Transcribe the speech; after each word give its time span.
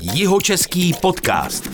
Jihočeský 0.00 0.94
podcast. 1.02 1.68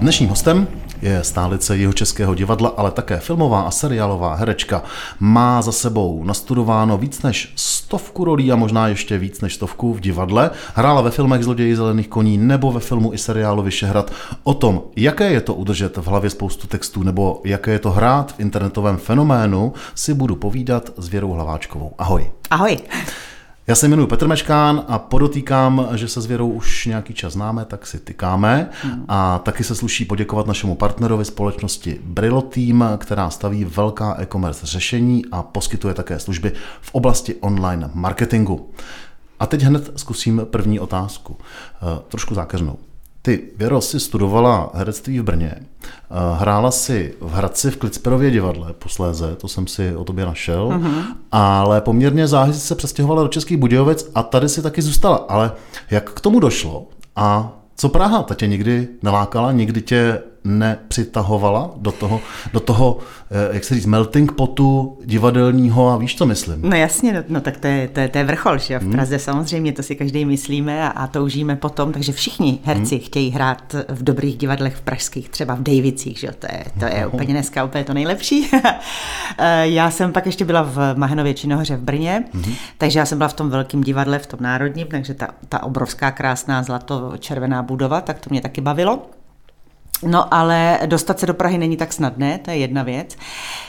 Dnešním 0.00 0.28
hostem 0.28 0.68
je 1.02 1.24
stálice 1.24 1.76
jeho 1.76 1.92
českého 1.92 2.34
divadla, 2.34 2.72
ale 2.76 2.90
také 2.90 3.20
filmová 3.20 3.62
a 3.62 3.70
seriálová 3.70 4.34
herečka. 4.34 4.82
Má 5.20 5.62
za 5.62 5.72
sebou 5.72 6.24
nastudováno 6.24 6.98
víc 6.98 7.22
než 7.22 7.52
stovku 7.56 8.24
rolí 8.24 8.52
a 8.52 8.56
možná 8.56 8.88
ještě 8.88 9.18
víc 9.18 9.40
než 9.40 9.54
stovku 9.54 9.94
v 9.94 10.00
divadle. 10.00 10.50
Hrála 10.74 11.00
ve 11.00 11.10
filmech 11.10 11.42
Zloději 11.42 11.76
zelených 11.76 12.08
koní 12.08 12.38
nebo 12.38 12.72
ve 12.72 12.80
filmu 12.80 13.14
i 13.14 13.18
seriálu 13.18 13.62
Vyšehrad. 13.62 14.12
O 14.42 14.54
tom, 14.54 14.82
jaké 14.96 15.32
je 15.32 15.40
to 15.40 15.54
udržet 15.54 15.96
v 15.96 16.06
hlavě 16.06 16.30
spoustu 16.30 16.66
textů 16.66 17.02
nebo 17.02 17.40
jaké 17.44 17.70
je 17.70 17.78
to 17.78 17.90
hrát 17.90 18.32
v 18.32 18.40
internetovém 18.40 18.96
fenoménu, 18.96 19.72
si 19.94 20.14
budu 20.14 20.36
povídat 20.36 20.90
s 20.96 21.08
Věrou 21.08 21.30
Hlaváčkovou. 21.30 21.94
Ahoj. 21.98 22.30
Ahoj. 22.50 22.78
Já 23.66 23.74
se 23.74 23.88
jmenuji 23.88 24.06
Petr 24.06 24.28
Meškán 24.28 24.84
a 24.88 24.98
podotýkám, 24.98 25.88
že 25.94 26.08
se 26.08 26.20
s 26.20 26.26
Věrou 26.26 26.48
už 26.48 26.86
nějaký 26.86 27.14
čas 27.14 27.32
známe, 27.32 27.64
tak 27.64 27.86
si 27.86 27.98
tykáme. 27.98 28.70
Hmm. 28.82 29.04
A 29.08 29.38
taky 29.38 29.64
se 29.64 29.74
sluší 29.74 30.04
poděkovat 30.04 30.46
našemu 30.46 30.74
partnerovi 30.74 31.24
společnosti 31.24 32.00
Brillo 32.04 32.42
Team, 32.42 32.84
která 32.98 33.30
staví 33.30 33.64
velká 33.64 34.16
e-commerce 34.20 34.66
řešení 34.66 35.24
a 35.32 35.42
poskytuje 35.42 35.94
také 35.94 36.18
služby 36.18 36.52
v 36.80 36.94
oblasti 36.94 37.34
online 37.34 37.90
marketingu. 37.94 38.70
A 39.40 39.46
teď 39.46 39.62
hned 39.62 39.90
zkusím 39.96 40.42
první 40.50 40.80
otázku, 40.80 41.36
eh, 41.38 42.02
trošku 42.08 42.34
zákeřnou. 42.34 42.78
Ty, 43.26 43.42
Věro, 43.56 43.80
si 43.80 44.00
studovala 44.00 44.70
herectví 44.74 45.20
v 45.20 45.22
Brně, 45.22 45.54
hrála 46.38 46.70
si 46.70 47.14
v 47.20 47.32
Hradci 47.32 47.70
v 47.70 47.76
Klicperově 47.76 48.30
divadle 48.30 48.72
posléze, 48.72 49.36
to 49.36 49.48
jsem 49.48 49.66
si 49.66 49.96
o 49.96 50.04
tobě 50.04 50.26
našel, 50.26 50.68
uh-huh. 50.68 51.04
ale 51.32 51.80
poměrně 51.80 52.26
záhy 52.26 52.52
se 52.52 52.74
přestěhovala 52.74 53.22
do 53.22 53.28
Českých 53.28 53.56
Budějovic 53.56 54.10
a 54.14 54.22
tady 54.22 54.48
si 54.48 54.62
taky 54.62 54.82
zůstala. 54.82 55.16
Ale 55.28 55.52
jak 55.90 56.10
k 56.10 56.20
tomu 56.20 56.40
došlo 56.40 56.86
a 57.16 57.52
co 57.76 57.88
Praha? 57.88 58.22
Ta 58.22 58.34
tě 58.34 58.46
nikdy 58.46 58.88
nelákala, 59.02 59.52
nikdy 59.52 59.82
tě 59.82 60.22
nepřitahovala 60.44 61.70
do 61.76 61.92
toho, 61.92 62.20
do 62.52 62.60
toho 62.60 62.98
eh, 63.30 63.54
jak 63.54 63.64
se 63.64 63.74
říct, 63.74 63.86
melting 63.86 64.32
potu 64.32 64.98
divadelního 65.04 65.88
a 65.88 65.96
víš, 65.96 66.16
co 66.16 66.26
myslím? 66.26 66.60
No 66.62 66.76
jasně, 66.76 67.12
no, 67.12 67.20
no 67.28 67.40
tak 67.40 67.56
to 67.56 67.66
je, 67.66 67.88
to, 67.88 68.00
je, 68.00 68.08
to 68.08 68.18
je 68.18 68.24
vrchol, 68.24 68.58
že 68.58 68.78
v 68.78 68.82
hmm. 68.82 68.92
Praze 68.92 69.14
hmm. 69.14 69.24
samozřejmě, 69.24 69.72
to 69.72 69.82
si 69.82 69.96
každý 69.96 70.24
myslíme 70.24 70.82
a, 70.82 70.88
a 70.88 71.06
toužíme 71.06 71.56
potom, 71.56 71.92
takže 71.92 72.12
všichni 72.12 72.58
herci 72.64 72.94
hmm. 72.94 73.04
chtějí 73.04 73.30
hrát 73.30 73.74
v 73.88 74.02
dobrých 74.02 74.36
divadlech 74.36 74.76
v 74.76 74.80
pražských, 74.80 75.28
třeba 75.28 75.54
v 75.54 75.62
Davicích, 75.62 76.18
že 76.18 76.28
to 76.38 76.46
je, 76.52 76.64
to 76.78 76.96
je 76.96 77.06
úplně 77.06 77.34
dneska 77.34 77.64
úplně 77.64 77.84
to 77.84 77.94
nejlepší. 77.94 78.50
Eh, 79.38 79.68
já 79.68 79.90
jsem 79.90 80.12
pak 80.12 80.26
ještě 80.26 80.44
byla 80.44 80.62
v 80.62 80.94
Mahenově 80.94 81.34
Činohoře 81.34 81.76
v 81.76 81.80
Brně, 81.80 82.24
hmm. 82.32 82.54
takže 82.78 82.98
já 82.98 83.06
jsem 83.06 83.18
byla 83.18 83.28
v 83.28 83.32
tom 83.32 83.50
velkém 83.50 83.80
divadle, 83.80 84.18
v 84.18 84.26
tom 84.26 84.38
národním, 84.42 84.86
takže 84.86 85.14
ta, 85.14 85.28
ta 85.48 85.62
obrovská 85.62 86.10
krásná 86.10 86.62
zlato-červená 86.62 87.62
budova, 87.62 88.00
tak 88.00 88.20
to 88.20 88.30
mě 88.30 88.40
taky 88.40 88.60
bavilo. 88.60 89.02
No 90.02 90.34
ale 90.34 90.78
dostat 90.86 91.18
se 91.18 91.26
do 91.26 91.34
Prahy 91.34 91.58
není 91.58 91.76
tak 91.76 91.92
snadné, 91.92 92.38
to 92.38 92.50
je 92.50 92.56
jedna 92.56 92.82
věc. 92.82 93.16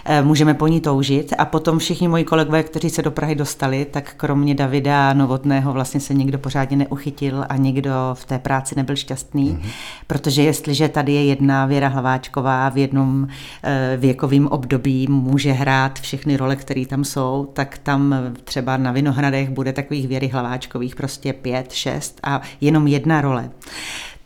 Eh, 0.06 0.22
můžeme 0.22 0.54
po 0.54 0.68
ní 0.68 0.82
toužit. 0.82 1.34
A 1.38 1.46
potom 1.46 1.80
všichni 1.80 2.08
moji 2.08 2.24
kolegové, 2.24 2.64
kteří 2.64 2.90
se 2.90 3.02
do 3.02 3.12
Prahy 3.12 3.36
dostali, 3.36 3.86
tak 3.86 4.14
kromě 4.18 4.56
Davida 4.56 5.14
Novotného 5.14 5.74
vlastně 5.74 6.00
se 6.00 6.14
nikdo 6.14 6.38
pořádně 6.38 6.78
neuchytil 6.78 7.46
a 7.50 7.58
nikdo 7.58 7.92
v 8.14 8.26
té 8.26 8.40
práci 8.40 8.76
nebyl 8.76 8.96
šťastný. 8.96 9.52
Mm-hmm. 9.52 9.70
Protože 10.08 10.44
jestliže 10.44 10.90
tady 10.90 11.14
je 11.14 11.26
jedna 11.26 11.66
Věra 11.66 11.88
Hlaváčková 11.88 12.70
v 12.70 12.78
jednom 12.78 13.28
eh, 13.64 13.98
věkovém 13.98 14.48
období 14.48 15.08
může 15.10 15.52
hrát 15.52 16.00
všechny 16.00 16.38
role, 16.38 16.56
které 16.56 16.86
tam 16.86 17.04
jsou, 17.04 17.50
tak 17.54 17.78
tam 17.78 18.16
třeba 18.44 18.78
na 18.78 18.92
Vinohradech 18.92 19.50
bude 19.50 19.74
takových 19.74 20.08
Věry 20.08 20.28
Hlaváčkových 20.28 20.96
prostě 20.96 21.34
pět, 21.34 21.72
šest 21.72 22.20
a 22.24 22.42
jenom 22.62 22.88
jedna 22.88 23.22
role. 23.22 23.50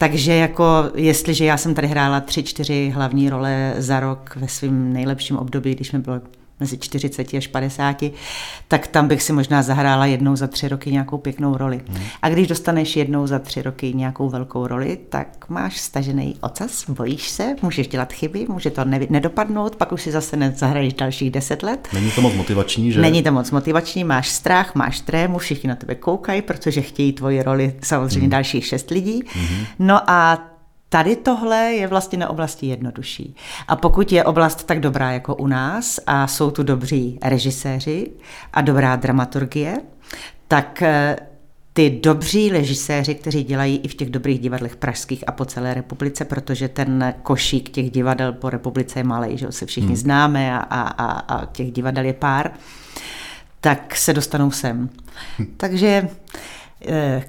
Takže 0.02 0.36
jako 0.36 0.66
jestliže 0.96 1.46
já 1.46 1.58
jsem 1.58 1.74
tady 1.76 1.88
hrála 1.88 2.20
tři, 2.20 2.44
čtyři 2.44 2.90
hlavní 2.96 3.30
role 3.30 3.74
za 3.78 4.00
rok 4.00 4.36
ve 4.36 4.48
svém 4.48 4.94
nejlepším 4.94 5.38
období, 5.38 5.76
když 5.76 5.92
mi 5.92 6.00
bylo 6.00 6.22
mezi 6.60 6.78
40 6.78 7.34
až 7.34 7.48
50, 7.48 8.04
tak 8.68 8.88
tam 8.88 9.08
bych 9.08 9.24
si 9.24 9.34
možná 9.34 9.62
zahrála 9.62 10.06
jednou 10.06 10.36
za 10.36 10.48
tři 10.48 10.68
roky 10.68 10.92
nějakou 10.92 11.18
pěknou 11.18 11.58
roli. 11.58 11.82
Hmm. 11.88 12.04
A 12.22 12.30
když 12.30 12.48
dostaneš 12.48 12.96
jednou 12.96 13.28
za 13.28 13.40
tři 13.40 13.62
roky 13.62 13.94
nějakou 13.94 14.30
velkou 14.30 14.68
roli, 14.68 14.98
tak 15.10 15.50
máš 15.50 15.78
stažený 15.78 16.36
ocas, 16.42 16.90
bojíš 16.90 17.30
se, 17.30 17.56
můžeš 17.62 17.88
dělat 17.88 18.14
chyby, 18.14 18.46
může 18.50 18.70
to 18.70 18.86
ne- 18.86 19.08
nedopadnout, 19.10 19.76
pak 19.76 19.92
už 19.92 20.02
si 20.02 20.12
zase 20.12 20.38
nezahraješ 20.38 20.94
dalších 20.94 21.32
deset 21.32 21.64
let. 21.64 21.88
Není 21.94 22.12
to 22.12 22.22
moc 22.22 22.34
motivační, 22.34 22.92
že? 22.92 23.02
Není 23.02 23.24
to 23.24 23.32
moc 23.32 23.52
motivační, 23.52 24.04
máš 24.04 24.30
strach, 24.30 24.76
máš 24.76 25.00
trému, 25.00 25.38
všichni 25.38 25.70
na 25.70 25.76
tebe 25.76 25.96
koukají, 25.96 26.42
protože 26.42 26.82
chtějí 26.82 27.14
tvoji 27.14 27.44
roli 27.44 27.76
samozřejmě 27.84 28.20
hmm. 28.20 28.30
dalších 28.30 28.66
šest 28.66 28.90
lidí. 28.90 29.24
Hmm. 29.34 29.66
No 29.80 30.10
a 30.10 30.50
Tady 30.90 31.16
tohle 31.16 31.58
je 31.58 31.88
vlastně 31.88 32.18
na 32.18 32.30
oblasti 32.30 32.66
jednodušší. 32.66 33.36
A 33.68 33.76
pokud 33.76 34.12
je 34.12 34.24
oblast 34.24 34.64
tak 34.64 34.80
dobrá 34.80 35.12
jako 35.12 35.36
u 35.36 35.48
nás 35.48 36.00
a 36.08 36.28
jsou 36.28 36.52
tu 36.52 36.64
dobří 36.64 37.20
režiséři 37.24 38.12
a 38.54 38.62
dobrá 38.62 38.96
dramaturgie, 38.96 39.78
tak 40.48 40.82
eh, 40.82 41.16
ty 41.74 42.00
dobří 42.04 42.50
režiséři, 42.50 43.16
kteří 43.16 43.44
dělají 43.44 43.78
i 43.78 43.88
v 43.88 43.96
těch 43.96 44.10
dobrých 44.10 44.40
divadlech 44.40 44.76
pražských 44.76 45.24
a 45.28 45.32
po 45.32 45.46
celé 45.46 45.74
republice, 45.74 46.26
protože 46.26 46.68
ten 46.68 47.14
košík 47.24 47.70
těch 47.70 47.92
divadel 47.92 48.34
po 48.34 48.50
republice 48.50 49.00
je 49.00 49.04
malý, 49.04 49.38
že 49.38 49.52
se 49.52 49.66
všichni 49.66 49.88
hmm. 49.88 49.96
známe 49.96 50.54
a, 50.54 50.58
a, 50.58 50.82
a, 50.82 51.06
a 51.20 51.46
těch 51.46 51.72
divadel 51.72 52.06
je 52.06 52.14
pár, 52.14 52.52
tak 53.62 53.96
se 53.96 54.14
dostanou 54.14 54.52
sem. 54.52 54.90
Hm. 55.40 55.46
Takže 55.58 56.08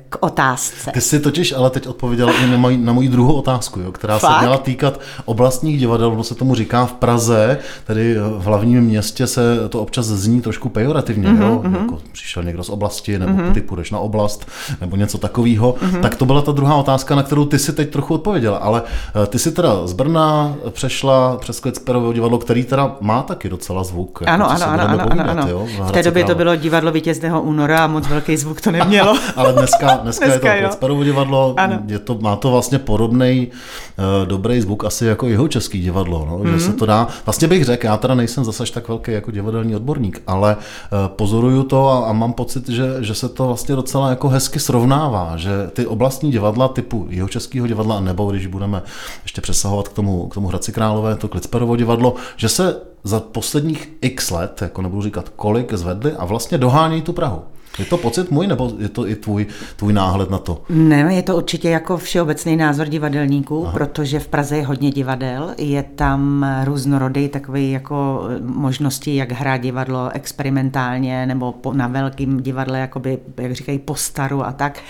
k 0.09 0.17
otázce. 0.21 0.91
Ty 0.91 1.01
jsi 1.01 1.21
totiž 1.21 1.53
ale 1.53 1.71
teď 1.71 1.87
odpověděla 1.87 2.33
i 2.33 2.47
na 2.47 2.57
moji, 2.57 2.77
na 2.77 2.93
moji 2.93 3.09
druhou 3.09 3.33
otázku, 3.33 3.81
jo, 3.81 3.93
která 3.93 4.19
Fakt? 4.19 4.33
se 4.33 4.39
měla 4.39 4.59
týkat 4.59 5.01
oblastních 5.25 5.79
divadel, 5.79 6.09
ono 6.13 6.25
se 6.25 6.35
tomu 6.35 6.55
říká 6.55 6.87
v 6.87 6.93
Praze, 6.93 7.59
tedy 7.87 8.17
v 8.39 8.43
hlavním 8.43 8.81
městě 8.81 9.27
se 9.27 9.69
to 9.69 9.81
občas 9.81 10.07
zní 10.07 10.41
trošku 10.41 10.69
pejorativně, 10.69 11.29
mm-hmm, 11.29 11.43
jo? 11.43 11.61
Mm-hmm. 11.65 11.81
Jako 11.81 11.99
přišel 12.13 12.43
někdo 12.43 12.65
z 12.65 12.69
oblasti, 12.69 13.19
nebo 13.19 13.33
mm-hmm. 13.33 13.53
ty 13.53 13.61
půjdeš 13.61 13.91
na 13.91 13.99
oblast, 13.99 14.47
nebo 14.81 14.97
něco 14.97 15.19
takového. 15.19 15.73
Mm-hmm. 15.73 16.01
Tak 16.01 16.15
to 16.15 16.25
byla 16.25 16.43
ta 16.43 16.53
druhá 16.53 16.75
otázka, 16.75 17.15
na 17.15 17.23
kterou 17.23 17.45
ty 17.45 17.59
si 17.59 17.73
teď 17.73 17.91
trochu 17.91 18.15
odpověděla, 18.15 18.59
ale 18.59 18.83
eh, 19.23 19.27
ty 19.27 19.39
si 19.39 19.53
teda 19.53 19.87
z 19.87 19.93
Brna 19.93 20.55
přešla 20.71 21.37
přes 21.37 21.61
Klecperovo 21.61 22.13
divadlo, 22.13 22.39
který 22.39 22.65
teda 22.65 22.97
má 23.01 23.23
taky 23.23 23.49
docela 23.49 23.85
zvuk. 23.85 24.19
Jako 24.21 24.33
ano, 24.33 24.51
ano, 24.51 24.67
ano, 24.67 24.89
ano, 24.89 25.07
ano, 25.11 25.31
ano. 25.31 25.49
Jo, 25.49 25.67
v, 25.79 25.89
v 25.89 25.93
té 25.93 26.03
době 26.03 26.25
to 26.25 26.35
bylo 26.35 26.57
divadlo 26.57 26.93
vítězného 26.93 27.43
února 27.43 27.85
a 27.85 27.87
moc 27.87 28.09
velký 28.09 28.37
zvuk 28.37 28.61
to 28.61 28.71
nemělo. 28.71 29.17
ale 29.41 29.53
dneska, 29.53 29.97
dneska, 29.97 30.27
dneska 30.27 30.55
je 30.55 30.63
to 30.63 30.69
Klecperovo 30.69 31.05
divadlo, 31.05 31.55
je 31.87 31.99
to, 31.99 32.19
má 32.21 32.37
to 32.37 32.51
vlastně 32.51 32.79
podobný 32.79 33.49
uh, 33.49 34.29
dobrý 34.29 34.61
zvuk 34.61 34.85
asi 34.85 35.07
jako 35.07 35.27
jeho 35.27 35.49
český 35.49 35.81
divadlo, 35.81 36.27
no, 36.31 36.39
mm-hmm. 36.39 36.47
že 36.47 36.51
mhm. 36.51 36.61
se 36.61 36.73
to 36.73 36.87
dá, 36.87 37.09
vlastně 37.27 37.49
bych 37.49 37.65
řekl, 37.65 37.87
já 37.87 37.97
teda 37.97 38.15
nejsem 38.15 38.45
zase 38.45 38.65
tak 38.73 38.89
velký 38.89 39.13
jako 39.13 39.31
divadelní 39.31 39.77
odborník, 39.77 40.23
ale 40.27 40.57
uh, 40.57 41.09
pozoruju 41.09 41.63
to 41.63 41.89
a, 41.89 42.09
a 42.09 42.13
mám 42.13 42.33
pocit, 42.33 42.69
že, 42.69 42.97
že 43.01 43.15
se 43.15 43.29
to 43.29 43.47
vlastně 43.47 43.77
docela 43.77 44.11
jako 44.11 44.29
hezky 44.29 44.61
srovnává, 44.61 45.37
že 45.37 45.51
ty 45.73 45.87
oblastní 45.87 46.31
divadla 46.31 46.69
typu 46.69 47.07
jeho 47.11 47.29
českého 47.29 47.67
divadla, 47.67 48.01
nebo 48.01 48.31
když 48.31 48.47
budeme 48.47 48.83
ještě 49.23 49.41
přesahovat 49.41 49.89
k 49.89 49.93
tomu, 49.93 50.29
k 50.29 50.35
tomu 50.35 50.49
Hradci 50.49 50.73
Králové, 50.73 51.17
to 51.17 51.29
Klicperovo 51.29 51.77
divadlo, 51.77 52.15
že 52.37 52.49
se 52.49 52.77
za 53.05 53.21
posledních 53.21 53.93
x 54.01 54.31
let, 54.31 54.63
jako 54.63 54.83
nebudu 54.83 55.03
říkat 55.03 55.29
kolik, 55.29 55.73
zvedli 55.73 56.13
a 56.13 56.25
vlastně 56.25 56.59
dohánějí 56.59 57.03
tu 57.03 57.13
Prahu. 57.13 57.43
Je 57.79 57.85
to 57.85 57.97
pocit 57.97 58.31
můj, 58.31 58.47
nebo 58.47 58.73
je 58.79 58.89
to 58.89 59.09
i 59.09 59.17
tvůj, 59.17 59.47
tvůj 59.77 59.93
náhled 59.93 60.31
na 60.31 60.39
to? 60.39 60.63
Ne, 60.69 61.15
je 61.15 61.23
to 61.23 61.37
určitě 61.37 61.71
jako 61.71 61.97
všeobecný 61.97 62.57
názor 62.57 62.87
divadelníků, 62.87 63.65
Aha. 63.65 63.73
protože 63.73 64.21
v 64.21 64.29
Praze 64.29 64.57
je 64.57 64.67
hodně 64.67 64.91
divadel, 64.91 65.55
je 65.59 65.83
tam 65.83 66.47
různorodý 66.65 67.29
takový 67.29 67.71
jako 67.71 68.29
možnosti, 68.43 69.17
jak 69.17 69.33
hrát 69.33 69.57
divadlo 69.57 70.11
experimentálně, 70.13 71.27
nebo 71.27 71.53
po, 71.53 71.73
na 71.73 71.87
velkým 71.87 72.41
divadle, 72.41 72.79
jakoby, 72.79 73.19
jak 73.37 73.53
říkají, 73.53 73.79
postaru 73.79 74.47
a 74.47 74.53
tak. 74.53 74.81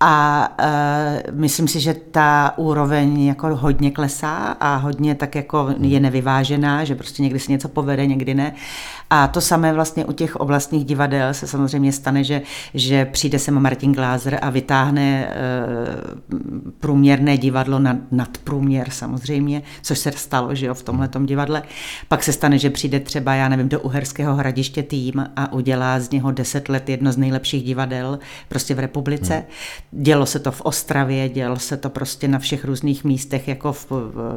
A 0.00 0.48
uh, 0.60 1.38
myslím 1.40 1.68
si, 1.68 1.80
že 1.80 1.94
ta 1.94 2.54
úroveň 2.56 3.24
jako 3.24 3.56
hodně 3.56 3.90
klesá 3.90 4.56
a 4.60 4.76
hodně 4.76 5.14
tak 5.14 5.34
jako 5.34 5.74
je 5.80 6.00
nevyvážená, 6.00 6.84
že 6.84 6.94
prostě 6.94 7.22
někdy 7.22 7.38
se 7.38 7.52
něco 7.52 7.68
povede, 7.68 8.06
někdy 8.06 8.34
ne. 8.34 8.54
A 9.16 9.26
to 9.26 9.40
samé 9.40 9.72
vlastně 9.72 10.04
u 10.04 10.12
těch 10.12 10.36
oblastních 10.36 10.84
divadel 10.84 11.34
se 11.34 11.46
samozřejmě 11.46 11.92
stane, 11.92 12.24
že, 12.24 12.42
že 12.74 13.04
přijde 13.04 13.38
sem 13.38 13.60
Martin 13.60 13.92
Glázer 13.92 14.38
a 14.42 14.50
vytáhne 14.50 15.26
e, 15.26 15.34
průměrné 16.78 17.38
divadlo 17.38 17.78
nad, 17.78 17.96
nad 18.10 18.38
průměr 18.38 18.90
samozřejmě, 18.90 19.62
což 19.82 19.98
se 19.98 20.12
stalo 20.12 20.54
že 20.54 20.66
jo, 20.66 20.74
v 20.74 20.82
tomhle 20.82 21.08
divadle. 21.24 21.62
Pak 22.08 22.22
se 22.22 22.32
stane, 22.32 22.58
že 22.58 22.70
přijde 22.70 23.00
třeba, 23.00 23.34
já 23.34 23.48
nevím, 23.48 23.68
do 23.68 23.80
Uherského 23.80 24.34
hradiště 24.34 24.82
tým 24.82 25.26
a 25.36 25.52
udělá 25.52 26.00
z 26.00 26.10
něho 26.10 26.30
deset 26.30 26.68
let 26.68 26.88
jedno 26.88 27.12
z 27.12 27.16
nejlepších 27.16 27.64
divadel 27.64 28.18
prostě 28.48 28.74
v 28.74 28.78
republice. 28.78 29.34
Hmm. 29.34 30.02
Dělo 30.02 30.26
se 30.26 30.38
to 30.38 30.52
v 30.52 30.60
Ostravě, 30.60 31.28
dělo 31.28 31.58
se 31.58 31.76
to 31.76 31.90
prostě 31.90 32.28
na 32.28 32.38
všech 32.38 32.64
různých 32.64 33.04
místech 33.04 33.48
jako 33.48 33.72
v, 33.72 33.86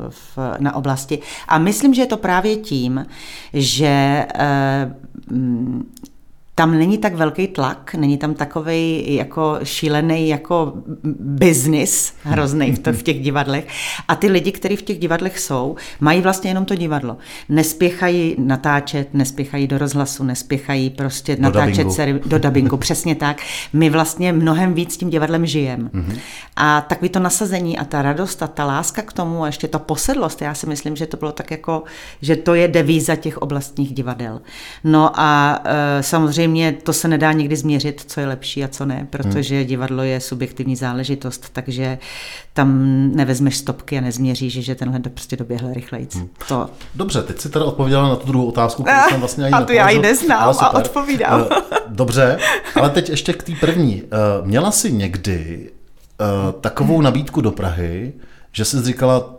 v, 0.09 0.37
na 0.59 0.75
oblasti. 0.75 1.19
A 1.47 1.57
myslím, 1.57 1.93
že 1.93 2.01
je 2.01 2.07
to 2.07 2.17
právě 2.17 2.55
tím, 2.55 3.05
že 3.53 4.25
e, 4.35 4.66
嗯 5.29 5.85
tam 6.57 6.77
není 6.77 6.97
tak 6.97 7.15
velký 7.15 7.47
tlak, 7.47 7.95
není 7.97 8.17
tam 8.17 8.33
takový 8.33 9.15
jako 9.15 9.59
šílený 9.63 10.29
jako 10.29 10.73
biznis 11.19 12.13
hrozný 12.23 12.71
v, 12.71 12.79
to, 12.79 12.93
v 12.93 13.03
těch 13.03 13.21
divadlech. 13.21 13.67
A 14.07 14.15
ty 14.15 14.27
lidi, 14.27 14.51
kteří 14.51 14.75
v 14.75 14.81
těch 14.81 14.99
divadlech 14.99 15.39
jsou, 15.39 15.75
mají 15.99 16.21
vlastně 16.21 16.49
jenom 16.49 16.65
to 16.65 16.75
divadlo. 16.75 17.17
Nespěchají 17.49 18.35
natáčet, 18.37 19.13
nespěchají 19.13 19.67
do 19.67 19.77
rozhlasu, 19.77 20.23
nespěchají 20.23 20.89
prostě 20.89 21.35
do 21.35 21.41
natáčet 21.41 21.91
se 21.91 22.19
do 22.25 22.39
dubbingu, 22.39 22.77
přesně 22.87 23.15
tak. 23.15 23.41
My 23.73 23.89
vlastně 23.89 24.33
mnohem 24.33 24.73
víc 24.73 24.97
tím 24.97 25.09
divadlem 25.09 25.45
žijeme. 25.45 25.89
Mm-hmm. 25.89 26.19
A 26.55 26.81
takový 26.81 27.09
to 27.09 27.19
nasazení 27.19 27.77
a 27.77 27.85
ta 27.85 28.01
radost 28.01 28.43
a 28.43 28.47
ta 28.47 28.65
láska 28.65 29.01
k 29.01 29.13
tomu 29.13 29.43
a 29.43 29.47
ještě 29.47 29.67
ta 29.67 29.79
posedlost, 29.79 30.41
já 30.41 30.53
si 30.53 30.67
myslím, 30.67 30.95
že 30.95 31.05
to 31.05 31.17
bylo 31.17 31.31
tak 31.31 31.51
jako, 31.51 31.83
že 32.21 32.35
to 32.35 32.53
je 32.53 32.67
devíza 32.67 33.15
těch 33.15 33.37
oblastních 33.37 33.93
divadel. 33.93 34.41
No 34.83 35.11
a 35.19 35.59
e, 35.65 36.03
samozřejmě 36.03 36.46
to 36.83 36.93
se 36.93 37.07
nedá 37.07 37.31
nikdy 37.31 37.55
změřit, 37.55 38.03
co 38.07 38.19
je 38.19 38.27
lepší 38.27 38.63
a 38.63 38.67
co 38.67 38.85
ne, 38.85 39.07
protože 39.09 39.55
hmm. 39.55 39.65
divadlo 39.65 40.03
je 40.03 40.19
subjektivní 40.19 40.75
záležitost, 40.75 41.49
takže 41.53 41.97
tam 42.53 42.87
nevezmeš 43.15 43.57
stopky 43.57 43.97
a 43.97 44.01
nezměříš, 44.01 44.53
že 44.53 44.75
tenhle 44.75 44.99
prostě 44.99 45.35
doběhl 45.35 45.73
rychleji. 45.73 46.07
Hmm. 46.13 46.29
To... 46.47 46.69
Dobře, 46.95 47.23
teď 47.23 47.39
si 47.39 47.49
teda 47.49 47.65
odpověděla 47.65 48.09
na 48.09 48.15
tu 48.15 48.27
druhou 48.27 48.45
otázku, 48.45 48.83
kterou 48.83 49.09
jsem 49.09 49.19
vlastně 49.19 49.45
ani 49.45 49.53
A 49.53 49.61
tu 49.61 49.73
já 49.73 49.89
ji 49.89 49.99
neznám 49.99 50.55
a 50.59 50.69
odpovídám. 50.69 51.41
E, 51.41 51.55
dobře, 51.87 52.39
ale 52.75 52.89
teď 52.89 53.09
ještě 53.09 53.33
k 53.33 53.43
té 53.43 53.51
první. 53.59 54.03
E, 54.03 54.45
měla 54.45 54.71
jsi 54.71 54.91
někdy 54.91 55.69
takovou 56.61 57.01
nabídku 57.01 57.41
do 57.41 57.51
Prahy, 57.51 58.13
že 58.51 58.65
jsi 58.65 58.81
říkala, 58.81 59.36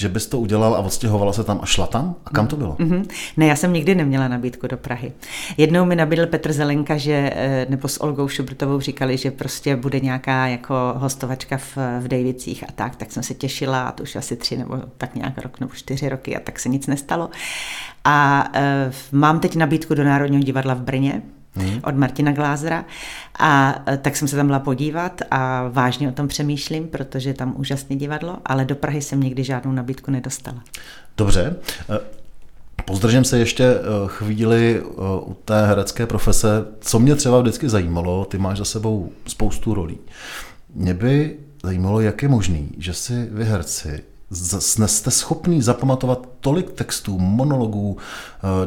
že 0.00 0.08
bys 0.08 0.26
to 0.26 0.38
udělal 0.38 0.74
a 0.74 0.78
odstěhovala 0.78 1.32
se 1.32 1.44
tam 1.44 1.60
a 1.62 1.66
šla 1.66 1.86
tam? 1.86 2.14
A 2.24 2.30
kam 2.30 2.46
to 2.46 2.56
bylo? 2.56 2.74
Mm-hmm. 2.74 3.04
Ne, 3.36 3.46
já 3.46 3.56
jsem 3.56 3.72
nikdy 3.72 3.94
neměla 3.94 4.28
nabídku 4.28 4.66
do 4.66 4.76
Prahy. 4.76 5.12
Jednou 5.56 5.84
mi 5.84 5.96
nabídl 5.96 6.26
Petr 6.26 6.52
Zelenka, 6.52 6.96
že, 6.96 7.32
eh, 7.34 7.66
nebo 7.68 7.88
s 7.88 8.02
Olgou 8.02 8.28
Šubrtovou 8.28 8.80
říkali, 8.80 9.16
že 9.16 9.30
prostě 9.30 9.76
bude 9.76 10.00
nějaká 10.00 10.46
jako 10.46 10.74
hostovačka 10.96 11.56
v, 11.56 11.76
v 12.00 12.08
Dejvicích 12.08 12.64
a 12.68 12.72
tak, 12.74 12.96
tak 12.96 13.12
jsem 13.12 13.22
se 13.22 13.34
těšila 13.34 13.82
a 13.88 13.92
to 13.92 14.02
už 14.02 14.16
asi 14.16 14.36
tři 14.36 14.56
nebo 14.56 14.78
tak 14.96 15.14
nějak 15.14 15.38
rok 15.38 15.60
nebo 15.60 15.72
čtyři 15.74 16.08
roky 16.08 16.36
a 16.36 16.40
tak 16.40 16.60
se 16.60 16.68
nic 16.68 16.86
nestalo. 16.86 17.30
A 18.04 18.48
uh, 18.56 19.18
mám 19.18 19.40
teď 19.40 19.56
nabídku 19.56 19.94
do 19.94 20.04
Národního 20.04 20.42
divadla 20.42 20.74
v 20.74 20.80
Brně, 20.80 21.22
hmm. 21.54 21.80
od 21.84 21.96
Martina 21.96 22.32
Glázera. 22.32 22.84
A 23.38 23.82
e, 23.88 23.96
tak 23.96 24.16
jsem 24.16 24.28
se 24.28 24.36
tam 24.36 24.46
byla 24.46 24.58
podívat 24.58 25.22
a 25.30 25.68
vážně 25.68 26.08
o 26.08 26.12
tom 26.12 26.28
přemýšlím, 26.28 26.88
protože 26.88 27.30
je 27.30 27.34
tam 27.34 27.54
úžasné 27.56 27.96
divadlo, 27.96 28.38
ale 28.44 28.64
do 28.64 28.74
Prahy 28.74 29.02
jsem 29.02 29.22
nikdy 29.22 29.44
žádnou 29.44 29.72
nabídku 29.72 30.10
nedostala. 30.10 30.62
Dobře. 31.16 31.56
E, 31.90 32.00
pozdržím 32.84 33.24
se 33.24 33.38
ještě 33.38 33.64
e, 33.64 33.78
chvíli 34.06 34.82
u 35.20 35.36
té 35.44 35.66
herecké 35.66 36.06
profese. 36.06 36.64
Co 36.80 36.98
mě 36.98 37.14
třeba 37.14 37.40
vždycky 37.40 37.68
zajímalo, 37.68 38.24
ty 38.24 38.38
máš 38.38 38.58
za 38.58 38.64
sebou 38.64 39.12
spoustu 39.26 39.74
rolí. 39.74 39.98
Mě 40.74 40.94
by 40.94 41.36
zajímalo, 41.62 42.00
jak 42.00 42.22
je 42.22 42.28
možný, 42.28 42.70
že 42.78 42.94
si 42.94 43.28
vy 43.30 43.44
herci 43.44 44.02
jste 44.86 45.10
schopný 45.10 45.62
zapamatovat 45.62 46.28
tolik 46.40 46.70
textů, 46.70 47.18
monologů, 47.18 47.96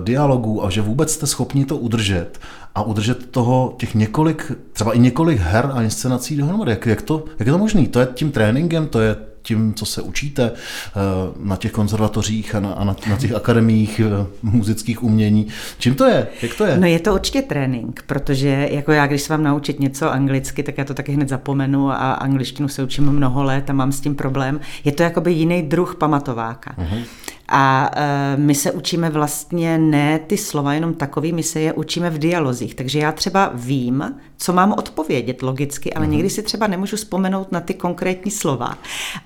dialogů 0.04 0.66
a 0.66 0.70
že 0.70 0.82
vůbec 0.82 1.14
jste 1.14 1.28
schopni 1.28 1.66
to 1.66 1.78
udržet 1.78 2.40
a 2.76 2.84
udržet 2.84 3.32
toho 3.32 3.74
těch 3.78 3.96
několik, 3.96 4.52
třeba 4.74 4.94
i 4.94 5.00
několik 5.00 5.40
her 5.40 5.70
a 5.74 5.82
inscenací 5.82 6.38
dohromady. 6.38 6.72
Jak, 6.72 6.86
jak, 6.86 7.02
to, 7.02 7.26
jak 7.40 7.48
je 7.48 7.52
to 7.52 7.58
možné? 7.58 7.88
To 7.88 8.00
je 8.00 8.08
tím 8.14 8.32
tréninkem, 8.32 8.88
to 8.88 9.00
je 9.00 9.16
tím, 9.46 9.74
co 9.74 9.86
se 9.86 10.02
učíte 10.02 10.52
eh, 10.52 10.92
na 11.40 11.56
těch 11.56 11.72
konzervatořích 11.72 12.56
a 12.56 12.60
na, 12.60 12.74
a 12.74 12.84
na, 12.84 12.96
na 13.10 13.18
těch 13.18 13.34
akademiích 13.34 14.00
eh, 14.00 14.26
muzických 14.44 15.04
umění. 15.04 15.48
Čím 15.80 15.96
to 15.96 16.06
je? 16.06 16.28
Jak 16.42 16.54
to 16.58 16.66
je? 16.66 16.78
No 16.78 16.88
je 16.88 17.00
to 17.00 17.14
určitě 17.14 17.42
trénink, 17.42 18.04
protože 18.08 18.68
jako 18.72 18.92
já, 18.92 19.08
když 19.08 19.22
se 19.22 19.34
vám 19.34 19.44
naučit 19.44 19.80
něco 19.80 20.12
anglicky, 20.12 20.64
tak 20.64 20.78
já 20.78 20.86
to 20.86 20.94
taky 20.94 21.12
hned 21.12 21.30
zapomenu 21.30 21.92
a 21.92 22.14
angličtinu 22.14 22.68
se 22.68 22.84
učím 22.84 23.12
mnoho 23.12 23.44
let 23.44 23.70
a 23.70 23.74
mám 23.74 23.92
s 23.92 24.02
tím 24.02 24.16
problém. 24.16 24.60
Je 24.84 24.92
to 24.92 25.04
jakoby 25.04 25.32
jiný 25.32 25.62
druh 25.62 25.96
pamatováka. 25.96 26.76
Uh-huh. 26.78 27.04
A 27.48 27.92
e, 27.96 28.38
my 28.38 28.56
se 28.56 28.72
učíme 28.72 29.10
vlastně 29.10 29.78
ne 29.78 30.20
ty 30.20 30.38
slova 30.38 30.74
jenom 30.74 30.94
takový, 30.94 31.34
my 31.34 31.44
se 31.44 31.60
je 31.60 31.74
učíme 31.74 32.10
v 32.10 32.18
dialozích. 32.18 32.76
Takže 32.76 33.00
já 33.00 33.12
třeba 33.12 33.52
vím, 33.54 34.16
co 34.38 34.54
mám 34.54 34.74
odpovědět 34.78 35.42
logicky, 35.42 35.94
ale 35.94 36.06
mm-hmm. 36.06 36.10
někdy 36.10 36.30
si 36.30 36.44
třeba 36.44 36.68
nemůžu 36.68 36.96
vzpomenout 36.96 37.52
na 37.52 37.60
ty 37.60 37.74
konkrétní 37.74 38.32
slova. 38.32 38.78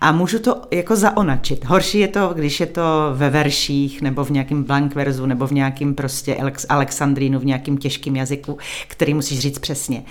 A 0.02 0.12
můžu 0.12 0.40
to 0.40 0.62
jako 0.72 0.96
zaonačit. 0.96 1.66
Horší 1.66 2.00
je 2.00 2.08
to, 2.08 2.32
když 2.36 2.60
je 2.60 2.66
to 2.66 2.82
ve 3.14 3.30
verších, 3.30 4.02
nebo 4.02 4.26
v 4.26 4.30
nějakém 4.30 4.64
blank 4.64 4.96
verzu, 4.96 5.26
nebo 5.26 5.48
v 5.48 5.52
nějakém 5.52 5.96
prostě 5.96 6.38
Alexandrínu, 6.70 7.40
v 7.40 7.46
nějakém 7.46 7.78
těžkém 7.78 8.16
jazyku, 8.16 8.58
který 8.88 9.14
musíš 9.14 9.40
říct 9.40 9.60
přesně. 9.60 10.04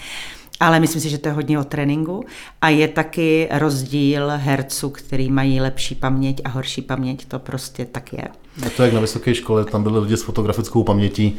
Ale 0.60 0.80
myslím 0.80 1.02
si, 1.02 1.08
že 1.08 1.18
to 1.18 1.28
je 1.28 1.32
hodně 1.32 1.58
o 1.58 1.64
tréninku 1.64 2.24
a 2.60 2.68
je 2.68 2.88
taky 2.88 3.48
rozdíl 3.50 4.30
herců, 4.36 4.90
který 4.90 5.30
mají 5.30 5.60
lepší 5.60 5.94
paměť 5.94 6.40
a 6.44 6.48
horší 6.48 6.82
paměť, 6.82 7.24
to 7.24 7.38
prostě 7.38 7.84
tak 7.84 8.12
je. 8.12 8.28
A 8.66 8.70
to 8.76 8.82
jak 8.82 8.92
na 8.92 9.00
vysoké 9.00 9.34
škole, 9.34 9.64
tam 9.64 9.82
byli 9.82 9.98
lidi 9.98 10.16
s 10.16 10.22
fotografickou 10.22 10.84
pamětí, 10.84 11.36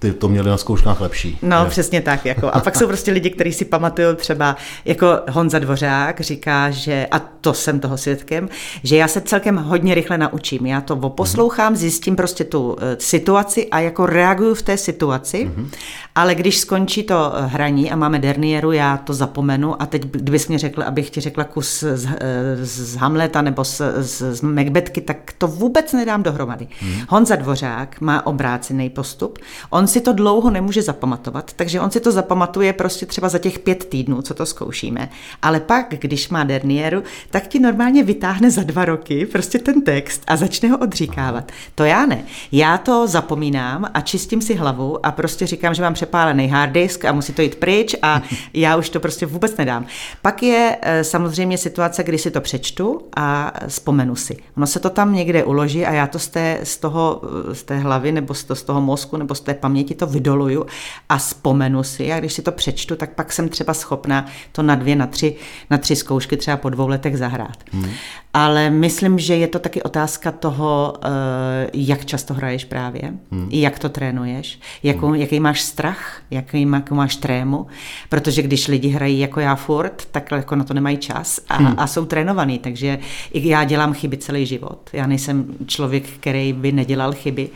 ty 0.00 0.12
to 0.12 0.28
měli 0.28 0.50
na 0.50 0.56
zkouškách 0.56 1.00
lepší. 1.00 1.38
No, 1.42 1.64
je. 1.64 1.70
přesně 1.70 2.00
tak. 2.00 2.24
Jako. 2.24 2.50
A 2.50 2.60
pak 2.60 2.76
jsou 2.76 2.86
prostě 2.86 3.12
lidi, 3.12 3.30
kteří 3.30 3.52
si 3.52 3.64
pamatují 3.64 4.16
třeba, 4.16 4.56
jako 4.84 5.06
Honza 5.30 5.58
Dvořák 5.58 6.20
říká, 6.20 6.70
že, 6.70 7.06
a 7.10 7.18
to 7.18 7.54
jsem 7.54 7.80
toho 7.80 7.98
svědkem, 7.98 8.48
že 8.82 8.96
já 8.96 9.08
se 9.08 9.20
celkem 9.20 9.56
hodně 9.56 9.94
rychle 9.94 10.18
naučím. 10.18 10.66
Já 10.66 10.80
to 10.80 10.94
oposlouchám, 10.94 11.76
zjistím 11.76 12.16
prostě 12.16 12.44
tu 12.44 12.76
eh, 12.80 12.96
situaci 12.98 13.68
a 13.68 13.80
jako 13.80 14.06
reaguju 14.06 14.54
v 14.54 14.62
té 14.62 14.76
situaci, 14.76 15.50
mm-hmm. 15.56 15.66
ale 16.14 16.34
když 16.34 16.58
skončí 16.58 17.02
to 17.02 17.32
eh, 17.34 17.46
hraní 17.46 17.92
a 17.92 17.96
máme 17.96 18.18
dernieru, 18.18 18.72
já 18.72 18.96
to 18.96 19.14
zapomenu 19.14 19.82
a 19.82 19.86
teď, 19.86 20.04
kdybys 20.04 20.48
mě 20.48 20.58
řekl, 20.58 20.82
abych 20.82 21.10
ti 21.10 21.20
řekla 21.20 21.44
kus 21.44 21.84
z, 21.94 22.06
eh, 22.06 22.56
z 22.62 22.96
Hamleta 22.96 23.42
nebo 23.42 23.64
z, 23.64 23.82
z, 23.98 24.36
z 24.36 24.40
Macbetky, 24.40 25.00
tak 25.00 25.32
to 25.38 25.48
vůbec 25.48 25.92
nedám 25.92 26.22
dohromady. 26.22 26.64
Mm-hmm. 26.64 27.04
Honza 27.08 27.36
Dvořák 27.36 28.00
má 28.00 28.26
obrácený 28.26 28.90
postup. 28.90 29.38
On 29.70 29.86
si 29.90 30.00
to 30.00 30.12
dlouho 30.12 30.50
nemůže 30.50 30.82
zapamatovat, 30.82 31.52
takže 31.52 31.80
on 31.80 31.90
si 31.90 32.00
to 32.00 32.12
zapamatuje 32.12 32.72
prostě 32.72 33.06
třeba 33.06 33.28
za 33.28 33.38
těch 33.38 33.58
pět 33.58 33.84
týdnů, 33.84 34.22
co 34.22 34.34
to 34.34 34.46
zkoušíme. 34.46 35.08
Ale 35.42 35.60
pak, 35.60 35.86
když 35.90 36.28
má 36.28 36.44
dernieru, 36.44 37.02
tak 37.30 37.46
ti 37.46 37.58
normálně 37.58 38.02
vytáhne 38.02 38.50
za 38.50 38.62
dva 38.62 38.84
roky 38.84 39.26
prostě 39.26 39.58
ten 39.58 39.82
text 39.82 40.22
a 40.26 40.36
začne 40.36 40.68
ho 40.68 40.78
odříkávat. 40.78 41.52
To 41.74 41.84
já 41.84 42.06
ne. 42.06 42.24
Já 42.52 42.78
to 42.78 43.06
zapomínám 43.06 43.90
a 43.94 44.00
čistím 44.00 44.42
si 44.42 44.54
hlavu 44.54 45.06
a 45.06 45.12
prostě 45.12 45.46
říkám, 45.46 45.74
že 45.74 45.82
mám 45.82 45.94
přepálený 45.94 46.48
hard 46.48 46.72
disk 46.72 47.04
a 47.04 47.12
musí 47.12 47.32
to 47.32 47.42
jít 47.42 47.54
pryč 47.54 47.96
a 48.02 48.22
já 48.54 48.76
už 48.76 48.90
to 48.90 49.00
prostě 49.00 49.26
vůbec 49.26 49.56
nedám. 49.56 49.86
Pak 50.22 50.42
je 50.42 50.78
eh, 50.82 51.04
samozřejmě 51.04 51.58
situace, 51.58 52.02
kdy 52.02 52.18
si 52.18 52.30
to 52.30 52.40
přečtu 52.40 53.00
a 53.16 53.52
vzpomenu 53.66 54.16
si. 54.16 54.36
Ono 54.56 54.66
se 54.66 54.80
to 54.80 54.90
tam 54.90 55.14
někde 55.14 55.44
uloží 55.44 55.86
a 55.86 55.92
já 55.92 56.06
to 56.06 56.18
z 56.18 56.28
té, 56.28 56.60
z 56.62 56.76
toho, 56.76 57.22
eh, 57.50 57.54
z 57.54 57.62
té 57.62 57.78
hlavy 57.78 58.12
nebo 58.12 58.34
z, 58.34 58.44
to, 58.44 58.54
z 58.54 58.62
toho 58.62 58.80
mozku 58.80 59.16
nebo 59.16 59.34
z 59.34 59.40
té 59.40 59.54
paměti 59.54 59.69
paměti 59.70 59.94
to 59.94 60.06
vydoluju 60.06 60.66
a 61.08 61.18
vzpomenu 61.18 61.82
si 61.82 62.12
a 62.12 62.18
když 62.18 62.32
si 62.32 62.42
to 62.42 62.52
přečtu, 62.52 62.96
tak 62.96 63.14
pak 63.14 63.32
jsem 63.32 63.48
třeba 63.48 63.74
schopná 63.74 64.26
to 64.52 64.62
na 64.62 64.74
dvě, 64.74 64.96
na 64.96 65.06
tři, 65.06 65.36
na 65.70 65.78
tři 65.78 65.96
zkoušky 65.96 66.36
třeba 66.36 66.56
po 66.56 66.70
dvou 66.70 66.88
letech 66.88 67.18
zahrát. 67.18 67.56
Hmm. 67.72 67.90
Ale 68.34 68.70
myslím, 68.70 69.18
že 69.18 69.36
je 69.36 69.46
to 69.46 69.58
taky 69.58 69.82
otázka 69.82 70.32
toho, 70.32 70.94
eh, 71.02 71.70
jak 71.74 72.04
často 72.04 72.34
hraješ 72.34 72.64
právě, 72.64 73.02
hmm. 73.30 73.48
jak 73.50 73.78
to 73.78 73.88
trénuješ, 73.88 74.60
jakou, 74.82 75.06
hmm. 75.06 75.14
jaký 75.14 75.40
máš 75.40 75.60
strach, 75.60 76.22
jaký, 76.30 76.70
jakou 76.72 76.94
máš 76.94 77.16
trému, 77.16 77.66
protože 78.08 78.42
když 78.42 78.68
lidi 78.68 78.88
hrají 78.88 79.18
jako 79.18 79.40
já 79.40 79.54
furt, 79.54 80.08
tak 80.10 80.30
jako 80.32 80.56
na 80.56 80.64
to 80.64 80.74
nemají 80.74 80.96
čas 80.96 81.40
a, 81.48 81.56
hmm. 81.56 81.74
a 81.76 81.86
jsou 81.86 82.06
trénovaný, 82.06 82.58
takže 82.58 82.98
já 83.34 83.64
dělám 83.64 83.94
chyby 83.94 84.16
celý 84.16 84.46
život. 84.46 84.90
Já 84.92 85.06
nejsem 85.06 85.46
člověk, 85.66 86.08
který 86.20 86.52
by 86.52 86.72
nedělal 86.72 87.12
chyby 87.12 87.50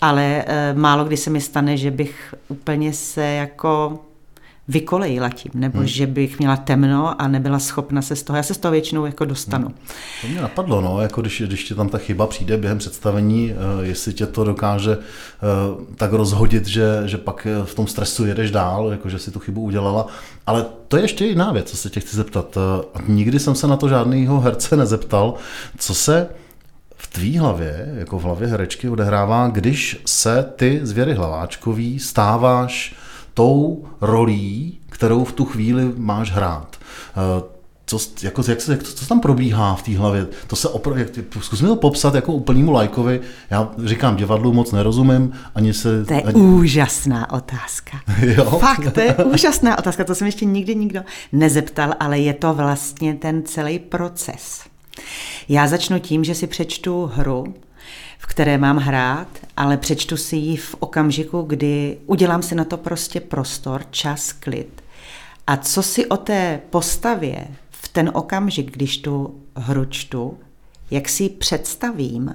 ale 0.00 0.44
e, 0.46 0.74
málo 0.74 1.04
kdy 1.04 1.16
se 1.16 1.30
mi 1.30 1.40
stane, 1.40 1.76
že 1.76 1.90
bych 1.90 2.34
úplně 2.48 2.92
se 2.92 3.24
jako 3.24 3.98
vykolejila 4.68 5.30
tím, 5.30 5.50
nebo 5.54 5.78
hmm. 5.78 5.86
že 5.86 6.06
bych 6.06 6.38
měla 6.38 6.56
temno 6.56 7.22
a 7.22 7.28
nebyla 7.28 7.58
schopna 7.58 8.02
se 8.02 8.16
z 8.16 8.22
toho, 8.22 8.36
já 8.36 8.42
se 8.42 8.54
z 8.54 8.58
toho 8.58 8.72
většinou 8.72 9.06
jako 9.06 9.24
dostanu. 9.24 9.66
Hmm. 9.66 9.76
To 10.22 10.28
mě 10.28 10.40
napadlo, 10.40 10.80
no, 10.80 11.00
jako 11.00 11.20
když, 11.20 11.42
když 11.46 11.64
ti 11.64 11.74
tam 11.74 11.88
ta 11.88 11.98
chyba 11.98 12.26
přijde 12.26 12.56
během 12.56 12.78
představení, 12.78 13.52
uh, 13.52 13.84
jestli 13.84 14.12
tě 14.12 14.26
to 14.26 14.44
dokáže 14.44 14.96
uh, 14.96 15.84
tak 15.96 16.12
rozhodit, 16.12 16.66
že, 16.66 17.02
že 17.04 17.18
pak 17.18 17.46
v 17.64 17.74
tom 17.74 17.86
stresu 17.86 18.26
jedeš 18.26 18.50
dál, 18.50 18.88
jako 18.90 19.08
že 19.08 19.18
si 19.18 19.30
tu 19.30 19.38
chybu 19.38 19.60
udělala. 19.60 20.06
Ale 20.46 20.66
to 20.88 20.96
je 20.96 21.02
ještě 21.02 21.26
jiná 21.26 21.52
věc, 21.52 21.70
co 21.70 21.76
se 21.76 21.90
tě 21.90 22.00
chci 22.00 22.16
zeptat. 22.16 22.58
Nikdy 23.08 23.38
jsem 23.38 23.54
se 23.54 23.66
na 23.66 23.76
to 23.76 23.88
žádného 23.88 24.40
herce 24.40 24.76
nezeptal, 24.76 25.34
co 25.78 25.94
se 25.94 26.28
v 26.96 27.06
tvý 27.06 27.38
hlavě, 27.38 27.94
jako 27.98 28.18
v 28.18 28.22
hlavě 28.22 28.48
herečky, 28.48 28.88
odehrává, 28.88 29.48
když 29.48 30.02
se 30.06 30.52
ty 30.56 30.80
z 30.82 30.92
Věry 30.92 31.14
Hlaváčkový 31.14 31.98
stáváš 31.98 32.94
tou 33.34 33.84
rolí, 34.00 34.78
kterou 34.90 35.24
v 35.24 35.32
tu 35.32 35.44
chvíli 35.44 35.92
máš 35.96 36.32
hrát. 36.32 36.76
Eh, 37.16 37.56
co, 37.86 37.98
jako, 38.22 38.42
jak 38.48 38.60
se, 38.60 38.72
jak, 38.72 38.82
co 38.82 39.06
tam 39.06 39.20
probíhá 39.20 39.74
v 39.74 39.82
té 39.82 39.98
hlavě? 39.98 40.26
To 40.46 40.56
se 40.56 40.68
opravdu, 40.68 41.04
zkus 41.40 41.60
mi 41.60 41.68
to 41.68 41.76
popsat 41.76 42.14
jako 42.14 42.32
úplnému 42.32 42.72
lajkovi. 42.72 43.20
Já 43.50 43.68
říkám, 43.84 44.16
divadlu 44.16 44.52
moc 44.52 44.72
nerozumím, 44.72 45.32
ani 45.54 45.74
se... 45.74 46.04
To 46.04 46.14
je 46.14 46.22
ani... 46.22 46.40
úžasná 46.40 47.32
otázka. 47.32 48.00
Jo? 48.20 48.44
Fakt, 48.44 48.92
to 48.92 49.00
je 49.00 49.14
úžasná 49.14 49.78
otázka, 49.78 50.04
to 50.04 50.14
jsem 50.14 50.26
ještě 50.26 50.44
nikdy 50.44 50.74
nikdo 50.74 51.00
nezeptal, 51.32 51.94
ale 52.00 52.18
je 52.18 52.34
to 52.34 52.54
vlastně 52.54 53.14
ten 53.14 53.42
celý 53.42 53.78
proces. 53.78 54.60
Já 55.48 55.66
začnu 55.66 55.98
tím, 55.98 56.24
že 56.24 56.34
si 56.34 56.46
přečtu 56.46 57.10
hru, 57.14 57.54
v 58.18 58.26
které 58.26 58.58
mám 58.58 58.76
hrát, 58.76 59.28
ale 59.56 59.76
přečtu 59.76 60.16
si 60.16 60.36
ji 60.36 60.56
v 60.56 60.74
okamžiku, 60.78 61.42
kdy 61.42 61.98
udělám 62.06 62.42
si 62.42 62.54
na 62.54 62.64
to 62.64 62.76
prostě 62.76 63.20
prostor, 63.20 63.84
čas, 63.90 64.32
klid. 64.32 64.82
A 65.46 65.56
co 65.56 65.82
si 65.82 66.06
o 66.06 66.16
té 66.16 66.60
postavě 66.70 67.46
v 67.70 67.88
ten 67.88 68.10
okamžik, 68.14 68.70
když 68.70 68.98
tu 68.98 69.40
hru 69.56 69.84
čtu, 69.84 70.38
jak 70.90 71.08
si 71.08 71.22
ji 71.22 71.28
představím, 71.28 72.34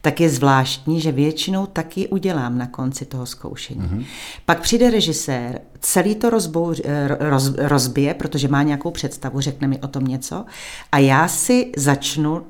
tak 0.00 0.20
je 0.20 0.30
zvláštní, 0.30 1.00
že 1.00 1.12
většinou 1.12 1.66
taky 1.66 2.08
udělám 2.08 2.58
na 2.58 2.66
konci 2.66 3.04
toho 3.04 3.26
zkoušení. 3.26 3.80
Mm-hmm. 3.80 4.04
Pak 4.46 4.60
přijde 4.60 4.90
režisér, 4.90 5.60
celý 5.80 6.14
to 6.14 6.30
rozbouř, 6.30 6.80
roz, 7.18 7.54
rozbije, 7.58 8.14
protože 8.14 8.48
má 8.48 8.62
nějakou 8.62 8.90
představu, 8.90 9.40
řekne 9.40 9.68
mi 9.68 9.78
o 9.78 9.88
tom 9.88 10.04
něco 10.04 10.44
a 10.92 10.98
já 10.98 11.28
si 11.28 11.72
začnu 11.76 12.42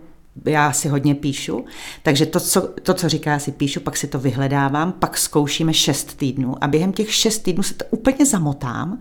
já 0.46 0.72
si 0.72 0.88
hodně 0.88 1.14
píšu, 1.14 1.64
takže 2.02 2.26
to 2.26 2.40
co, 2.40 2.68
to, 2.82 2.94
co 2.94 3.08
říká, 3.08 3.38
si 3.38 3.52
píšu, 3.52 3.80
pak 3.80 3.96
si 3.96 4.06
to 4.06 4.18
vyhledávám, 4.18 4.92
pak 4.92 5.18
zkoušíme 5.18 5.74
šest 5.74 6.16
týdnů 6.16 6.64
a 6.64 6.68
během 6.68 6.92
těch 6.92 7.14
šest 7.14 7.38
týdnů 7.38 7.62
se 7.62 7.74
to 7.74 7.84
úplně 7.90 8.26
zamotám 8.26 8.98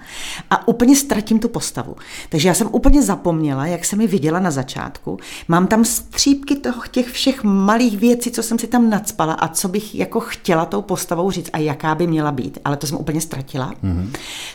a 0.49 0.67
úplně 0.67 0.95
ztratím 0.95 1.39
tu 1.39 1.49
postavu. 1.49 1.95
Takže 2.29 2.47
já 2.47 2.53
jsem 2.53 2.67
úplně 2.71 3.01
zapomněla, 3.01 3.65
jak 3.65 3.85
jsem 3.85 3.99
mi 3.99 4.07
viděla 4.07 4.39
na 4.39 4.51
začátku. 4.51 5.19
Mám 5.47 5.67
tam 5.67 5.85
střípky 5.85 6.55
toho, 6.55 6.81
těch 6.91 7.07
všech 7.07 7.43
malých 7.43 7.97
věcí, 7.97 8.31
co 8.31 8.43
jsem 8.43 8.59
si 8.59 8.67
tam 8.67 8.89
nadspala 8.89 9.33
a 9.33 9.47
co 9.47 9.67
bych 9.67 9.95
jako 9.95 10.19
chtěla 10.19 10.65
tou 10.65 10.81
postavou 10.81 11.31
říct 11.31 11.49
a 11.53 11.57
jaká 11.57 11.95
by 11.95 12.07
měla 12.07 12.31
být, 12.31 12.59
ale 12.65 12.77
to 12.77 12.87
jsem 12.87 12.97
úplně 12.97 13.21
ztratila. 13.21 13.73
Mm-hmm. 13.83 14.09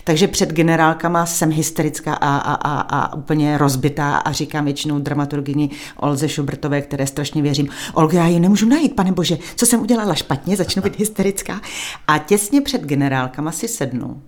Takže 0.04 0.28
před 0.28 0.52
generálkama 0.52 1.26
jsem 1.26 1.50
hysterická 1.50 2.14
a, 2.14 2.37
a, 2.37 2.54
a, 2.54 2.80
a 2.80 3.14
úplně 3.14 3.59
rozbitá 3.59 4.16
a 4.16 4.33
říkám 4.33 4.64
většinou 4.64 4.99
dramaturgyni 4.99 5.71
Olze 5.97 6.28
Schubert 6.28 6.66
Robertové, 6.67 6.83
které 6.83 7.07
strašně 7.07 7.43
věřím. 7.43 7.69
Olga, 7.95 8.19
já 8.19 8.27
ji 8.27 8.41
nemůžu 8.41 8.69
najít, 8.69 8.97
pane 8.97 9.13
bože, 9.13 9.39
co 9.57 9.67
jsem 9.67 9.81
udělala 9.81 10.15
špatně, 10.15 10.57
začnu 10.57 10.83
být 10.83 10.99
hysterická. 10.99 11.61
A 12.09 12.19
těsně 12.19 12.61
před 12.61 12.83
generálkama 12.83 13.53
si 13.53 13.69
sednu 13.69 14.23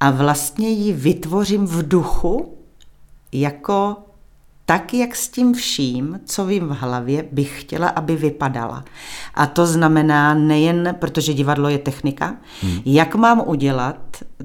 a 0.00 0.10
vlastně 0.10 0.70
ji 0.70 0.92
vytvořím 0.92 1.66
v 1.66 1.88
duchu 1.88 2.58
jako 3.32 3.96
tak, 4.66 4.94
jak 4.94 5.16
s 5.16 5.28
tím 5.28 5.54
vším, 5.54 6.20
co 6.24 6.46
vím 6.46 6.68
v 6.68 6.70
hlavě, 6.70 7.24
bych 7.32 7.60
chtěla, 7.60 7.88
aby 7.88 8.16
vypadala. 8.16 8.84
A 9.34 9.46
to 9.46 9.66
znamená 9.66 10.34
nejen, 10.34 10.96
protože 10.98 11.34
divadlo 11.34 11.68
je 11.68 11.78
technika, 11.78 12.36
hmm. 12.62 12.80
jak 12.84 13.14
mám 13.14 13.42
udělat, 13.46 13.96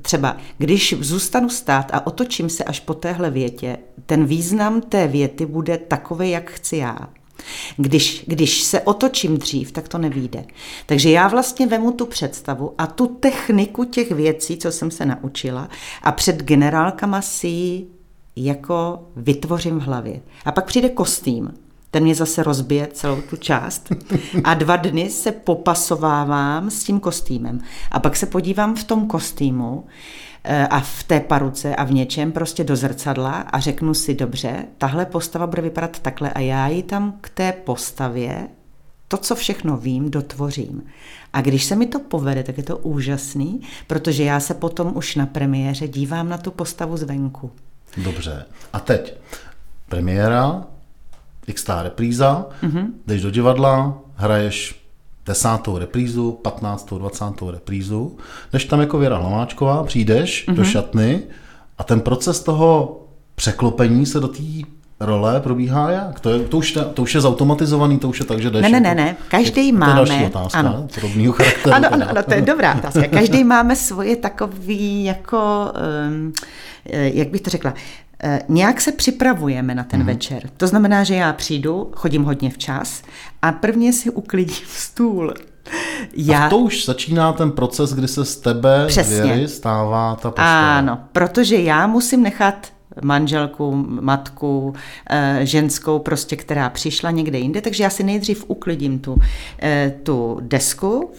třeba 0.02 0.38
když 0.58 0.96
zůstanu 1.00 1.50
stát 1.50 1.92
a 1.94 2.08
otočím 2.08 2.50
se 2.50 2.64
až 2.64 2.80
po 2.80 2.94
téhle 2.94 3.30
větě, 3.30 3.78
ten 4.06 4.25
význam 4.25 4.82
té 4.82 5.08
věty 5.08 5.46
bude 5.46 5.78
takový, 5.78 6.32
jak 6.32 6.52
chci 6.52 6.78
já. 6.78 6.98
Když, 7.77 8.24
když 8.27 8.63
se 8.63 8.82
otočím 8.82 9.38
dřív, 9.38 9.72
tak 9.72 9.88
to 9.88 9.98
nevíde. 9.98 10.46
Takže 10.86 11.12
já 11.12 11.27
vlastně 11.27 11.68
vemu 11.68 11.92
tu 11.92 12.06
představu 12.06 12.74
a 12.77 12.88
tu 12.88 13.08
techniku 13.08 13.84
těch 13.84 14.12
věcí, 14.12 14.58
co 14.58 14.72
jsem 14.72 14.92
se 14.92 15.06
naučila 15.06 15.70
a 16.04 16.12
před 16.12 16.44
generálkama 16.44 17.22
si 17.22 17.48
ji 17.48 17.88
jako 18.36 19.08
vytvořím 19.15 19.80
v 19.80 19.84
hlavě. 19.84 20.22
A 20.46 20.51
pak 20.51 20.65
přijde 20.65 20.89
kostým, 20.89 21.54
ten 21.92 22.04
mě 22.04 22.15
zase 22.15 22.44
rozbije 22.44 22.88
celou 22.94 23.22
tu 23.22 23.38
část. 23.38 23.89
A 24.44 24.54
dva 24.54 24.75
dny 24.75 25.10
se 25.10 25.32
popasovávám 25.32 26.70
s 26.70 26.84
tím 26.84 27.00
kostýmem. 27.00 27.62
A 27.92 28.00
pak 28.00 28.15
se 28.15 28.25
podívám 28.25 28.75
v 28.75 28.84
tom 28.84 29.08
kostýmu, 29.08 29.86
a 30.70 30.80
v 30.80 31.04
té 31.04 31.20
paruce 31.20 31.75
a 31.75 31.84
v 31.84 31.92
něčem 31.92 32.32
prostě 32.32 32.64
do 32.64 32.75
zrcadla 32.75 33.32
a 33.32 33.60
řeknu 33.60 33.94
si, 33.94 34.14
dobře, 34.14 34.66
tahle 34.78 35.06
postava 35.06 35.48
bude 35.48 35.62
vypadat 35.62 36.00
takhle 36.00 36.30
a 36.30 36.40
já 36.40 36.68
ji 36.68 36.84
tam 36.84 37.18
k 37.22 37.30
té 37.30 37.52
postavě 37.52 38.48
to, 39.08 39.18
co 39.18 39.36
všechno 39.36 39.78
vím, 39.78 40.12
dotvořím. 40.12 40.84
A 41.34 41.42
když 41.42 41.66
se 41.66 41.75
mi 41.75 41.86
to 41.86 42.00
povede, 42.00 42.44
tak 42.44 42.58
je 42.58 42.64
to 42.64 42.78
úžasný, 42.78 43.62
protože 43.88 44.24
já 44.24 44.40
se 44.40 44.54
potom 44.54 44.92
už 44.96 45.16
na 45.16 45.25
premiéře 45.25 45.88
dívám 45.88 46.30
na 46.30 46.38
tu 46.38 46.52
postavu 46.52 46.98
zvenku. 46.98 47.52
Dobře. 47.98 48.46
A 48.74 48.80
teď 48.80 49.18
premiéra, 49.90 50.64
x 51.48 51.66
repríza, 51.82 52.46
mm-hmm. 52.64 52.88
jdeš 53.08 53.22
do 53.22 53.32
divadla, 53.32 54.00
hraješ 54.16 54.85
desátou 55.25 55.77
reprízu, 55.77 56.32
patnáctou, 56.32 56.98
dvacátou 56.98 57.51
reprízu, 57.51 58.17
než 58.53 58.65
tam 58.65 58.79
jako 58.79 58.98
Věra 58.98 59.17
Hlaváčková, 59.17 59.84
přijdeš 59.84 60.48
mm-hmm. 60.48 60.55
do 60.55 60.62
mhm. 60.62 60.72
šatny 60.72 61.24
a 61.77 61.84
ten 61.84 62.01
proces 62.01 62.39
toho 62.39 63.01
překlopení 63.36 64.05
se 64.05 64.20
do 64.20 64.27
té 64.27 64.44
role 65.00 65.40
probíhá 65.40 65.92
jak? 65.92 66.20
To, 66.20 66.30
je, 66.30 66.40
to, 66.40 66.58
už, 66.58 66.78
to 66.94 67.02
už 67.02 67.16
je 67.16 67.22
zautomatizovaný, 67.22 68.00
to 68.00 68.10
už 68.10 68.20
je 68.20 68.25
tak, 68.25 68.40
že 68.40 68.50
jdeš... 68.50 68.62
Ne, 68.62 68.70
ne, 68.70 68.80
ne, 68.80 68.96
ne. 68.96 69.16
každý 69.28 69.72
to, 69.72 69.78
máme... 69.78 69.94
To 69.94 70.00
je 70.00 70.08
další 70.08 70.25
otázka, 70.25 70.60
ano. 70.60 70.88
podobného 70.96 71.34
charakteru. 71.34 71.75
ano, 71.75 71.94
ano, 71.94 72.10
ano, 72.10 72.24
to 72.24 72.34
je 72.34 72.42
dobrá 72.42 72.75
otázka. 72.75 73.08
Každý 73.08 73.44
máme 73.56 73.75
svoje 73.75 74.16
takový 74.16 75.04
jako, 75.04 75.72
um, 76.10 76.34
jak 77.14 77.30
bych 77.30 77.42
to 77.42 77.50
řekla, 77.50 77.74
Eh, 78.24 78.40
nějak 78.50 78.82
se 78.82 78.92
připravujeme 78.92 79.75
na 79.75 79.84
ten 79.84 80.00
mm. 80.00 80.06
večer. 80.06 80.50
To 80.58 80.68
znamená, 80.68 81.04
že 81.04 81.16
já 81.16 81.34
přijdu, 81.34 81.92
chodím 81.96 82.24
hodně 82.24 82.50
včas 82.50 83.02
a 83.42 83.52
prvně 83.52 83.94
si 83.94 84.10
uklidím 84.10 84.66
stůl. 84.68 85.34
Já... 86.14 86.46
A 86.46 86.50
to 86.50 86.58
už 86.58 86.86
začíná 86.86 87.34
ten 87.34 87.52
proces, 87.52 87.94
kdy 87.94 88.08
se 88.08 88.25
z 88.25 88.38
tebe 88.38 88.86
Přesně. 88.88 89.24
věry 89.24 89.48
stává 89.48 90.16
ta 90.16 90.30
postava. 90.32 90.78
Ano, 90.78 91.00
protože 91.12 91.56
já 91.56 91.88
musím 91.88 92.24
nechat 92.24 92.68
manželku, 93.04 93.72
matku, 93.88 94.74
eh, 95.10 95.40
ženskou, 95.44 96.00
prostě, 96.00 96.36
která 96.36 96.70
přišla 96.70 97.12
někde 97.12 97.40
jinde, 97.40 97.62
takže 97.62 97.84
já 97.84 97.90
si 97.90 98.04
nejdřív 98.04 98.46
uklidím 98.48 99.00
tu, 99.00 99.22
eh, 99.62 99.94
tu 100.04 100.38
desku 100.42 101.12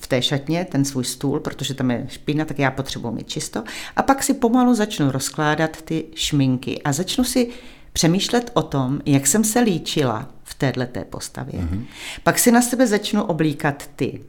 v 0.00 0.06
té 0.06 0.22
šatně, 0.22 0.66
ten 0.70 0.84
svůj 0.84 1.04
stůl, 1.04 1.40
protože 1.40 1.74
tam 1.74 1.90
je 1.90 2.06
špína, 2.08 2.44
tak 2.44 2.58
já 2.58 2.70
potřebuji 2.70 3.10
mít 3.10 3.28
čisto. 3.28 3.64
A 3.96 4.02
pak 4.02 4.22
si 4.22 4.34
pomalu 4.34 4.74
začnu 4.74 5.10
rozkládat 5.10 5.82
ty 5.82 6.04
šminky 6.14 6.82
a 6.82 6.92
začnu 6.92 7.24
si 7.24 7.48
přemýšlet 7.92 8.50
o 8.54 8.62
tom, 8.62 9.00
jak 9.06 9.26
jsem 9.26 9.44
se 9.44 9.60
líčila 9.60 10.28
v 10.44 10.54
této 10.54 11.00
postavě. 11.10 11.60
Mm-hmm. 11.60 11.84
Pak 12.22 12.38
si 12.38 12.52
na 12.52 12.62
sebe 12.62 12.86
začnu 12.86 13.24
oblíkat 13.24 13.90
ty 13.96 14.20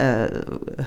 Eh, 0.00 0.28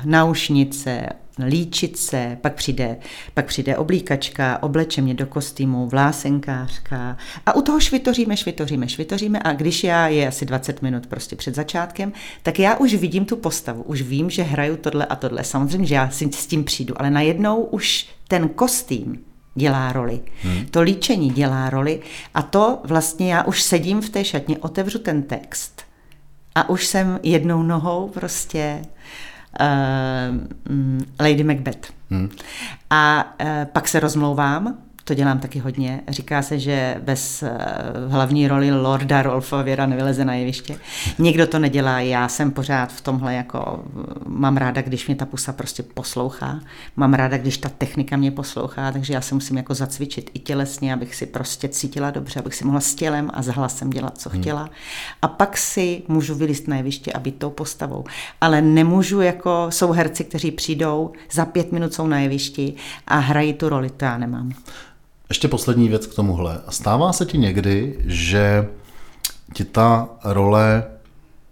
naušnice, 0.06 1.06
líčice, 1.48 2.38
pak 2.42 2.54
přijde, 2.54 2.98
pak 3.34 3.46
přijde 3.46 3.78
oblíkačka, 3.78 4.64
obleče 4.64 5.02
mě 5.02 5.14
do 5.14 5.26
kostýmu, 5.26 5.88
vlásenkářka 5.88 7.18
a 7.46 7.56
u 7.56 7.62
toho 7.62 7.80
švitoříme, 7.80 8.38
švitoříme, 8.38 8.90
švitoříme 8.90 9.40
a 9.44 9.54
když 9.54 9.84
já 9.84 10.08
je 10.08 10.28
asi 10.28 10.46
20 10.46 10.82
minut 10.82 11.08
prostě 11.08 11.36
před 11.36 11.56
začátkem, 11.56 12.14
tak 12.44 12.60
já 12.60 12.76
už 12.76 12.94
vidím 12.94 13.26
tu 13.26 13.36
postavu, 13.36 13.84
už 13.84 14.02
vím, 14.02 14.30
že 14.30 14.44
hraju 14.44 14.78
tohle 14.78 15.06
a 15.06 15.16
tohle. 15.16 15.44
Samozřejmě, 15.44 15.88
že 15.88 15.96
já 15.96 16.10
si 16.10 16.30
s 16.32 16.48
tím 16.48 16.64
přijdu, 16.64 16.96
ale 16.98 17.10
najednou 17.10 17.62
už 17.62 18.10
ten 18.28 18.50
kostým 18.50 19.20
dělá 19.56 19.92
roli. 19.92 20.20
Hmm. 20.44 20.66
To 20.66 20.82
líčení 20.82 21.30
dělá 21.30 21.70
roli 21.70 22.02
a 22.34 22.42
to 22.42 22.80
vlastně 22.84 23.34
já 23.34 23.44
už 23.44 23.62
sedím 23.62 24.02
v 24.02 24.10
té 24.10 24.26
šatně, 24.26 24.58
otevřu 24.58 25.00
ten 25.00 25.24
text 25.24 25.81
a 26.56 26.70
už 26.70 26.86
jsem 26.86 27.20
jednou 27.24 27.64
nohou 27.64 28.10
prostě 28.10 28.82
uh, 29.60 30.38
Lady 31.20 31.44
Macbeth. 31.44 31.94
Hmm. 32.10 32.30
A 32.90 33.34
uh, 33.42 33.48
pak 33.66 33.88
se 33.88 34.00
rozmlouvám 34.00 34.78
to 35.04 35.14
dělám 35.14 35.40
taky 35.40 35.60
hodně. 35.60 36.02
Říká 36.08 36.42
se, 36.42 36.60
že 36.60 36.98
bez 37.04 37.44
eh, 37.44 37.58
hlavní 38.08 38.48
roli 38.48 38.72
Lorda 38.72 39.22
Rolfa 39.22 39.62
Věra 39.62 39.86
nevyleze 39.86 40.26
na 40.26 40.34
jeviště. 40.34 40.76
Někdo 41.20 41.48
to 41.48 41.60
nedělá, 41.60 42.00
já 42.00 42.28
jsem 42.28 42.52
pořád 42.52 42.94
v 42.94 43.02
tomhle 43.02 43.34
jako, 43.34 43.84
mám 44.26 44.58
ráda, 44.58 44.82
když 44.82 45.08
mě 45.08 45.16
ta 45.16 45.26
pusa 45.26 45.54
prostě 45.54 45.84
poslouchá, 45.84 46.60
mám 46.96 47.14
ráda, 47.14 47.38
když 47.38 47.58
ta 47.58 47.70
technika 47.70 48.18
mě 48.18 48.32
poslouchá, 48.32 48.92
takže 48.92 49.14
já 49.14 49.22
se 49.22 49.36
musím 49.36 49.58
jako 49.58 49.74
zacvičit 49.74 50.32
i 50.34 50.40
tělesně, 50.40 50.94
abych 50.94 51.16
si 51.16 51.26
prostě 51.26 51.68
cítila 51.70 52.12
dobře, 52.12 52.40
abych 52.40 52.56
si 52.56 52.66
mohla 52.66 52.80
s 52.80 52.96
tělem 52.96 53.30
a 53.34 53.42
s 53.42 53.48
hlasem 53.48 53.90
dělat, 53.90 54.18
co 54.18 54.30
hmm. 54.30 54.42
chtěla. 54.42 54.70
A 55.22 55.28
pak 55.28 55.58
si 55.58 56.04
můžu 56.08 56.36
vylist 56.36 56.68
na 56.68 56.78
jeviště 56.78 57.14
a 57.14 57.20
být 57.20 57.38
tou 57.38 57.50
postavou. 57.50 58.04
Ale 58.42 58.62
nemůžu 58.62 59.22
jako, 59.22 59.68
jsou 59.70 59.92
herci, 59.92 60.24
kteří 60.24 60.52
přijdou, 60.52 61.12
za 61.32 61.46
pět 61.46 61.72
minut 61.72 61.94
jsou 61.94 62.08
na 62.08 62.20
jevišti 62.20 62.74
a 63.08 63.18
hrají 63.18 63.54
tu 63.54 63.70
roli, 63.70 63.90
to 63.90 64.06
já 64.06 64.18
nemám. 64.18 64.54
Ještě 65.32 65.48
poslední 65.48 65.90
věc 65.90 66.08
k 66.08 66.16
tomuhle. 66.16 66.62
Stává 66.70 67.14
se 67.14 67.26
ti 67.26 67.38
někdy, 67.38 67.96
že 68.06 68.68
ti 69.54 69.64
ta 69.64 70.10
role 70.24 70.84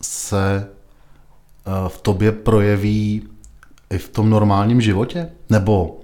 se 0.01 0.67
eh, 0.67 1.71
v 1.89 2.01
tobě 2.01 2.31
projeví 2.31 3.23
i 3.89 3.97
v 3.97 4.09
tom 4.09 4.29
normálním 4.29 4.81
životě? 4.81 5.29
Nebo 5.49 5.99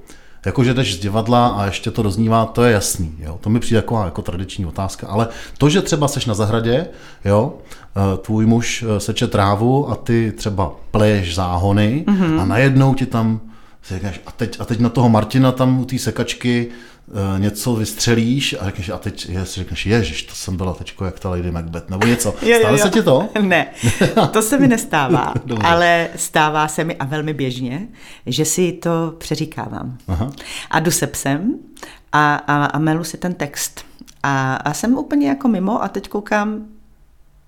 Jakože 0.45 0.73
jdeš 0.73 0.95
z 0.95 0.99
divadla 0.99 1.47
a 1.47 1.65
ještě 1.65 1.91
to 1.91 2.03
doznívá, 2.03 2.45
to 2.45 2.63
je 2.63 2.73
jasný. 2.73 3.15
Jo? 3.19 3.37
To 3.41 3.49
mi 3.49 3.59
přijde 3.59 3.77
jako, 3.77 4.03
jako 4.05 4.21
tradiční 4.21 4.65
otázka. 4.65 5.07
Ale 5.07 5.27
to, 5.57 5.69
že 5.69 5.81
třeba 5.81 6.07
seš 6.07 6.25
na 6.25 6.33
zahradě, 6.33 6.87
jo, 7.25 7.53
eh, 7.97 8.17
tvůj 8.17 8.45
muž 8.45 8.85
eh, 8.87 8.99
seče 8.99 9.27
trávu 9.27 9.89
a 9.91 9.95
ty 9.95 10.33
třeba 10.37 10.71
pleješ 10.91 11.35
záhony 11.35 12.05
mm-hmm. 12.07 12.41
a 12.41 12.45
najednou 12.45 12.93
ti 12.93 13.05
tam 13.05 13.41
říkáš, 13.89 14.21
a 14.25 14.31
teď, 14.31 14.57
a 14.59 14.65
teď 14.65 14.79
na 14.79 14.89
toho 14.89 15.09
Martina 15.09 15.51
tam 15.51 15.79
u 15.79 15.85
té 15.85 15.99
sekačky 15.99 16.71
něco 17.37 17.75
vystřelíš 17.75 18.55
a 18.59 18.65
řekneš, 18.65 18.89
a 18.89 18.97
teď 18.97 19.29
je, 19.29 19.45
si 19.45 19.59
řekneš, 19.59 19.85
ježiš, 19.85 20.23
to 20.23 20.35
jsem 20.35 20.57
byla 20.57 20.73
teďko 20.73 21.05
jak 21.05 21.19
ta 21.19 21.29
Lady 21.29 21.51
Macbeth, 21.51 21.89
nebo 21.89 22.07
něco. 22.07 22.29
Jo, 22.29 22.57
Stane 22.59 22.61
jo, 22.61 22.71
jo. 22.71 22.77
se 22.77 22.89
ti 22.89 23.03
to? 23.03 23.29
Ne, 23.41 23.67
to 24.31 24.41
se 24.41 24.59
mi 24.59 24.67
nestává, 24.67 25.33
ale 25.63 26.09
stává 26.15 26.67
se 26.67 26.83
mi 26.83 26.95
a 26.95 27.05
velmi 27.05 27.33
běžně, 27.33 27.87
že 28.25 28.45
si 28.45 28.71
to 28.71 29.15
přeříkávám. 29.17 29.97
Aha. 30.07 30.31
A 30.71 30.79
jdu 30.79 30.91
se 30.91 31.07
psem 31.07 31.53
a, 32.11 32.35
a, 32.35 32.65
a 32.65 32.79
melu 32.79 33.03
si 33.03 33.17
ten 33.17 33.33
text. 33.33 33.85
A, 34.23 34.55
a 34.55 34.73
jsem 34.73 34.97
úplně 34.97 35.27
jako 35.27 35.47
mimo 35.47 35.83
a 35.83 35.87
teď 35.87 36.09
koukám, 36.09 36.65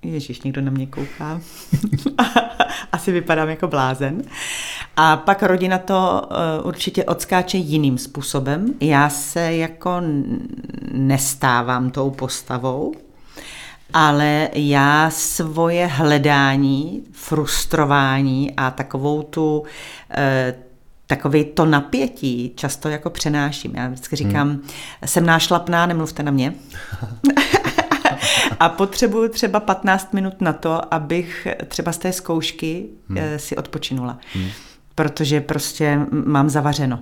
Ježíš, 0.03 0.41
někdo 0.41 0.61
na 0.61 0.71
mě 0.71 0.87
kouká. 0.87 1.41
Asi 2.91 3.11
vypadám 3.11 3.49
jako 3.49 3.67
blázen. 3.67 4.21
A 4.95 5.17
pak 5.17 5.43
rodina 5.43 5.77
to 5.77 6.21
uh, 6.61 6.67
určitě 6.67 7.05
odskáče 7.05 7.57
jiným 7.57 7.97
způsobem. 7.97 8.73
Já 8.81 9.09
se 9.09 9.55
jako 9.55 10.01
nestávám 10.91 11.91
tou 11.91 12.09
postavou, 12.09 12.93
ale 13.93 14.49
já 14.53 15.09
svoje 15.09 15.87
hledání, 15.87 17.03
frustrování 17.11 18.53
a 18.57 18.71
takovou 18.71 19.23
tu 19.23 19.63
eh, 20.11 20.55
takový 21.07 21.45
to 21.45 21.65
napětí 21.65 22.51
často 22.55 22.89
jako 22.89 23.09
přenáším. 23.09 23.75
Já 23.75 23.87
vždycky 23.87 24.15
říkám, 24.15 24.49
hmm. 24.49 24.67
jsem 25.05 25.25
nášlapná, 25.25 25.85
nemluvte 25.85 26.23
na 26.23 26.31
mě. 26.31 26.53
a 28.59 28.69
potřebuju 28.69 29.29
třeba 29.29 29.59
15 29.59 30.13
minut 30.13 30.41
na 30.41 30.53
to, 30.53 30.93
abych 30.93 31.47
třeba 31.67 31.91
z 31.91 31.97
té 31.97 32.13
zkoušky 32.13 32.85
hmm. 33.09 33.17
si 33.37 33.55
odpočinula. 33.55 34.19
Hmm. 34.33 34.49
Protože 34.95 35.41
prostě 35.41 35.99
mám 36.11 36.49
zavařeno. 36.49 36.99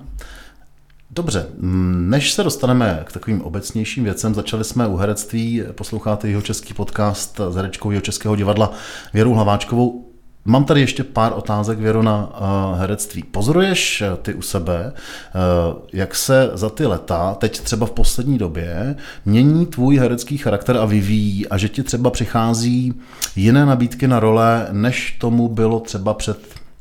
Dobře, 1.09 1.47
než 1.91 2.33
se 2.33 2.43
dostaneme 2.43 3.03
k 3.05 3.12
takovým 3.12 3.41
obecnějším 3.41 4.03
věcem, 4.03 4.33
začali 4.33 4.63
jsme 4.63 4.88
u 4.88 4.95
herectví, 4.95 5.63
posloucháte 5.71 6.27
jeho 6.27 6.41
český 6.41 6.74
podcast 6.74 7.39
s 7.50 7.55
herečkou 7.55 7.91
jeho 7.91 8.01
českého 8.01 8.35
divadla 8.35 8.74
Věrou 9.13 9.33
Hlaváčkovou. 9.33 10.14
Mám 10.48 10.66
tady 10.66 10.82
ještě 10.82 11.04
pár 11.04 11.34
otázek, 11.36 11.80
Věro, 11.80 12.04
na 12.04 12.28
uh, 12.28 12.80
herectví. 12.80 13.24
Pozoruješ 13.24 14.04
ty 14.22 14.34
u 14.34 14.42
sebe, 14.42 14.94
uh, 14.94 15.82
jak 15.94 16.16
se 16.16 16.52
za 16.54 16.70
ty 16.70 16.86
leta, 16.86 17.34
teď 17.36 17.60
třeba 17.60 17.86
v 17.86 17.92
poslední 17.92 18.38
době, 18.38 18.96
mění 19.25 19.66
tvůj 19.66 19.98
herecký 19.98 20.38
charakter 20.38 20.78
a 20.78 20.86
vyvíjí 20.86 21.48
a 21.48 21.58
že 21.58 21.70
ti 21.70 21.84
třeba 21.84 22.10
přichází 22.10 22.94
jiné 23.36 23.66
nabídky 23.66 24.08
na 24.08 24.20
role, 24.20 24.68
než 24.72 25.18
tomu 25.20 25.48
bylo 25.48 25.80
třeba 25.80 26.14
před 26.14 26.40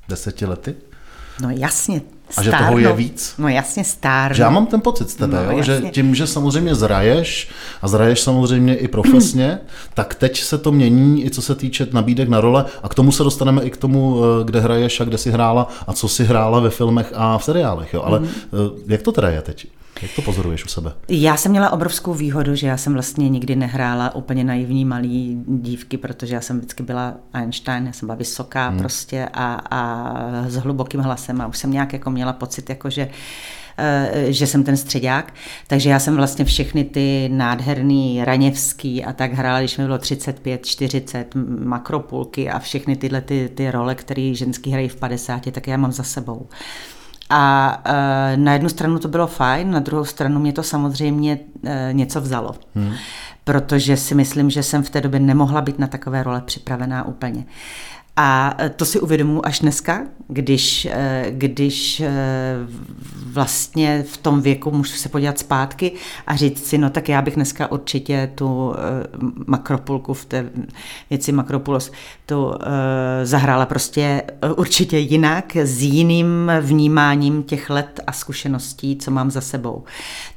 deseti 0.09 0.47
lety? 0.47 0.75
No 1.43 1.51
jasně, 1.51 2.01
a 2.37 2.43
že 2.43 2.51
toho 2.51 2.79
je 2.79 2.93
víc? 2.93 3.35
No 3.39 3.49
jasně, 3.49 3.85
stárnu. 3.85 4.37
Že 4.37 4.43
já 4.43 4.51
mám 4.51 4.67
ten 4.67 4.81
pocit 4.81 5.11
z 5.11 5.15
tebe, 5.15 5.47
No, 5.47 5.53
jo? 5.53 5.63
že 5.63 5.83
tím, 5.91 6.15
že 6.15 6.27
samozřejmě 6.27 6.75
zraješ 6.75 7.49
a 7.83 7.89
zraješ 7.89 8.21
samozřejmě 8.21 8.77
i 8.77 8.89
profesně, 8.89 9.59
tak 9.95 10.15
teď 10.15 10.43
se 10.43 10.59
to 10.59 10.73
mění 10.73 11.27
i 11.27 11.31
co 11.31 11.43
se 11.43 11.55
týče 11.55 11.87
nabídek 11.93 12.29
na 12.29 12.41
role 12.41 12.65
a 12.83 12.89
k 12.89 12.95
tomu 12.95 13.13
se 13.13 13.23
dostaneme 13.23 13.63
i 13.63 13.71
k 13.71 13.77
tomu, 13.77 14.23
eh, 14.25 14.45
kde 14.45 14.61
hraješ 14.61 15.01
a 15.01 15.05
kde 15.05 15.19
si 15.19 15.31
hrála 15.31 15.69
a 15.87 15.93
co 15.93 16.09
si 16.09 16.25
hrála 16.25 16.61
ve 16.61 16.71
filmech 16.71 17.13
a 17.15 17.39
v 17.39 17.45
seriálech. 17.45 17.95
Jo? 17.95 18.03
Ale 18.03 18.21
mm. 18.21 18.29
jak 18.87 19.03
to 19.03 19.13
teda 19.13 19.29
je 19.29 19.43
teď? 19.43 19.67
Jak 20.03 20.11
to 20.17 20.23
pozoruješ 20.23 20.65
u 20.65 20.69
sebe? 20.69 20.93
Já 21.09 21.37
jsem 21.37 21.51
měla 21.51 21.71
obrovskou 21.71 22.15
výhodu, 22.15 22.55
že 22.55 22.67
já 22.67 22.77
jsem 22.77 22.93
vlastně 22.93 23.29
nikdy 23.29 23.57
nehrála 23.57 24.15
úplně 24.15 24.45
naivní 24.45 24.85
malý 24.85 25.43
dívky, 25.47 25.97
protože 25.97 26.35
já 26.35 26.41
jsem 26.41 26.59
vždycky 26.59 26.83
byla 26.83 27.15
Einstein, 27.33 27.87
já 27.87 27.93
jsem 27.93 28.07
byla 28.07 28.17
vysoká 28.17 28.69
hmm. 28.69 28.79
prostě 28.79 29.29
a, 29.33 29.55
a 29.71 30.15
s 30.49 30.57
hlubokým 30.57 31.01
hlasem 31.01 31.41
a 31.41 31.47
už 31.47 31.59
jsem 31.59 31.71
nějak 31.71 31.93
jako 31.93 32.11
měla 32.11 32.33
pocit, 32.33 32.69
jako 32.69 32.91
že 32.91 33.09
eh, 33.79 34.27
že 34.29 34.47
jsem 34.47 34.65
ten 34.65 34.77
středák, 34.77 35.35
takže 35.67 35.91
já 35.91 35.99
jsem 35.99 36.17
vlastně 36.17 36.45
všechny 36.45 36.85
ty 36.85 37.29
nádherný 37.33 38.25
Raněvský 38.25 39.05
a 39.05 39.13
tak 39.13 39.33
hrála, 39.33 39.61
když 39.61 39.79
mi 39.79 39.85
bylo 39.85 39.99
35, 39.99 40.67
40, 40.67 41.35
makropulky 41.65 42.51
a 42.51 42.59
všechny 42.59 42.97
tyhle 42.97 43.21
ty, 43.21 43.51
ty 43.55 43.71
role, 43.71 43.95
které 43.95 44.35
ženský 44.35 44.71
hrají 44.71 44.89
v 44.89 44.97
50, 44.97 45.53
tak 45.53 45.67
já 45.67 45.77
mám 45.77 45.93
za 45.93 46.03
sebou. 46.03 46.49
A 47.31 47.83
e, 47.85 48.37
na 48.37 48.53
jednu 48.53 48.69
stranu 48.69 48.99
to 48.99 49.09
bylo 49.09 49.27
fajn, 49.27 49.71
na 49.71 49.81
druhou 49.81 50.05
stranu 50.05 50.41
mě 50.41 50.53
to 50.53 50.63
samozřejmě 50.63 51.39
e, 51.65 51.89
něco 51.93 52.21
vzalo. 52.21 52.55
Hmm. 52.75 52.93
Protože 53.45 53.97
si 53.97 54.15
myslím, 54.15 54.51
že 54.51 54.63
jsem 54.63 54.83
v 54.83 54.91
té 54.91 55.01
době 55.01 55.21
nemohla 55.21 55.61
být 55.61 55.79
na 55.79 55.87
takové 55.87 56.23
role 56.23 56.41
připravená 56.41 57.07
úplně. 57.07 57.45
A 58.17 58.57
to 58.77 58.85
si 58.85 59.01
uvědomuji 59.01 59.41
až 59.45 59.61
dneska, 59.61 60.03
když, 60.29 60.89
když 61.31 62.03
vlastně 63.27 64.05
v 64.09 64.17
tom 64.17 64.41
věku 64.41 64.71
můžu 64.71 64.93
se 64.93 65.09
podívat 65.09 65.39
zpátky 65.39 65.93
a 66.27 66.37
říct 66.37 66.67
si, 66.67 66.79
no 66.79 66.91
tak 66.91 67.09
já 67.09 67.23
bych 67.23 67.35
dneska 67.35 67.73
určitě 67.73 68.31
tu 68.35 68.75
makropulku 69.47 70.15
v 70.15 70.25
té 70.25 70.51
věci 71.11 71.33
Makropulos 71.33 71.93
tu 72.27 72.55
zahrála 73.23 73.67
prostě 73.67 74.23
určitě 74.57 74.99
jinak, 74.99 75.57
s 75.57 75.83
jiným 75.83 76.53
vnímáním 76.61 77.43
těch 77.43 77.71
let 77.71 78.01
a 78.07 78.13
zkušeností, 78.13 78.97
co 78.97 79.11
mám 79.11 79.31
za 79.31 79.41
sebou. 79.41 79.85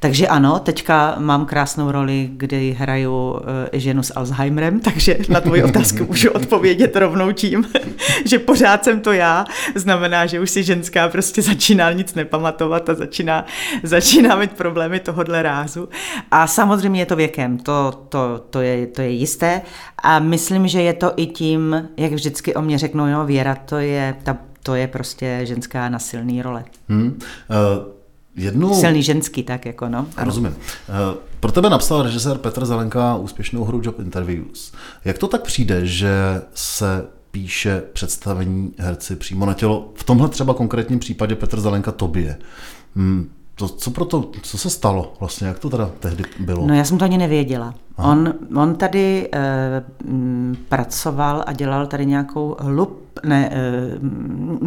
Takže 0.00 0.28
ano, 0.28 0.58
teďka 0.58 1.14
mám 1.18 1.46
krásnou 1.46 1.90
roli, 1.90 2.30
kdy 2.32 2.76
hraju 2.78 3.40
ženu 3.72 4.02
s 4.02 4.16
Alzheimerem, 4.16 4.80
takže 4.80 5.18
na 5.28 5.40
tvoji 5.40 5.62
otázku 5.62 6.04
můžu 6.04 6.30
odpovědět 6.30 6.96
rovnou 6.96 7.32
tím, 7.32 7.64
že 8.24 8.38
pořád 8.38 8.84
jsem 8.84 9.00
to 9.00 9.12
já, 9.12 9.44
znamená, 9.74 10.26
že 10.26 10.40
už 10.40 10.50
si 10.50 10.62
ženská 10.62 11.08
prostě 11.08 11.42
začíná 11.42 11.92
nic 11.92 12.14
nepamatovat 12.14 12.88
a 12.88 12.94
začíná, 12.94 13.44
začíná 13.82 14.36
mít 14.36 14.52
problémy 14.52 15.00
tohodle 15.00 15.42
rázu. 15.42 15.88
A 16.30 16.46
samozřejmě 16.46 17.00
je 17.00 17.06
to 17.06 17.16
věkem, 17.16 17.58
to, 17.58 18.04
to, 18.08 18.44
to, 18.50 18.60
je, 18.60 18.86
to 18.86 19.02
je 19.02 19.10
jisté. 19.10 19.62
A 20.02 20.18
myslím, 20.18 20.68
že 20.68 20.82
je 20.82 20.92
to 20.92 21.12
i 21.16 21.26
tím, 21.26 21.88
jak 21.96 22.12
vždycky 22.12 22.54
o 22.54 22.62
mě 22.62 22.78
řeknou, 22.78 23.06
no 23.06 23.26
Věra, 23.26 23.54
to 23.54 23.76
je, 23.76 24.16
ta, 24.22 24.36
to 24.62 24.74
je 24.74 24.86
prostě 24.86 25.40
ženská 25.42 25.88
na 25.88 25.98
silný 25.98 26.42
role. 26.42 26.64
Hmm. 26.88 27.18
Uh... 27.50 27.98
Jednu... 28.38 28.74
Silný 28.74 29.02
ženský, 29.02 29.42
tak 29.42 29.66
jako 29.66 29.88
no. 29.88 29.98
Ano. 30.16 30.26
Rozumím. 30.26 30.56
Pro 31.40 31.52
tebe 31.52 31.70
napsal 31.70 32.02
režisér 32.02 32.38
Petr 32.38 32.66
Zelenka 32.66 33.16
úspěšnou 33.16 33.64
hru 33.64 33.80
Job 33.84 33.98
Interviews. 33.98 34.72
Jak 35.04 35.18
to 35.18 35.28
tak 35.28 35.42
přijde, 35.42 35.86
že 35.86 36.42
se 36.54 37.06
píše 37.30 37.82
představení 37.92 38.72
herci 38.78 39.16
přímo 39.16 39.46
na 39.46 39.54
tělo? 39.54 39.92
V 39.94 40.04
tomhle 40.04 40.28
třeba 40.28 40.54
konkrétním 40.54 40.98
případě 40.98 41.34
Petr 41.34 41.60
Zelenka 41.60 41.92
tobě. 41.92 42.38
To, 43.54 43.68
co, 43.68 43.90
proto, 43.90 44.30
co 44.42 44.58
se 44.58 44.70
stalo 44.70 45.14
vlastně? 45.20 45.46
Jak 45.46 45.58
to 45.58 45.70
teda 45.70 45.90
tehdy 46.00 46.24
bylo? 46.40 46.66
No 46.66 46.74
já 46.74 46.84
jsem 46.84 46.98
to 46.98 47.04
ani 47.04 47.18
nevěděla. 47.18 47.74
On, 47.96 48.34
on 48.56 48.74
tady 48.74 49.28
e, 49.32 49.84
m, 50.08 50.56
pracoval 50.68 51.44
a 51.46 51.52
dělal 51.52 51.86
tady 51.86 52.06
nějakou 52.06 52.56
hlup, 52.60 53.18
ne, 53.24 53.50
e, 53.52 53.58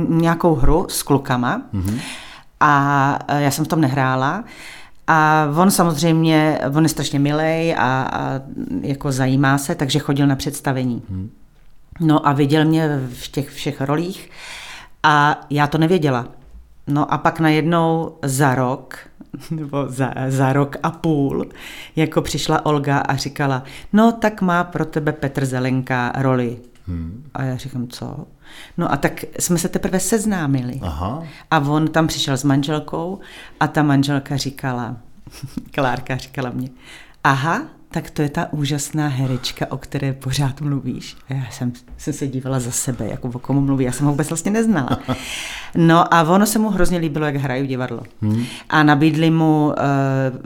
nějakou 0.08 0.56
hru 0.56 0.86
s 0.90 1.04
klukama. 1.04 1.62
Mm-hmm. 1.74 2.00
A 2.60 3.20
já 3.38 3.52
jsem 3.52 3.66
v 3.66 3.68
tom 3.68 3.82
nehrála. 3.82 4.44
A 5.08 5.48
on 5.58 5.72
samozřejmě, 5.72 6.60
on 6.76 6.84
je 6.84 6.90
strašně 6.90 7.20
milej 7.20 7.76
a, 7.78 8.02
a 8.02 8.42
jako 8.82 9.12
zajímá 9.12 9.58
se, 9.58 9.76
takže 9.76 10.00
chodil 10.00 10.28
na 10.28 10.36
představení. 10.36 11.04
Hmm. 11.10 11.30
No 12.00 12.28
a 12.28 12.34
viděl 12.34 12.66
mě 12.66 12.90
v 13.14 13.28
těch 13.28 13.50
všech 13.50 13.82
rolích 13.82 14.30
a 15.04 15.42
já 15.50 15.68
to 15.68 15.78
nevěděla. 15.78 16.28
No 16.88 17.14
a 17.14 17.18
pak 17.18 17.40
najednou 17.40 18.18
za 18.24 18.56
rok, 18.56 18.98
nebo 19.52 19.88
za, 19.88 20.14
za 20.30 20.54
rok 20.54 20.76
a 20.84 20.92
půl, 20.92 21.46
jako 21.96 22.22
přišla 22.22 22.66
Olga 22.66 22.98
a 22.98 23.16
říkala, 23.16 23.64
no 23.94 24.12
tak 24.12 24.42
má 24.42 24.64
pro 24.64 24.86
tebe 24.86 25.12
Petr 25.12 25.46
Zelenka 25.46 26.12
roli. 26.18 26.58
Hmm. 26.88 27.24
A 27.34 27.44
já 27.44 27.56
říkám, 27.56 27.88
co? 27.88 28.28
No 28.78 28.92
a 28.92 28.98
tak 28.98 29.26
jsme 29.40 29.58
se 29.58 29.70
teprve 29.70 30.00
seznámili. 30.00 30.80
Aha. 30.82 31.24
A 31.52 31.60
on 31.60 31.88
tam 31.88 32.08
přišel 32.08 32.38
s 32.38 32.44
manželkou 32.44 33.20
a 33.60 33.68
ta 33.68 33.84
manželka 33.84 34.38
říkala, 34.38 34.98
Klárka 35.72 36.18
říkala 36.18 36.50
mě, 36.50 36.70
aha, 37.24 37.62
tak 37.92 38.10
to 38.10 38.22
je 38.22 38.30
ta 38.30 38.54
úžasná 38.54 39.08
herečka, 39.08 39.72
o 39.72 39.78
které 39.78 40.14
pořád 40.14 40.62
mluvíš. 40.62 41.18
Já 41.30 41.46
jsem, 41.52 41.74
jsem 41.98 42.14
se 42.14 42.28
dívala 42.28 42.60
za 42.60 42.72
sebe, 42.72 43.08
jako 43.08 43.28
o 43.28 43.40
komu 43.40 43.62
mluví, 43.62 43.86
já 43.86 43.92
jsem 43.92 44.06
ho 44.06 44.12
vůbec 44.12 44.30
vlastně 44.30 44.52
neznala. 44.52 45.00
No 45.76 46.14
a 46.14 46.24
ono 46.24 46.46
se 46.46 46.60
mu 46.60 46.70
hrozně 46.70 46.98
líbilo, 46.98 47.26
jak 47.26 47.36
hraju 47.36 47.66
divadlo. 47.66 48.04
Hmm. 48.22 48.46
A 48.70 48.84
nabídli 48.84 49.30
mu 49.30 49.66
uh, 49.68 49.74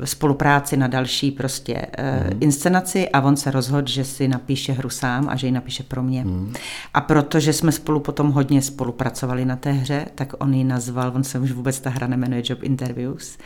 spolupráci 0.06 0.78
na 0.78 0.88
další 0.88 1.32
prostě 1.32 1.74
uh, 1.74 2.28
hmm. 2.28 2.38
inscenaci 2.40 3.10
a 3.10 3.22
on 3.22 3.36
se 3.38 3.52
rozhodl, 3.52 3.88
že 3.88 4.04
si 4.04 4.28
napíše 4.28 4.74
hru 4.74 4.90
sám 4.90 5.30
a 5.30 5.36
že 5.36 5.48
ji 5.48 5.52
napíše 5.52 5.84
pro 5.84 6.04
mě. 6.04 6.22
Hmm. 6.22 6.54
A 6.94 7.02
protože 7.02 7.54
jsme 7.54 7.72
spolu 7.72 8.00
potom 8.00 8.32
hodně 8.32 8.62
spolupracovali 8.62 9.46
na 9.46 9.56
té 9.56 9.72
hře, 9.72 10.06
tak 10.16 10.34
on 10.38 10.54
ji 10.54 10.64
nazval, 10.64 11.12
on 11.16 11.24
se 11.24 11.40
už 11.40 11.52
vůbec 11.52 11.80
ta 11.80 11.90
hra 11.90 12.08
nemenuje 12.08 12.44
Job 12.46 12.64
Interviews, 12.64 13.38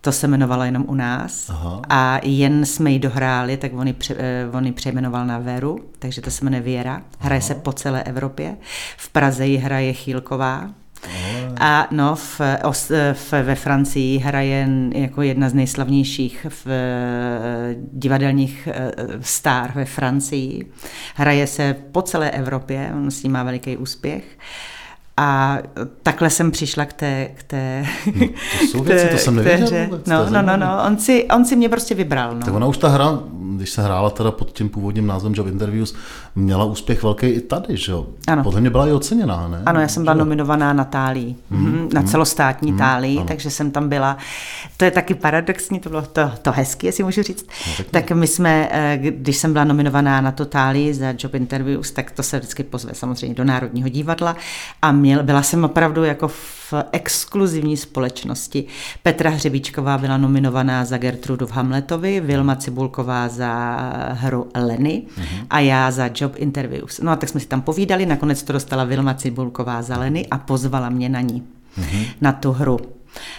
to 0.00 0.12
se 0.12 0.26
jmenovalo 0.26 0.64
jenom 0.64 0.84
u 0.88 0.94
nás 0.94 1.50
Aha. 1.50 1.82
a 1.88 2.20
jen 2.22 2.66
jsme 2.66 2.90
ji 2.90 2.98
dohráli, 2.98 3.45
tak 3.56 3.72
on 3.74 3.86
ji, 3.86 3.92
pře, 3.92 4.14
uh, 4.14 4.56
on 4.56 4.66
ji 4.66 4.72
přejmenoval 4.72 5.26
na 5.26 5.38
Veru, 5.38 5.78
takže 5.98 6.20
to 6.20 6.30
se 6.30 6.44
jmenuje 6.44 6.62
Věra, 6.62 7.02
hraje 7.18 7.40
Aha. 7.40 7.48
se 7.48 7.54
po 7.54 7.72
celé 7.72 8.02
Evropě. 8.02 8.56
V 8.96 9.08
Praze 9.08 9.46
ji 9.46 9.56
hraje 9.56 9.92
Chýlková, 9.92 10.70
a 11.60 11.88
no, 11.90 12.16
v, 12.16 12.40
v, 13.12 13.32
ve 13.32 13.54
Francii 13.54 14.18
hraje 14.18 14.68
jako 14.94 15.22
jedna 15.22 15.48
z 15.48 15.54
nejslavnějších 15.54 16.46
v, 16.48 16.66
divadelních 17.92 18.68
eh, 18.72 18.92
star 19.20 19.72
ve 19.74 19.84
Francii. 19.84 20.72
Hraje 21.14 21.46
se 21.46 21.76
po 21.92 22.02
celé 22.02 22.30
Evropě, 22.30 22.90
on 22.94 23.10
s 23.10 23.22
tím 23.22 23.32
má 23.32 23.42
veliký 23.42 23.76
úspěch. 23.76 24.24
A 25.16 25.58
takhle 26.02 26.30
jsem 26.30 26.50
přišla 26.50 26.84
k 26.84 26.92
té, 26.92 27.28
k 27.34 27.42
té, 27.42 27.86
no, 28.14 28.28
to 28.60 28.66
jsou 28.66 28.82
věci, 28.84 29.08
to 29.08 29.18
jsem 29.18 29.36
nevěděl 29.36 29.84
vůbec, 29.84 30.06
no, 30.06 30.30
no, 30.30 30.42
no, 30.42 30.56
no, 30.56 30.82
on 30.86 30.98
si, 30.98 31.28
on 31.34 31.44
si 31.44 31.56
mě 31.56 31.68
prostě 31.68 31.94
vybral. 31.94 32.34
No. 32.34 32.40
Tak 32.40 32.54
ona 32.54 32.66
už 32.66 32.78
ta 32.78 32.88
hra, 32.88 33.18
když 33.56 33.70
se 33.70 33.82
hrála 33.82 34.10
teda 34.10 34.30
pod 34.30 34.52
tím 34.52 34.68
původním 34.68 35.06
názvem 35.06 35.34
Job 35.34 35.46
Interviews, 35.46 35.94
měla 36.36 36.64
úspěch 36.64 37.02
velký 37.02 37.26
i 37.26 37.40
tady, 37.40 37.76
že 37.76 37.92
jo? 37.92 38.06
Ano. 38.26 38.42
Podle 38.42 38.60
mě 38.60 38.70
byla 38.70 38.88
i 38.88 38.92
oceněná, 38.92 39.48
ne? 39.48 39.62
Ano, 39.66 39.80
já 39.80 39.88
jsem 39.88 40.02
byla 40.02 40.14
že? 40.14 40.18
nominovaná 40.18 40.72
na 40.72 40.84
Tálii, 40.84 41.36
mm, 41.50 41.88
na 41.94 42.02
celostátní 42.02 42.72
mm, 42.72 42.78
Tálii, 42.78 43.16
ano. 43.18 43.26
takže 43.26 43.50
jsem 43.50 43.70
tam 43.70 43.88
byla. 43.88 44.16
To 44.76 44.84
je 44.84 44.90
taky 44.90 45.14
paradoxní, 45.14 45.80
to 45.80 45.88
bylo 45.88 46.02
to, 46.02 46.30
to 46.42 46.52
hezky, 46.52 46.86
jestli 46.86 47.04
můžu 47.04 47.22
říct. 47.22 47.46
No, 47.66 47.72
tak, 47.76 47.86
tak 47.90 48.10
my 48.10 48.26
jsme, 48.26 48.68
eh, 48.70 48.98
když 48.98 49.36
jsem 49.36 49.52
byla 49.52 49.64
nominovaná 49.64 50.20
na 50.20 50.32
to 50.32 50.44
Tálii 50.44 50.94
za 50.94 51.14
Job 51.18 51.34
Interviews, 51.34 51.90
tak 51.90 52.10
to 52.10 52.22
se 52.22 52.38
vždycky 52.38 52.62
pozve 52.62 52.94
samozřejmě 52.94 53.34
do 53.34 53.44
Národního 53.44 53.88
divadla 53.88 54.36
a 54.82 54.92
měl, 54.92 55.22
byla 55.22 55.42
jsem 55.42 55.64
opravdu 55.64 56.04
jako 56.04 56.28
v 56.28 56.65
exkluzivní 56.92 57.76
společnosti. 57.76 58.64
Petra 59.02 59.30
Hřebíčková 59.30 59.98
byla 59.98 60.16
nominovaná 60.16 60.84
za 60.84 60.98
Gertrudu 60.98 61.46
v 61.46 61.52
Hamletovi, 61.52 62.20
Vilma 62.20 62.56
Cibulková 62.56 63.28
za 63.28 63.76
hru 64.12 64.48
Leny 64.54 65.02
mm-hmm. 65.06 65.46
a 65.50 65.60
já 65.60 65.90
za 65.90 66.10
Job 66.14 66.32
Interviews. 66.36 67.00
No 67.00 67.12
a 67.12 67.16
tak 67.16 67.28
jsme 67.28 67.40
si 67.40 67.46
tam 67.46 67.62
povídali, 67.62 68.06
nakonec 68.06 68.42
to 68.42 68.52
dostala 68.52 68.84
Vilma 68.84 69.14
Cibulková 69.14 69.82
za 69.82 69.98
Leny 69.98 70.26
a 70.30 70.38
pozvala 70.38 70.88
mě 70.88 71.08
na 71.08 71.20
ní, 71.20 71.42
mm-hmm. 71.78 72.06
na 72.20 72.32
tu 72.32 72.52
hru. 72.52 72.78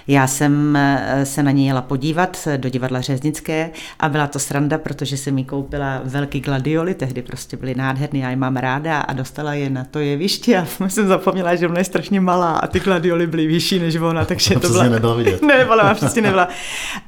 Já 0.07 0.27
jsem 0.27 0.75
eh, 0.75 1.25
se 1.25 1.43
na 1.43 1.51
ní 1.51 1.67
jela 1.67 1.81
podívat 1.81 2.47
do 2.57 2.69
divadla 2.69 3.01
Řeznické 3.01 3.69
a 3.99 4.09
byla 4.09 4.27
to 4.27 4.39
sranda, 4.39 4.77
protože 4.77 5.17
jsem 5.17 5.35
mi 5.35 5.43
koupila 5.43 6.01
velký 6.03 6.39
gladioly, 6.39 6.93
tehdy 6.93 7.21
prostě 7.21 7.57
byly 7.57 7.75
nádherný, 7.75 8.19
já 8.19 8.29
je 8.29 8.35
mám 8.35 8.57
ráda 8.57 8.99
a 8.99 9.13
dostala 9.13 9.53
je 9.53 9.69
na 9.69 9.83
to 9.83 9.99
jeviště 9.99 10.57
a 10.57 10.65
jsem 10.87 11.07
zapomněla, 11.07 11.55
že 11.55 11.67
ona 11.67 11.77
je 11.77 11.83
strašně 11.83 12.21
malá 12.21 12.57
a 12.57 12.67
ty 12.67 12.79
gladioly 12.79 13.27
byly 13.27 13.47
vyšší 13.47 13.79
než 13.79 13.95
ona, 13.95 14.25
takže 14.25 14.59
to, 14.59 14.69
byla... 14.69 14.83
nebyla 14.83 15.13
vidět. 15.13 15.41
ne, 15.47 15.65
ona 15.65 15.93
přesně 15.93 16.21
nebyla. 16.21 16.47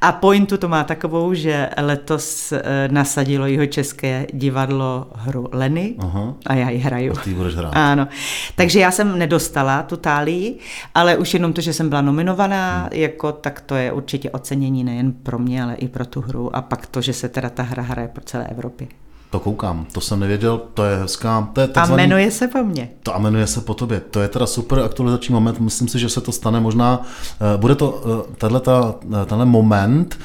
A 0.01 0.11
pointu 0.11 0.57
to 0.57 0.67
má 0.67 0.83
takovou, 0.83 1.33
že 1.33 1.69
letos 1.81 2.51
eh, 2.51 2.61
nasadilo 2.91 3.45
jeho 3.45 3.65
české 3.65 4.27
divadlo 4.33 5.07
hru 5.15 5.47
Leny 5.51 5.95
Aha. 5.99 6.33
a 6.45 6.53
já 6.53 6.69
ji 6.69 6.77
hraju. 6.77 7.13
A 7.17 7.21
ty 7.21 7.33
budeš 7.33 7.55
hrát. 7.55 7.71
Ano. 7.75 8.07
Takže 8.55 8.79
já 8.79 8.91
jsem 8.91 9.19
nedostala 9.19 9.83
tu 9.83 9.97
tálii, 9.97 10.59
ale 10.95 11.17
už 11.17 11.33
jenom 11.33 11.53
to, 11.53 11.61
že 11.61 11.73
jsem 11.73 11.89
byla 11.89 12.01
nominovaná, 12.01 12.58
hmm. 12.79 12.89
jako, 12.91 13.31
tak 13.31 13.61
to 13.61 13.75
je 13.75 13.91
určitě 13.91 14.31
ocenění 14.31 14.83
nejen 14.83 15.11
pro 15.11 15.39
mě, 15.39 15.63
ale 15.63 15.75
i 15.75 15.87
pro 15.87 16.05
tu 16.05 16.21
hru 16.21 16.55
a 16.55 16.61
pak 16.61 16.87
to, 16.87 17.01
že 17.01 17.13
se 17.13 17.29
teda 17.29 17.49
ta 17.49 17.63
hra 17.63 17.83
hraje 17.83 18.07
po 18.07 18.21
celé 18.21 18.47
Evropě. 18.47 18.87
To 19.31 19.39
koukám, 19.39 19.85
to 19.91 20.01
jsem 20.01 20.19
nevěděl, 20.19 20.61
to 20.73 20.83
je 20.83 20.97
hezká. 20.97 21.49
To 21.53 21.61
je 21.61 21.67
takzvaný, 21.67 22.03
a 22.03 22.05
jmenuje 22.05 22.31
se 22.31 22.47
po 22.47 22.63
mně. 22.63 22.89
To 23.03 23.15
a 23.15 23.19
jmenuje 23.19 23.47
se 23.47 23.61
po 23.61 23.73
tobě. 23.73 23.99
To 23.99 24.21
je 24.21 24.27
teda 24.27 24.47
super 24.47 24.79
aktualizační 24.79 25.33
moment, 25.33 25.59
myslím 25.59 25.87
si, 25.87 25.99
že 25.99 26.09
se 26.09 26.21
to 26.21 26.31
stane 26.31 26.59
možná, 26.59 27.01
eh, 27.31 27.57
bude 27.57 27.75
to, 27.75 28.03
eh, 28.31 28.35
tato, 28.37 28.99
eh, 29.21 29.25
tenhle 29.25 29.45
moment 29.45 30.19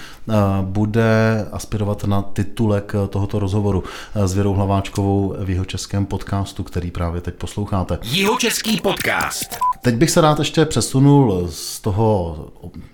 bude 0.63 1.47
aspirovat 1.53 2.05
na 2.05 2.23
titulek 2.23 2.93
tohoto 3.11 3.39
rozhovoru 3.39 3.85
s 4.15 4.35
Věrou 4.35 4.55
Hlaváčkovou 4.55 5.35
v 5.39 5.51
jeho 5.51 5.65
českém 5.65 6.07
podcastu, 6.07 6.63
který 6.63 6.91
právě 6.91 7.21
teď 7.21 7.35
posloucháte. 7.35 7.99
Jeho 8.03 8.37
český 8.37 8.81
podcast. 8.81 9.57
Teď 9.85 9.95
bych 9.95 10.11
se 10.11 10.21
rád 10.21 10.39
ještě 10.39 10.65
přesunul 10.65 11.49
z 11.51 11.81
toho 11.81 12.37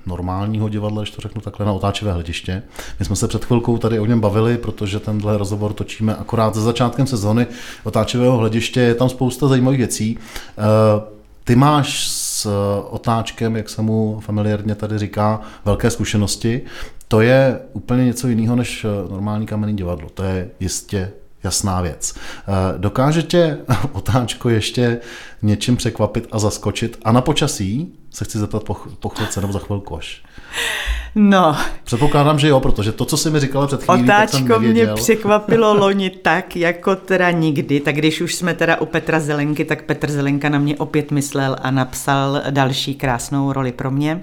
normálního 0.06 0.68
divadla, 0.68 1.02
když 1.02 1.10
to 1.10 1.20
řeknu 1.20 1.40
takhle, 1.40 1.66
na 1.66 1.72
otáčivé 1.72 2.12
hlediště. 2.12 2.62
My 2.98 3.04
jsme 3.04 3.16
se 3.16 3.28
před 3.28 3.44
chvilkou 3.44 3.78
tady 3.78 3.98
o 3.98 4.06
něm 4.06 4.20
bavili, 4.20 4.58
protože 4.58 5.00
tenhle 5.00 5.38
rozhovor 5.38 5.72
točíme 5.72 6.16
akorát 6.16 6.54
za 6.54 6.60
začátkem 6.60 7.06
sezóny 7.06 7.46
otáčivého 7.84 8.36
hlediště, 8.36 8.80
je 8.80 8.94
tam 8.94 9.08
spousta 9.08 9.48
zajímavých 9.48 9.78
věcí. 9.78 10.18
Eh, 10.18 10.62
ty 11.44 11.56
máš 11.56 12.08
s 12.08 12.48
otáčkem, 12.90 13.56
jak 13.56 13.68
se 13.68 13.82
mu 13.82 14.20
familiárně 14.20 14.74
tady 14.74 14.98
říká, 14.98 15.40
velké 15.64 15.90
zkušenosti. 15.90 16.62
To 17.08 17.20
je 17.20 17.60
úplně 17.72 18.04
něco 18.04 18.28
jiného 18.28 18.56
než 18.56 18.86
normální 19.10 19.46
kamenný 19.46 19.76
divadlo. 19.76 20.08
To 20.14 20.22
je 20.22 20.50
jistě 20.60 21.12
jasná 21.44 21.80
věc. 21.80 22.14
Eh, 22.16 22.78
dokáže 22.78 23.22
tě 23.22 23.58
otáčko 23.92 24.48
ještě 24.48 25.00
něčím 25.42 25.76
překvapit 25.76 26.28
a 26.32 26.38
zaskočit? 26.38 26.98
A 27.02 27.12
na 27.12 27.20
počasí 27.20 27.92
se 28.10 28.24
chci 28.24 28.38
zeptat 28.38 28.64
po, 28.64 28.76
po 29.00 29.08
chvilce 29.08 29.40
nebo 29.40 29.52
za 29.52 29.58
chvilku 29.58 29.96
až. 29.96 30.22
No. 31.14 31.56
Předpokládám, 31.84 32.38
že 32.38 32.48
jo, 32.48 32.60
protože 32.60 32.92
to, 32.92 33.04
co 33.04 33.16
jsi 33.16 33.30
mi 33.30 33.40
říkala 33.40 33.66
před 33.66 33.82
chvílí, 33.82 34.02
Otáčko 34.02 34.38
tak 34.38 34.46
jsem 34.46 34.62
mě 34.62 34.86
překvapilo 34.94 35.74
loni 35.78 36.10
tak, 36.10 36.56
jako 36.56 36.96
teda 36.96 37.30
nikdy. 37.30 37.80
Tak 37.80 37.94
když 37.94 38.20
už 38.20 38.34
jsme 38.34 38.54
teda 38.54 38.80
u 38.80 38.86
Petra 38.86 39.20
Zelenky, 39.20 39.64
tak 39.64 39.82
Petr 39.82 40.10
Zelenka 40.10 40.48
na 40.48 40.58
mě 40.58 40.76
opět 40.76 41.10
myslel 41.10 41.56
a 41.62 41.70
napsal 41.70 42.42
další 42.50 42.94
krásnou 42.94 43.52
roli 43.52 43.72
pro 43.72 43.90
mě. 43.90 44.22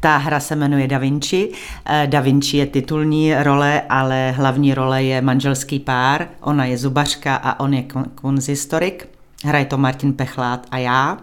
Ta 0.00 0.16
hra 0.16 0.40
se 0.40 0.56
jmenuje 0.56 0.88
Da 0.88 0.98
Vinci. 0.98 1.52
Eh, 1.86 2.06
da 2.06 2.20
Vinci 2.20 2.56
je 2.56 2.66
titulní 2.66 3.34
role, 3.42 3.82
ale 3.88 4.30
hlavní 4.30 4.74
role 4.74 5.02
je 5.02 5.20
manželský 5.20 5.78
pár. 5.78 6.28
Ona 6.40 6.64
je 6.64 6.78
zubařka 6.78 7.36
a 7.36 7.60
on 7.60 7.74
je 7.74 7.84
konzistorik. 8.14 9.08
Hraje 9.44 9.64
to 9.64 9.78
Martin 9.78 10.12
Pechlát 10.12 10.66
a 10.70 10.78
já. 10.78 11.18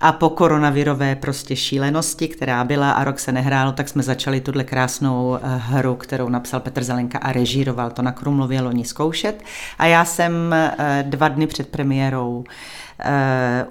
A 0.00 0.12
po 0.12 0.30
koronavirové 0.30 1.16
prostě 1.16 1.56
šílenosti, 1.56 2.28
která 2.28 2.64
byla 2.64 2.92
a 2.92 3.04
rok 3.04 3.18
se 3.18 3.32
nehrálo, 3.32 3.72
tak 3.72 3.88
jsme 3.88 4.02
začali 4.02 4.40
tuhle 4.40 4.64
krásnou 4.64 5.36
eh, 5.36 5.40
hru, 5.56 5.94
kterou 5.94 6.28
napsal 6.28 6.60
Petr 6.60 6.82
Zelenka 6.84 7.18
a 7.18 7.32
režíroval 7.32 7.90
to 7.90 8.02
na 8.02 8.12
Krumlově 8.12 8.60
loni 8.60 8.84
zkoušet. 8.84 9.44
A 9.78 9.86
já 9.86 10.04
jsem 10.04 10.52
eh, 10.52 11.04
dva 11.08 11.28
dny 11.28 11.46
před 11.46 11.68
premiérou 11.68 12.44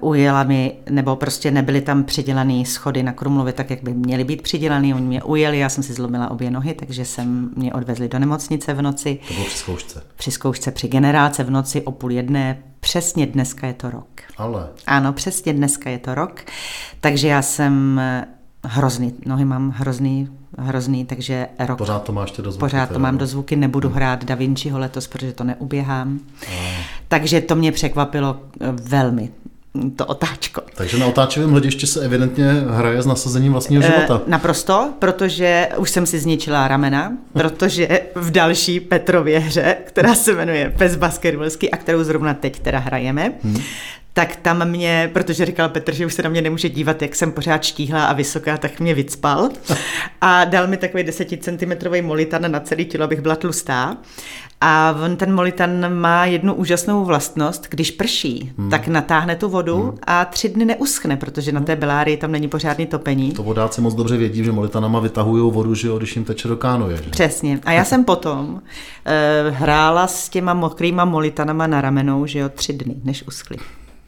ujela 0.00 0.42
mi, 0.42 0.72
nebo 0.90 1.16
prostě 1.16 1.50
nebyly 1.50 1.80
tam 1.80 2.04
přidělané 2.04 2.64
schody 2.64 3.02
na 3.02 3.12
Krumlově 3.12 3.52
tak, 3.52 3.70
jak 3.70 3.82
by 3.82 3.94
měly 3.94 4.24
být 4.24 4.42
přidělané. 4.42 4.94
Oni 4.94 5.06
mě 5.06 5.22
ujeli, 5.22 5.58
já 5.58 5.68
jsem 5.68 5.84
si 5.84 5.92
zlomila 5.92 6.30
obě 6.30 6.50
nohy, 6.50 6.74
takže 6.74 7.04
jsem 7.04 7.50
mě 7.56 7.72
odvezli 7.72 8.08
do 8.08 8.18
nemocnice 8.18 8.74
v 8.74 8.82
noci. 8.82 9.18
To 9.28 9.34
bylo 9.34 9.46
při 9.46 9.58
zkoušce. 9.58 10.02
Při 10.16 10.30
zkoušce, 10.30 10.70
při 10.70 10.88
generálce 10.88 11.44
v 11.44 11.50
noci 11.50 11.82
o 11.82 11.92
půl 11.92 12.12
jedné. 12.12 12.58
Přesně 12.80 13.26
dneska 13.26 13.66
je 13.66 13.74
to 13.74 13.90
rok. 13.90 14.08
Ale. 14.36 14.68
Ano, 14.86 15.12
přesně 15.12 15.52
dneska 15.52 15.90
je 15.90 15.98
to 15.98 16.14
rok. 16.14 16.40
Takže 17.00 17.28
já 17.28 17.42
jsem 17.42 18.00
hrozný, 18.64 19.14
nohy 19.26 19.44
mám 19.44 19.70
hrozný, 19.70 20.28
hrozný, 20.58 21.04
takže 21.04 21.48
rok. 21.58 21.78
Pořád 21.78 22.04
to 22.04 22.12
máš 22.12 22.30
ty 22.30 22.42
dozvuky. 22.42 22.60
Pořád 22.60 22.90
to 22.90 22.98
mám 22.98 23.18
dozvuky, 23.18 23.56
nebudu 23.56 23.88
hmm. 23.88 23.96
hrát 23.96 24.24
Da 24.24 24.34
Vinciho 24.34 24.78
letos, 24.78 25.06
protože 25.06 25.32
to 25.32 25.44
neuběhám. 25.44 26.20
A. 26.48 26.52
Takže 27.12 27.40
to 27.40 27.54
mě 27.54 27.72
překvapilo 27.72 28.40
eh, 28.60 28.66
velmi 28.72 29.30
to 29.96 30.06
otáčko. 30.06 30.62
Takže 30.74 30.98
na 30.98 31.06
otáčivém 31.06 31.50
hledišti 31.50 31.86
se 31.86 32.00
evidentně 32.00 32.52
hraje 32.68 33.02
s 33.02 33.06
nasazením 33.06 33.52
vlastního 33.52 33.82
eh, 33.82 33.86
života. 33.86 34.22
E, 34.26 34.30
naprosto, 34.30 34.92
protože 34.98 35.68
už 35.76 35.90
jsem 35.90 36.06
si 36.06 36.18
zničila 36.18 36.68
ramena, 36.68 37.12
protože 37.32 38.00
v 38.14 38.30
další 38.30 38.80
Petrově 38.80 39.38
hře, 39.38 39.76
která 39.84 40.14
se 40.14 40.34
jmenuje 40.34 40.74
Pes 40.78 40.96
Baskervilský 40.96 41.70
a 41.70 41.76
kterou 41.76 42.04
zrovna 42.04 42.34
teď 42.34 42.60
teda 42.60 42.78
hrajeme, 42.78 43.32
hmm 43.44 43.62
tak 44.14 44.36
tam 44.36 44.68
mě, 44.68 45.10
protože 45.12 45.46
říkal 45.46 45.68
Petr, 45.68 45.94
že 45.94 46.06
už 46.06 46.14
se 46.14 46.22
na 46.22 46.30
mě 46.30 46.42
nemůže 46.42 46.68
dívat, 46.68 47.02
jak 47.02 47.14
jsem 47.14 47.32
pořád 47.32 47.64
štíhla 47.64 48.04
a 48.04 48.12
vysoká, 48.12 48.56
tak 48.56 48.80
mě 48.80 48.94
vycpal 48.94 49.48
a 50.20 50.44
dal 50.44 50.66
mi 50.66 50.76
takový 50.76 51.04
10 51.04 51.28
cm 51.40 52.04
molitan 52.06 52.52
na 52.52 52.60
celé 52.60 52.84
tělo, 52.84 53.04
abych 53.04 53.20
byla 53.20 53.36
tlustá. 53.36 53.96
A 54.64 54.96
on, 55.04 55.16
ten 55.16 55.34
molitan 55.34 55.94
má 55.94 56.26
jednu 56.26 56.54
úžasnou 56.54 57.04
vlastnost, 57.04 57.66
když 57.70 57.90
prší, 57.90 58.52
hmm. 58.58 58.70
tak 58.70 58.88
natáhne 58.88 59.36
tu 59.36 59.48
vodu 59.48 59.82
hmm. 59.82 59.98
a 60.06 60.24
tři 60.24 60.48
dny 60.48 60.64
neuschne, 60.64 61.16
protože 61.16 61.52
na 61.52 61.60
té 61.60 61.76
belárii 61.76 62.16
tam 62.16 62.32
není 62.32 62.48
pořádný 62.48 62.86
topení. 62.86 63.32
To 63.32 63.42
vodáci 63.42 63.80
moc 63.80 63.94
dobře 63.94 64.16
vědí, 64.16 64.44
že 64.44 64.52
molitanama 64.52 65.00
vytahují 65.00 65.52
vodu, 65.52 65.74
že 65.74 65.88
jo, 65.88 65.98
když 65.98 66.16
jim 66.16 66.24
teče 66.24 66.48
do 66.48 66.56
kánuje. 66.56 66.96
Že? 66.96 67.10
Přesně. 67.10 67.60
A 67.64 67.72
já 67.72 67.84
jsem 67.84 68.04
potom 68.04 68.48
uh, 68.48 68.60
hrála 69.54 70.06
s 70.06 70.28
těma 70.28 70.54
mokrýma 70.54 71.04
molitanama 71.04 71.66
na 71.66 71.80
ramenou, 71.80 72.26
že 72.26 72.38
jo, 72.38 72.48
tři 72.48 72.72
dny, 72.72 72.94
než 73.04 73.22
uschly. 73.26 73.56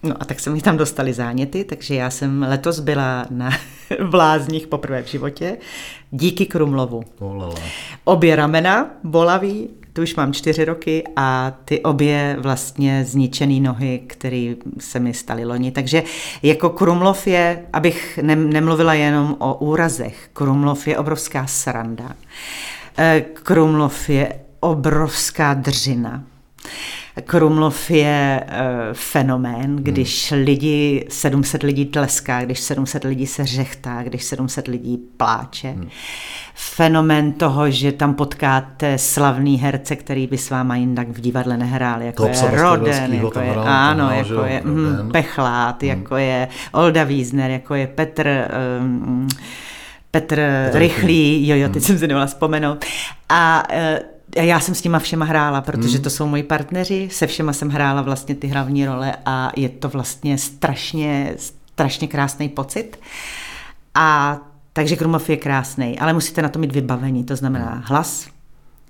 No 0.05 0.15
a 0.21 0.25
tak 0.25 0.41
se 0.41 0.51
mi 0.51 0.61
tam 0.61 0.77
dostali 0.77 1.13
záněty, 1.13 1.65
takže 1.65 1.95
já 1.95 2.11
jsem 2.11 2.47
letos 2.49 2.81
byla 2.81 3.27
na 3.31 3.51
vlázních 4.01 4.67
poprvé 4.67 5.03
v 5.03 5.07
životě 5.07 5.57
díky 6.11 6.47
Krumlovu. 6.47 7.05
Olala. 7.19 7.55
Obě 8.05 8.37
ramena 8.37 8.91
bolavý, 9.05 9.69
tu 9.93 10.03
už 10.03 10.15
mám 10.15 10.33
čtyři 10.33 10.65
roky 10.65 11.05
a 11.17 11.53
ty 11.65 11.81
obě 11.81 12.37
vlastně 12.41 13.05
zničené 13.05 13.61
nohy, 13.61 14.03
které 14.07 14.55
se 14.79 15.01
mi 15.01 15.15
staly 15.15 15.45
loni. 15.45 15.71
Takže 15.71 16.03
jako 16.43 16.71
Krumlov 16.71 17.27
je, 17.27 17.65
abych 17.73 18.19
nemluvila 18.23 18.95
jenom 18.95 19.37
o 19.39 19.55
úrazech, 19.55 20.29
Krumlov 20.33 20.89
je 20.89 20.99
obrovská 20.99 21.47
sranda. 21.47 22.17
Eh, 22.99 23.25
Krumlov 23.33 24.09
je 24.09 24.33
obrovská 24.61 25.55
držina. 25.55 26.25
Krumlov 27.23 27.91
je 27.91 28.45
uh, 28.45 28.57
fenomén, 28.93 29.77
když 29.77 30.33
hmm. 30.33 30.45
lidi, 30.45 31.07
700 31.09 31.63
lidí 31.63 31.85
tleská, 31.85 32.45
když 32.45 32.61
700 32.61 33.05
lidí 33.05 33.27
se 33.27 33.47
řechtá, 33.47 34.03
když 34.03 34.25
700 34.25 34.69
lidí 34.69 34.99
pláče. 35.17 35.69
Hmm. 35.69 35.89
Fenomén 36.55 37.33
toho, 37.33 37.71
že 37.71 37.93
tam 37.93 38.15
potkáte 38.15 38.99
slavný 38.99 39.59
herce, 39.59 39.97
který 39.97 40.27
by 40.27 40.39
s 40.39 40.51
váma 40.51 40.77
jinak 40.77 41.09
v 41.09 41.21
divadle 41.21 41.57
nehrál, 41.57 42.03
jako 42.03 42.23
to 42.23 42.29
je 42.29 42.51
Roden, 42.51 43.15
jako 43.15 43.41
je, 43.41 43.51
hrál, 43.51 43.69
ano, 43.69 44.07
hrál, 44.07 44.19
jako 44.19 44.45
je 44.45 44.63
mm, 44.65 45.11
Pechlát, 45.13 45.83
hmm. 45.83 45.91
jako 45.91 46.17
je 46.17 46.49
Olda 46.73 47.05
Wiesner, 47.05 47.51
jako 47.51 47.75
je 47.75 47.87
Petr... 47.87 48.49
Um, 48.81 49.29
Petr, 50.11 50.37
Petr 50.37 50.79
Rychlý, 50.79 51.49
jo, 51.49 51.57
jo, 51.57 51.69
teď 51.69 51.75
hmm. 51.75 51.83
jsem 51.83 51.99
si 51.99 52.07
nemohla 52.07 52.27
vzpomenout. 52.27 52.85
A 53.29 53.63
uh, 54.37 54.45
já 54.45 54.61
jsem 54.61 54.75
s 54.75 54.85
nima 54.85 54.99
všema 54.99 55.25
hrála, 55.25 55.61
protože 55.61 55.97
hmm. 55.97 56.05
to 56.05 56.11
jsou 56.11 56.27
moji 56.27 56.43
partneři, 56.43 57.09
se 57.13 57.27
všema 57.27 57.53
jsem 57.53 57.69
hrála 57.69 58.03
vlastně 58.03 58.35
ty 58.35 58.47
hlavní 58.47 58.87
role 58.87 59.17
a 59.27 59.53
je 59.57 59.69
to 59.69 59.89
vlastně 59.89 60.39
strašně, 60.39 61.35
strašně 61.37 62.09
krásný 62.09 62.49
pocit. 62.49 63.01
A 63.95 64.39
takže 64.73 64.97
Krumlov 64.97 65.31
je 65.31 65.37
krásný, 65.37 65.99
ale 65.99 66.13
musíte 66.13 66.43
na 66.43 66.49
to 66.49 66.59
mít 66.59 66.73
vybavení, 66.73 67.25
to 67.25 67.37
znamená 67.37 67.71
hmm. 67.71 67.83
hlas, 67.85 68.29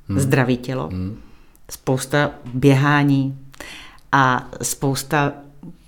hmm. 0.08 0.20
zdravý 0.20 0.56
tělo, 0.56 0.88
hmm. 0.88 1.18
spousta 1.70 2.30
běhání 2.54 3.38
a 4.12 4.48
spousta 4.62 5.32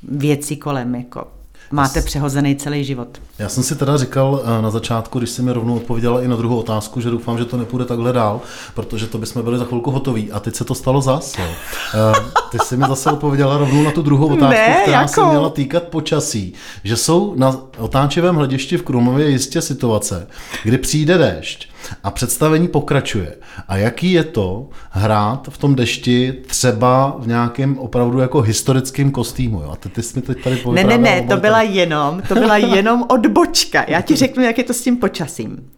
věcí 0.03 0.57
kolem, 0.57 0.95
jako 0.95 1.36
máte 1.71 2.03
přehozený 2.03 2.57
celý 2.57 2.85
život. 2.85 3.09
Já 3.39 3.49
jsem 3.49 3.63
si 3.63 3.75
teda 3.75 3.97
říkal 3.97 4.43
eh, 4.45 4.63
na 4.63 4.71
začátku, 4.71 5.19
když 5.19 5.31
jsi 5.31 5.43
mi 5.43 5.53
rovnou 5.53 5.77
odpověděla 5.77 6.23
i 6.23 6.29
na 6.29 6.37
druhou 6.37 6.59
otázku, 6.59 7.01
že 7.01 7.11
doufám, 7.11 7.39
že 7.39 7.45
to 7.45 7.57
nepůjde 7.57 7.85
takhle 7.85 8.13
dál, 8.13 8.41
protože 8.75 9.07
to 9.07 9.19
bychom 9.19 9.43
byli 9.43 9.59
za 9.59 9.65
chvilku 9.65 9.91
hotoví. 9.91 10.33
A 10.33 10.41
teď 10.41 10.55
se 10.55 10.65
to 10.65 10.75
stalo 10.75 11.01
zase. 11.01 11.43
Eh, 11.43 12.15
ty 12.51 12.59
jsi 12.59 12.77
mi 12.77 12.85
zase 12.89 13.11
odpověděla 13.11 13.59
rovnou 13.59 13.83
na 13.83 13.91
tu 13.91 14.03
druhou 14.03 14.27
otázku, 14.27 14.71
ne, 14.71 14.79
která 14.83 15.01
jako... 15.01 15.13
se 15.13 15.25
měla 15.25 15.51
týkat 15.51 15.83
počasí. 15.83 16.53
Že 16.85 16.97
jsou 16.97 17.35
na 17.37 17.57
otáčivém 17.79 18.37
hledišti 18.37 18.77
v 18.77 18.83
Krumově 18.83 19.29
jistě 19.29 19.63
situace, 19.63 20.27
kdy 20.65 20.79
přijde 20.79 21.19
déšť 21.19 21.69
a 22.05 22.11
představení 22.11 22.69
pokračuje. 22.69 23.37
A 23.69 23.77
jaký 23.77 24.13
je 24.13 24.25
to 24.25 24.69
hrát 24.91 25.49
v 25.51 25.59
tom 25.59 25.75
dešti 25.75 26.33
třeba 26.47 27.17
v 27.19 27.27
nějakém 27.27 27.79
opravdu 27.79 28.19
jako 28.19 28.41
historickém 28.41 29.11
kostýmu? 29.11 29.61
Jo? 29.61 29.71
A 29.71 29.77
ty, 29.77 29.89
ty 29.89 30.03
jsi 30.03 30.19
mi 30.19 30.23
teď 30.23 30.45
tady 30.45 30.63
Ne, 30.73 30.85
ne, 30.85 30.99
ne, 30.99 31.23
to 31.23 31.37
byla 31.37 31.63
jenom, 31.63 32.23
to 32.29 32.35
byla 32.35 32.57
jenom 32.77 33.05
odbočka. 33.09 33.85
Já 33.89 34.01
ti 34.01 34.17
řeknu, 34.17 34.43
jak 34.43 34.59
je 34.59 34.65
to 34.65 34.75
s 34.75 34.83
tím 34.83 34.97
počasím. 34.97 35.71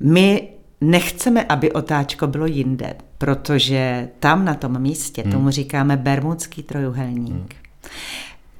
My 0.00 0.48
nechceme, 0.80 1.44
aby 1.44 1.72
otáčko 1.72 2.26
bylo 2.26 2.46
jinde, 2.46 2.94
protože 3.18 4.08
tam 4.20 4.44
na 4.44 4.54
tom 4.54 4.80
místě, 4.80 5.22
hmm. 5.22 5.32
tomu 5.32 5.50
říkáme 5.50 5.96
Bermudský 5.96 6.62
trojuhelník. 6.62 7.30
Hmm. 7.32 7.48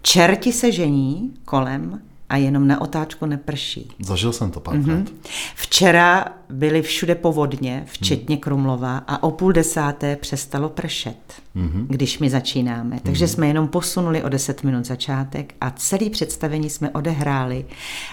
Čerti 0.02 0.52
se 0.52 0.72
žení 0.72 1.34
kolem 1.44 2.00
a 2.28 2.36
jenom 2.36 2.66
na 2.66 2.80
otáčku 2.80 3.26
neprší. 3.26 3.88
Zažil 4.00 4.32
jsem 4.32 4.50
to 4.50 4.60
párkrát. 4.60 4.98
Mm-hmm. 4.98 5.06
Včera 5.54 6.24
byly 6.50 6.82
všude 6.82 7.14
povodně, 7.14 7.84
včetně 7.86 8.36
mm. 8.36 8.40
Krumlova 8.40 8.98
a 9.06 9.22
o 9.22 9.30
půl 9.30 9.52
desáté 9.52 10.16
přestalo 10.16 10.68
pršet, 10.68 11.16
mm-hmm. 11.56 11.86
když 11.88 12.18
my 12.18 12.30
začínáme. 12.30 13.00
Takže 13.02 13.24
mm-hmm. 13.24 13.28
jsme 13.28 13.48
jenom 13.48 13.68
posunuli 13.68 14.22
o 14.22 14.28
deset 14.28 14.62
minut 14.62 14.84
začátek 14.84 15.54
a 15.60 15.70
celý 15.70 16.10
představení 16.10 16.70
jsme 16.70 16.90
odehráli 16.90 17.64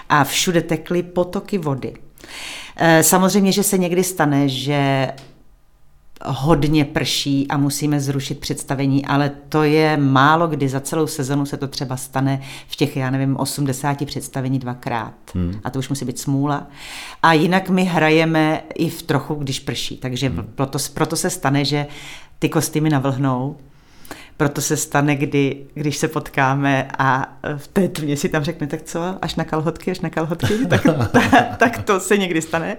a 0.08 0.24
všude 0.24 0.62
tekly 0.62 1.02
potoky 1.02 1.58
vody. 1.58 1.94
Eh, 2.76 3.02
samozřejmě, 3.02 3.52
že 3.52 3.62
se 3.62 3.78
někdy 3.78 4.04
stane, 4.04 4.48
že 4.48 5.08
hodně 6.24 6.84
prší 6.84 7.46
a 7.48 7.56
musíme 7.56 8.00
zrušit 8.00 8.40
představení, 8.40 9.06
ale 9.06 9.32
to 9.48 9.62
je 9.62 9.96
málo 9.96 10.46
kdy 10.46 10.68
za 10.68 10.80
celou 10.80 11.06
sezonu 11.06 11.46
se 11.46 11.56
to 11.56 11.68
třeba 11.68 11.96
stane 11.96 12.40
v 12.68 12.76
těch, 12.76 12.96
já 12.96 13.10
nevím, 13.10 13.36
80 13.36 14.06
představení 14.06 14.58
dvakrát. 14.58 15.14
Hmm. 15.34 15.60
A 15.64 15.70
to 15.70 15.78
už 15.78 15.88
musí 15.88 16.04
být 16.04 16.18
smůla. 16.18 16.66
A 17.22 17.32
jinak 17.32 17.70
my 17.70 17.84
hrajeme 17.84 18.62
i 18.74 18.90
v 18.90 19.02
trochu, 19.02 19.34
když 19.34 19.60
prší. 19.60 19.96
Takže 19.96 20.28
hmm. 20.28 20.52
proto, 20.54 20.78
proto 20.94 21.16
se 21.16 21.30
stane, 21.30 21.64
že 21.64 21.86
ty 22.38 22.48
kostýmy 22.48 22.90
navlhnou, 22.90 23.56
proto 24.36 24.60
se 24.60 24.76
stane, 24.76 25.16
kdy, 25.16 25.66
když 25.74 25.96
se 25.96 26.08
potkáme 26.08 26.88
a 26.98 27.36
v 27.56 27.68
té 27.68 27.88
tmě 27.88 28.16
si 28.16 28.28
tam 28.28 28.42
řekne, 28.44 28.66
tak 28.66 28.82
co, 28.82 29.18
až 29.22 29.34
na 29.34 29.44
kalhotky, 29.44 29.90
až 29.90 30.00
na 30.00 30.10
kalhotky, 30.10 30.54
tak, 30.70 30.82
tak, 31.12 31.56
tak 31.56 31.82
to 31.82 32.00
se 32.00 32.18
někdy 32.18 32.42
stane. 32.42 32.76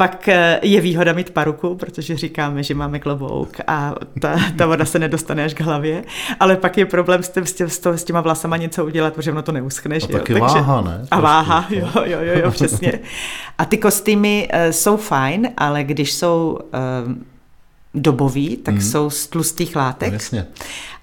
Pak 0.00 0.28
eh, 0.28 0.60
je 0.62 0.80
výhoda 0.80 1.12
mít 1.12 1.30
paruku, 1.30 1.74
protože 1.74 2.16
říkáme, 2.16 2.62
že 2.62 2.74
máme 2.74 2.98
klobouk 2.98 3.56
a 3.66 3.94
ta, 4.20 4.36
ta 4.56 4.66
voda 4.66 4.84
se 4.84 4.98
nedostane 4.98 5.44
až 5.44 5.54
k 5.54 5.60
hlavě, 5.60 6.04
ale 6.40 6.56
pak 6.56 6.78
je 6.78 6.86
problém 6.86 7.22
s, 7.22 7.28
tím, 7.28 7.46
s, 7.46 7.52
tím, 7.52 7.68
s 7.84 8.04
těma 8.04 8.20
vlasama 8.20 8.56
něco 8.56 8.84
udělat, 8.84 9.14
protože 9.14 9.32
ono 9.32 9.42
to 9.42 9.52
neuschne. 9.52 9.96
A 9.96 10.00
taky 10.00 10.32
jo? 10.32 10.38
Takže, 10.38 10.54
váha, 10.54 10.80
ne? 10.80 11.06
A 11.10 11.20
váha, 11.20 11.66
jo, 11.70 11.88
jo, 12.04 12.18
jo, 12.20 12.40
jo, 12.42 12.50
přesně. 12.50 12.92
A 13.58 13.64
ty 13.64 13.78
kostýmy 13.78 14.48
uh, 14.52 14.70
jsou 14.70 14.96
fajn, 14.96 15.50
ale 15.56 15.84
když 15.84 16.12
jsou 16.12 16.58
uh, 17.06 17.12
dobový, 17.94 18.56
tak 18.56 18.74
mm. 18.74 18.80
jsou 18.80 19.10
z 19.10 19.26
tlustých 19.26 19.76
látek. 19.76 20.08
No, 20.08 20.14
jasně. 20.14 20.46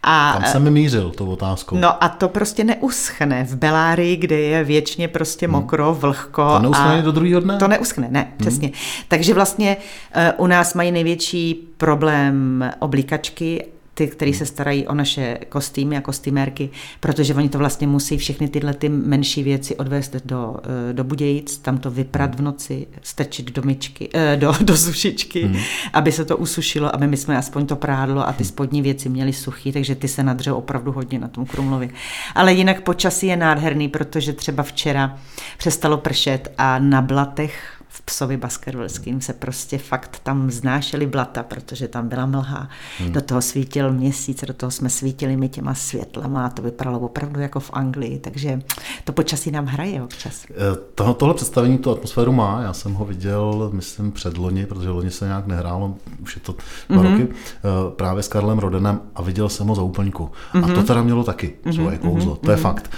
A, 0.03 0.33
Tam 0.33 0.51
jsem 0.51 0.73
mířil 0.73 1.09
tou 1.09 1.27
otázkou. 1.27 1.77
No 1.77 2.03
a 2.03 2.09
to 2.09 2.29
prostě 2.29 2.63
neuschne 2.63 3.43
v 3.43 3.55
Belárii, 3.55 4.15
kde 4.17 4.39
je 4.39 4.63
věčně 4.63 5.07
prostě 5.07 5.45
hmm. 5.45 5.55
mokro, 5.55 5.91
hmm. 5.91 6.01
vlhko. 6.01 6.47
To 6.53 6.59
neuschne 6.59 7.01
do 7.01 7.11
druhého 7.11 7.41
dne? 7.41 7.57
To 7.57 7.67
neuschne, 7.67 8.07
ne, 8.11 8.21
hmm. 8.21 8.37
přesně. 8.37 8.71
Takže 9.07 9.33
vlastně 9.33 9.77
uh, 10.37 10.45
u 10.45 10.47
nás 10.47 10.73
mají 10.73 10.91
největší 10.91 11.53
problém 11.77 12.69
oblíkačky 12.79 13.65
ty, 13.95 14.07
kteří 14.07 14.33
se 14.33 14.45
starají 14.45 14.87
o 14.87 14.93
naše 14.95 15.37
kostýmy 15.49 15.97
a 15.97 16.01
kostýmérky, 16.01 16.69
protože 16.99 17.33
oni 17.33 17.49
to 17.49 17.57
vlastně 17.57 17.87
musí 17.87 18.17
všechny 18.17 18.47
tyhle 18.47 18.73
ty 18.73 18.89
menší 18.89 19.43
věci 19.43 19.75
odvést 19.75 20.15
do, 20.25 20.55
eh, 20.89 20.93
do 20.93 21.03
Budějic, 21.03 21.57
tam 21.57 21.77
to 21.77 21.91
vyprat 21.91 22.35
v 22.35 22.41
noci, 22.41 22.87
strčit 23.01 23.51
do 23.51 23.61
myčky, 23.61 24.09
eh, 24.13 24.37
do, 24.37 24.53
do 24.61 24.77
sušičky, 24.77 25.43
hmm. 25.43 25.57
aby 25.93 26.11
se 26.11 26.25
to 26.25 26.37
usušilo, 26.37 26.95
aby 26.95 27.07
my 27.07 27.17
jsme 27.17 27.37
aspoň 27.37 27.65
to 27.65 27.75
prádlo 27.75 28.27
a 28.27 28.33
ty 28.33 28.45
spodní 28.45 28.81
věci 28.81 29.09
měli 29.09 29.33
suchý, 29.33 29.71
takže 29.71 29.95
ty 29.95 30.07
se 30.07 30.23
nadřou 30.23 30.55
opravdu 30.55 30.91
hodně 30.91 31.19
na 31.19 31.27
tom 31.27 31.45
Krumlově. 31.45 31.89
Ale 32.35 32.53
jinak 32.53 32.81
počasí 32.81 33.27
je 33.27 33.37
nádherný, 33.37 33.87
protože 33.87 34.33
třeba 34.33 34.63
včera 34.63 35.17
přestalo 35.57 35.97
pršet 35.97 36.53
a 36.57 36.79
na 36.79 37.01
blatech 37.01 37.74
v 37.95 38.01
psovi 38.01 38.37
baskervilským 38.37 39.21
se 39.21 39.33
prostě 39.33 39.77
fakt 39.77 40.19
tam 40.23 40.51
znášely 40.51 41.05
blata, 41.05 41.43
protože 41.43 41.87
tam 41.87 42.07
byla 42.07 42.25
mlha. 42.25 42.69
Hmm. 42.99 43.11
Do 43.11 43.21
toho 43.21 43.41
svítil 43.41 43.93
měsíc, 43.93 44.43
do 44.47 44.53
toho 44.53 44.71
jsme 44.71 44.89
svítili 44.89 45.37
my 45.37 45.49
těma 45.49 45.73
světlama 45.73 46.45
a 46.45 46.49
to 46.49 46.61
vypadalo 46.61 46.99
opravdu 46.99 47.39
jako 47.39 47.59
v 47.59 47.69
Anglii, 47.73 48.19
takže 48.19 48.61
to 49.03 49.13
počasí 49.13 49.51
nám 49.51 49.65
hraje 49.65 50.03
občas. 50.03 50.45
Eh, 50.49 50.55
toho, 50.95 51.13
tohle 51.13 51.33
představení 51.33 51.77
tu 51.77 51.91
atmosféru 51.91 52.31
má, 52.31 52.61
já 52.61 52.73
jsem 52.73 52.93
ho 52.93 53.05
viděl, 53.05 53.69
myslím, 53.73 54.11
před 54.11 54.37
loni, 54.37 54.65
protože 54.65 54.89
loni 54.89 55.11
se 55.11 55.25
nějak 55.25 55.47
nehrálo, 55.47 55.95
už 56.21 56.35
je 56.35 56.41
to 56.41 56.55
dva 56.89 57.03
mm-hmm. 57.03 57.11
roky, 57.11 57.27
eh, 57.33 57.91
právě 57.95 58.23
s 58.23 58.27
Karlem 58.27 58.59
Rodenem 58.59 59.01
a 59.15 59.21
viděl 59.21 59.49
jsem 59.49 59.67
ho 59.67 59.75
za 59.75 59.81
úplňku. 59.81 60.23
Mm-hmm. 60.53 60.63
A 60.63 60.67
to 60.67 60.73
mhm. 60.73 60.85
teda 60.85 61.03
mělo 61.03 61.23
taky 61.23 61.55
mm-hmm. 61.65 61.75
svoje 61.75 61.97
kouzlo, 61.97 62.35
mm-hmm. 62.35 62.45
to 62.45 62.51
je 62.51 62.57
mhm. 62.57 62.63
fakt. 62.63 62.91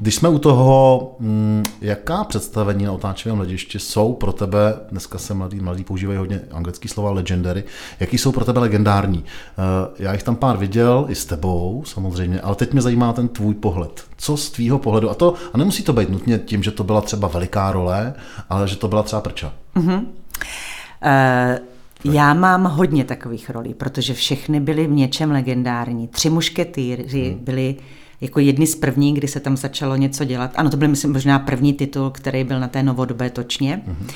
Když 0.00 0.14
jsme 0.14 0.28
u 0.28 0.38
toho, 0.38 1.16
mm, 1.18 1.62
jaká 1.80 2.24
představení 2.24 2.84
na 2.84 2.92
otáčivém 2.92 3.36
hledišti 3.36 3.78
jsou 3.78 4.14
pro 4.14 4.32
tebe, 4.32 4.74
dneska 4.90 5.18
se 5.18 5.34
mladí, 5.34 5.60
mladí 5.60 5.84
používají 5.84 6.18
hodně 6.18 6.40
anglický 6.52 6.88
slova 6.88 7.10
legendary, 7.10 7.64
jaký 8.00 8.18
jsou 8.18 8.32
pro 8.32 8.44
tebe 8.44 8.60
legendární? 8.60 9.24
Eh, 9.24 9.94
já 9.98 10.12
jich 10.12 10.22
tam 10.22 10.36
pár 10.36 10.56
viděl, 10.56 11.06
i 11.08 11.14
s 11.14 11.24
tebou 11.24 11.82
samozřejmě, 11.86 12.40
ale 12.40 12.56
teď 12.56 12.72
mě 12.72 12.82
zajímá 12.82 13.12
ten 13.12 13.28
tvůj 13.28 13.54
pohled. 13.54 14.04
Co 14.16 14.36
z 14.36 14.50
tvýho 14.50 14.78
pohledu? 14.78 15.10
A 15.10 15.14
to, 15.14 15.34
a 15.52 15.58
nemusí 15.58 15.82
to 15.82 15.92
být 15.92 16.10
nutně 16.10 16.38
tím, 16.38 16.62
že 16.62 16.70
to 16.70 16.84
byla 16.84 17.00
třeba 17.00 17.28
veliká 17.28 17.72
role, 17.72 18.14
ale 18.50 18.68
že 18.68 18.76
to 18.76 18.88
byla 18.88 19.02
třeba 19.02 19.22
prča. 19.22 19.52
Mm-hmm. 19.76 19.98
Uh... 19.98 21.70
Já 22.04 22.34
mám 22.34 22.64
hodně 22.64 23.04
takových 23.04 23.50
rolí, 23.50 23.74
protože 23.74 24.14
všechny 24.14 24.60
byly 24.60 24.86
v 24.86 24.90
něčem 24.90 25.30
legendární. 25.30 26.08
Tři 26.08 26.30
mušketýři 26.30 27.30
hmm. 27.30 27.44
byli 27.44 27.76
jako 28.20 28.40
jedny 28.40 28.66
z 28.66 28.74
prvních, 28.74 29.14
kdy 29.14 29.28
se 29.28 29.40
tam 29.40 29.56
začalo 29.56 29.96
něco 29.96 30.24
dělat. 30.24 30.52
Ano, 30.54 30.70
to 30.70 30.76
byl, 30.76 30.88
myslím, 30.88 31.12
možná 31.12 31.38
první 31.38 31.72
titul, 31.72 32.10
který 32.10 32.44
byl 32.44 32.60
na 32.60 32.68
té 32.68 32.82
novodobé 32.82 33.30
točně. 33.30 33.82
Mm-hmm. 33.86 34.14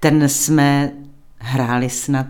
Ten 0.00 0.28
jsme 0.28 0.92
hráli 1.38 1.90
snad 1.90 2.26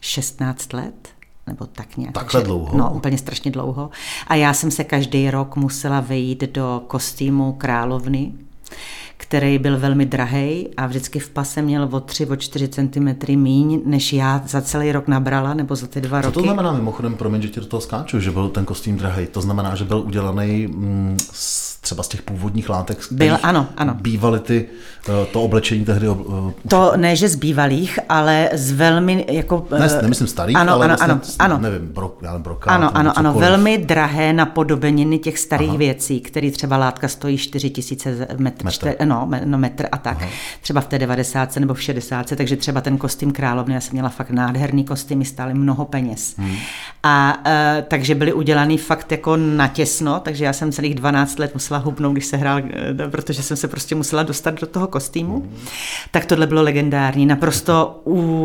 16 0.00 0.72
let 0.72 1.08
nebo 1.46 1.66
tak 1.66 1.96
nějak. 1.96 2.14
Takhle 2.14 2.42
dlouho? 2.42 2.78
No, 2.78 2.92
úplně 2.94 3.18
strašně 3.18 3.50
dlouho. 3.50 3.90
A 4.26 4.34
já 4.34 4.54
jsem 4.54 4.70
se 4.70 4.84
každý 4.84 5.30
rok 5.30 5.56
musela 5.56 6.00
vejít 6.00 6.42
do 6.42 6.82
kostýmu 6.86 7.52
královny, 7.52 8.32
který 9.16 9.58
byl 9.58 9.78
velmi 9.78 10.06
drahý 10.06 10.68
a 10.76 10.86
vždycky 10.86 11.18
v 11.18 11.30
pase 11.30 11.62
měl 11.62 11.88
o 11.92 12.00
3, 12.00 12.26
o 12.26 12.36
4 12.36 12.68
cm 12.68 13.16
míň, 13.36 13.80
než 13.86 14.12
já 14.12 14.42
za 14.46 14.60
celý 14.62 14.92
rok 14.92 15.08
nabrala, 15.08 15.54
nebo 15.54 15.76
za 15.76 15.86
ty 15.86 16.00
dva 16.00 16.20
Co 16.20 16.26
roky. 16.26 16.34
to 16.34 16.42
znamená 16.42 16.72
mimochodem, 16.72 17.14
promiň, 17.14 17.42
že 17.42 17.48
ti 17.48 17.60
do 17.60 17.66
toho 17.66 17.80
skáču, 17.80 18.20
že 18.20 18.30
byl 18.30 18.48
ten 18.48 18.64
kostým 18.64 18.96
drahý? 18.96 19.26
To 19.26 19.40
znamená, 19.40 19.74
že 19.74 19.84
byl 19.84 19.98
udělaný 19.98 20.66
mm, 20.66 21.16
z, 21.32 21.67
třeba 21.88 22.02
z 22.02 22.08
těch 22.08 22.22
původních 22.22 22.68
látek, 22.68 22.98
Byl, 23.10 23.38
ano, 23.42 23.66
ano. 23.76 23.94
bývaly 23.94 24.40
ty, 24.40 24.66
eh, 25.08 25.26
to 25.32 25.42
oblečení 25.42 25.84
tehdy 25.84 26.06
eh, 26.06 26.52
To 26.68 26.92
ne, 26.96 27.16
že 27.16 27.28
z 27.28 27.34
bývalých, 27.34 27.98
ale 28.08 28.50
z 28.52 28.72
velmi 28.72 29.26
jako... 29.30 29.66
Ne, 29.78 29.88
eh, 29.98 30.02
nemyslím 30.02 30.28
starých, 30.28 30.56
ano, 30.56 30.72
ale 30.72 30.84
ano, 30.84 30.96
vlastně, 30.96 31.34
ano, 31.38 31.54
ano. 31.54 31.58
nevím, 31.62 31.88
brok, 31.88 32.18
já 32.22 32.38
brokát, 32.38 32.70
Ano, 32.74 32.96
ano, 32.96 33.12
ano, 33.16 33.32
velmi 33.32 33.78
drahé 33.78 34.32
napodobeniny 34.32 35.18
těch 35.18 35.38
starých 35.38 35.68
Aha. 35.68 35.78
věcí, 35.78 36.20
které 36.20 36.50
třeba 36.50 36.76
látka 36.76 37.08
stojí 37.08 37.38
4 37.38 37.70
tisíce 37.70 38.28
metr, 38.38 38.64
Metr. 38.64 38.86
metr. 38.86 39.04
no, 39.04 39.30
no, 39.44 39.58
metr 39.58 39.88
a 39.92 39.98
tak. 39.98 40.16
Aha. 40.20 40.30
Třeba 40.62 40.80
v 40.80 40.86
té 40.86 40.98
90 40.98 41.56
nebo 41.56 41.74
v 41.74 41.82
60, 41.82 42.36
takže 42.36 42.56
třeba 42.56 42.80
ten 42.80 42.98
kostým 42.98 43.32
královny, 43.32 43.74
já 43.74 43.80
jsem 43.80 43.92
měla 43.92 44.08
fakt 44.08 44.30
nádherný 44.30 44.84
kostýmy, 44.84 45.24
stály 45.24 45.54
mnoho 45.54 45.84
peněz. 45.84 46.34
Hmm. 46.38 46.56
A 47.02 47.38
takže 47.88 48.14
byly 48.14 48.32
udělaný 48.32 48.78
fakt 48.78 49.12
jako 49.12 49.36
natěsno, 49.36 50.20
takže 50.20 50.44
já 50.44 50.52
jsem 50.52 50.72
celých 50.72 50.94
12 50.94 51.38
let 51.38 51.54
musela 51.54 51.77
hubnout, 51.78 52.12
když 52.12 52.26
se 52.26 52.36
hrál, 52.36 52.58
e, 52.58 53.08
protože 53.08 53.42
jsem 53.42 53.56
se 53.56 53.68
prostě 53.68 53.94
musela 53.94 54.22
dostat 54.22 54.60
do 54.60 54.66
toho 54.66 54.86
kostýmu. 54.86 55.34
Hmm. 55.34 55.56
Tak 56.10 56.26
tohle 56.26 56.46
bylo 56.46 56.62
legendární, 56.62 57.26
naprosto 57.26 58.00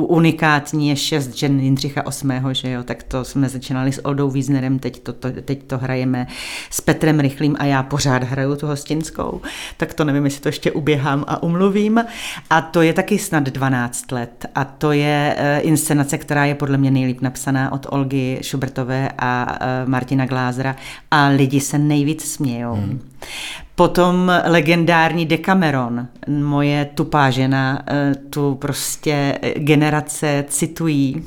unikátní 0.08 0.90
je 0.90 0.96
šest 0.96 1.36
žen 1.36 1.60
Jindřicha 1.60 2.04
VIII, 2.24 2.42
že 2.52 2.72
jo, 2.72 2.84
tak 2.84 3.04
to 3.04 3.24
jsme 3.24 3.50
začínali 3.50 3.92
s 3.92 4.06
Oldou 4.06 4.30
Wiesnerem, 4.30 4.80
teď 4.80 5.00
to, 5.00 5.14
to, 5.14 5.32
teď 5.46 5.64
to 5.64 5.78
hrajeme 5.78 6.28
s 6.70 6.82
Petrem 6.82 7.20
Rychlým 7.20 7.56
a 7.60 7.66
já 7.66 7.84
pořád 7.84 8.24
hraju 8.24 8.56
tu 8.56 8.68
hostinskou, 8.68 9.42
tak 9.78 9.94
to 9.94 10.04
nevím, 10.04 10.26
jestli 10.26 10.42
to 10.42 10.50
ještě 10.50 10.72
uběhám 10.72 11.26
a 11.28 11.44
umluvím. 11.44 12.04
A 12.50 12.62
to 12.62 12.82
je 12.82 12.94
taky 12.94 13.18
snad 13.18 13.44
12 13.44 14.12
let 14.12 14.46
a 14.56 14.64
to 14.66 14.92
je 14.92 15.36
eh, 15.38 15.60
inscenace, 15.60 16.18
která 16.18 16.46
je 16.46 16.56
podle 16.56 16.78
mě 16.78 16.92
nejlíp 16.92 17.22
napsaná 17.22 17.72
od 17.72 17.86
Olgy 17.90 18.40
Šubertové 18.42 19.10
a 19.18 19.58
eh, 19.62 19.86
Martina 19.86 20.26
Glázera 20.26 20.76
a 21.12 21.28
lidi 21.28 21.60
se 21.60 21.78
nejvíc 21.78 22.32
smějou. 22.32 22.74
Hmm. 22.74 23.00
Potom 23.76 24.32
legendární 24.46 25.26
Decameron, 25.26 26.08
moje 26.28 26.86
tupá 26.86 27.30
žena, 27.30 27.84
eh, 27.88 28.16
tu 28.30 28.56
prostě 28.56 29.40
generace 29.56 30.46
citují 30.48 31.24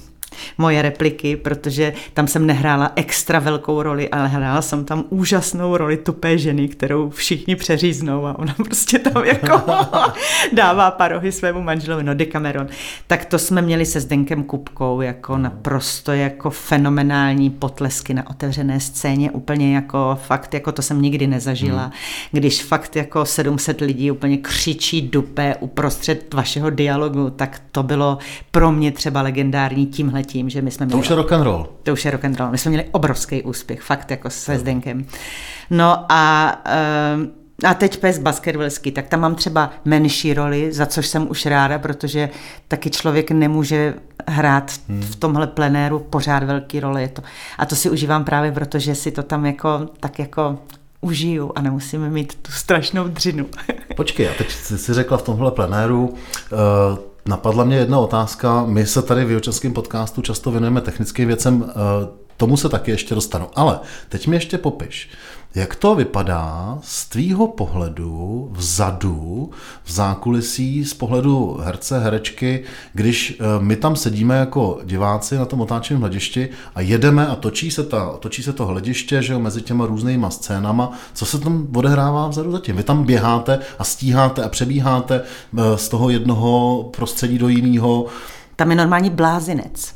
moje 0.58 0.82
repliky, 0.82 1.36
protože 1.36 1.92
tam 2.14 2.26
jsem 2.26 2.46
nehrála 2.46 2.92
extra 2.96 3.38
velkou 3.38 3.82
roli, 3.82 4.08
ale 4.08 4.28
hrála 4.28 4.62
jsem 4.62 4.84
tam 4.84 5.04
úžasnou 5.08 5.76
roli 5.76 5.96
tupé 5.96 6.38
ženy, 6.38 6.68
kterou 6.68 7.10
všichni 7.10 7.56
přeříznou 7.56 8.26
a 8.26 8.38
ona 8.38 8.54
prostě 8.64 8.98
tam 8.98 9.24
jako 9.24 9.62
dává 10.52 10.90
parohy 10.90 11.32
svému 11.32 11.62
manželovi, 11.62 12.04
no 12.04 12.14
Decameron. 12.14 12.66
Tak 13.06 13.24
to 13.24 13.38
jsme 13.38 13.62
měli 13.62 13.86
se 13.86 14.00
Zdenkem 14.00 14.44
Kupkou 14.44 15.00
jako 15.00 15.38
naprosto 15.38 16.12
jako 16.12 16.50
fenomenální 16.50 17.50
potlesky 17.50 18.14
na 18.14 18.30
otevřené 18.30 18.80
scéně, 18.80 19.30
úplně 19.30 19.74
jako 19.74 20.18
fakt, 20.22 20.54
jako 20.54 20.72
to 20.72 20.82
jsem 20.82 21.02
nikdy 21.02 21.26
nezažila, 21.26 21.82
hmm. 21.82 21.92
když 22.32 22.62
fakt 22.62 22.96
jako 22.96 23.24
700 23.24 23.80
lidí 23.80 24.10
úplně 24.10 24.36
křičí 24.36 25.02
dupé 25.02 25.56
uprostřed 25.60 26.34
vašeho 26.34 26.70
dialogu, 26.70 27.30
tak 27.30 27.62
to 27.72 27.82
bylo 27.82 28.18
pro 28.50 28.72
mě 28.72 28.92
třeba 28.92 29.22
legendární 29.22 29.86
tímhle 29.86 30.22
tím, 30.26 30.50
že 30.50 30.62
my 30.62 30.70
jsme 30.70 30.86
To 30.86 30.88
měli... 30.88 31.00
už 31.00 31.10
je 31.10 31.16
rock 31.16 31.32
and 31.32 31.42
roll. 31.42 31.68
To 31.82 31.92
už 31.92 32.04
je 32.04 32.10
rock 32.10 32.24
and 32.24 32.40
roll. 32.40 32.50
My 32.50 32.58
jsme 32.58 32.68
měli 32.68 32.88
obrovský 32.92 33.42
úspěch, 33.42 33.82
fakt 33.82 34.10
jako 34.10 34.30
se 34.30 34.58
Zdenkem. 34.58 35.06
No 35.70 36.06
a, 36.08 36.52
ehm, 36.64 37.30
a 37.64 37.74
teď 37.74 37.96
pes 37.96 38.18
basketbalský, 38.18 38.92
tak 38.92 39.08
tam 39.08 39.20
mám 39.20 39.34
třeba 39.34 39.70
menší 39.84 40.34
roli, 40.34 40.72
za 40.72 40.86
což 40.86 41.06
jsem 41.06 41.30
už 41.30 41.46
ráda, 41.46 41.78
protože 41.78 42.30
taky 42.68 42.90
člověk 42.90 43.30
nemůže 43.30 43.94
hrát 44.28 44.72
hmm. 44.88 45.02
v 45.02 45.16
tomhle 45.16 45.46
plenéru 45.46 45.98
pořád 45.98 46.42
velký 46.42 46.80
roli. 46.80 47.02
Je 47.02 47.08
to. 47.08 47.22
A 47.58 47.66
to 47.66 47.76
si 47.76 47.90
užívám 47.90 48.24
právě 48.24 48.52
proto, 48.52 48.78
že 48.78 48.94
si 48.94 49.10
to 49.10 49.22
tam 49.22 49.46
jako 49.46 49.88
tak 50.00 50.18
jako 50.18 50.58
užiju 51.00 51.52
a 51.54 51.60
nemusíme 51.60 52.10
mít 52.10 52.34
tu 52.42 52.52
strašnou 52.52 53.08
dřinu. 53.08 53.46
Počkej, 53.96 54.28
a 54.28 54.32
teď 54.38 54.50
jsi 54.50 54.78
si 54.78 54.94
řekla 54.94 55.16
v 55.16 55.22
tomhle 55.22 55.50
plenéru, 55.50 56.08
uh, 56.08 56.98
napadla 57.26 57.64
mě 57.64 57.76
jedna 57.76 57.98
otázka. 57.98 58.64
My 58.66 58.86
se 58.86 59.02
tady 59.02 59.24
v 59.24 59.28
Jihočeském 59.28 59.72
podcastu 59.72 60.22
často 60.22 60.50
věnujeme 60.50 60.80
technickým 60.80 61.28
věcem, 61.28 61.62
uh, 61.62 61.70
tomu 62.36 62.56
se 62.56 62.68
taky 62.68 62.90
ještě 62.90 63.14
dostanu. 63.14 63.46
Ale 63.54 63.80
teď 64.08 64.26
mi 64.26 64.36
ještě 64.36 64.58
popiš, 64.58 65.10
jak 65.56 65.74
to 65.74 65.94
vypadá 65.94 66.78
z 66.82 67.08
tvýho 67.08 67.48
pohledu 67.48 68.48
vzadu, 68.52 69.50
v 69.84 69.92
zákulisí, 69.92 70.84
z 70.84 70.94
pohledu 70.94 71.58
herce, 71.62 71.98
herečky, 71.98 72.64
když 72.92 73.40
uh, 73.40 73.64
my 73.64 73.76
tam 73.76 73.96
sedíme 73.96 74.36
jako 74.36 74.80
diváci 74.84 75.36
na 75.36 75.44
tom 75.44 75.60
otáčivém 75.60 76.00
hledišti 76.00 76.48
a 76.74 76.80
jedeme 76.80 77.26
a 77.26 77.36
točí 77.36 77.70
se, 77.70 77.82
ta, 77.82 78.16
točí 78.20 78.42
se 78.42 78.52
to 78.52 78.66
hlediště, 78.66 79.22
že 79.22 79.32
jo, 79.32 79.38
mezi 79.38 79.62
těma 79.62 79.86
různýma 79.86 80.30
scénama, 80.30 80.92
co 81.14 81.26
se 81.26 81.38
tam 81.38 81.66
odehrává 81.74 82.28
vzadu 82.28 82.52
zatím? 82.52 82.76
Vy 82.76 82.82
tam 82.82 83.04
běháte 83.04 83.58
a 83.78 83.84
stíháte 83.84 84.42
a 84.42 84.48
přebíháte 84.48 85.20
uh, 85.20 85.76
z 85.76 85.88
toho 85.88 86.10
jednoho 86.10 86.84
prostředí 86.96 87.38
do 87.38 87.48
jiného. 87.48 88.06
Tam 88.56 88.70
je 88.70 88.76
normální 88.76 89.10
blázinec. 89.10 89.94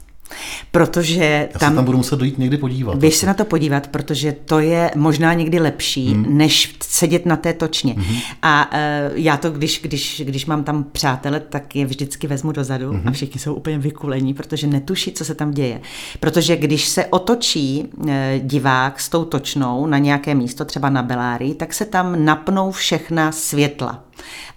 Protože 0.70 1.48
Já 1.52 1.58
tam... 1.58 1.70
se 1.70 1.76
tam 1.76 1.84
budu 1.84 1.98
muset 1.98 2.18
dojít 2.18 2.38
někdy 2.38 2.56
podívat. 2.56 2.96
Běž 2.96 3.16
se 3.16 3.26
na 3.26 3.34
to 3.34 3.44
podívat, 3.44 3.86
protože 3.86 4.32
to 4.32 4.58
je 4.60 4.90
možná 4.96 5.34
někdy 5.34 5.58
lepší, 5.58 6.14
hmm. 6.14 6.38
než 6.38 6.76
sedět 6.82 7.26
na 7.26 7.36
té 7.36 7.52
točně. 7.52 7.94
Hmm. 7.98 8.16
A 8.42 8.70
uh, 8.72 8.78
já 9.14 9.36
to, 9.36 9.50
když, 9.50 9.80
když, 9.82 10.22
když 10.24 10.46
mám 10.46 10.64
tam 10.64 10.84
přátele, 10.92 11.40
tak 11.40 11.76
je 11.76 11.86
vždycky 11.86 12.26
vezmu 12.26 12.52
dozadu 12.52 12.90
hmm. 12.90 13.02
a 13.08 13.10
všichni 13.10 13.40
jsou 13.40 13.54
úplně 13.54 13.78
vykulení, 13.78 14.34
protože 14.34 14.66
netuší, 14.66 15.12
co 15.12 15.24
se 15.24 15.34
tam 15.34 15.50
děje. 15.50 15.80
Protože 16.20 16.56
když 16.56 16.88
se 16.88 17.06
otočí 17.06 17.84
uh, 17.96 18.10
divák 18.38 19.00
s 19.00 19.08
tou 19.08 19.24
točnou 19.24 19.86
na 19.86 19.98
nějaké 19.98 20.34
místo, 20.34 20.64
třeba 20.64 20.90
na 20.90 21.02
Belárii, 21.02 21.54
tak 21.54 21.74
se 21.74 21.84
tam 21.84 22.24
napnou 22.24 22.70
všechna 22.70 23.32
světla 23.32 24.04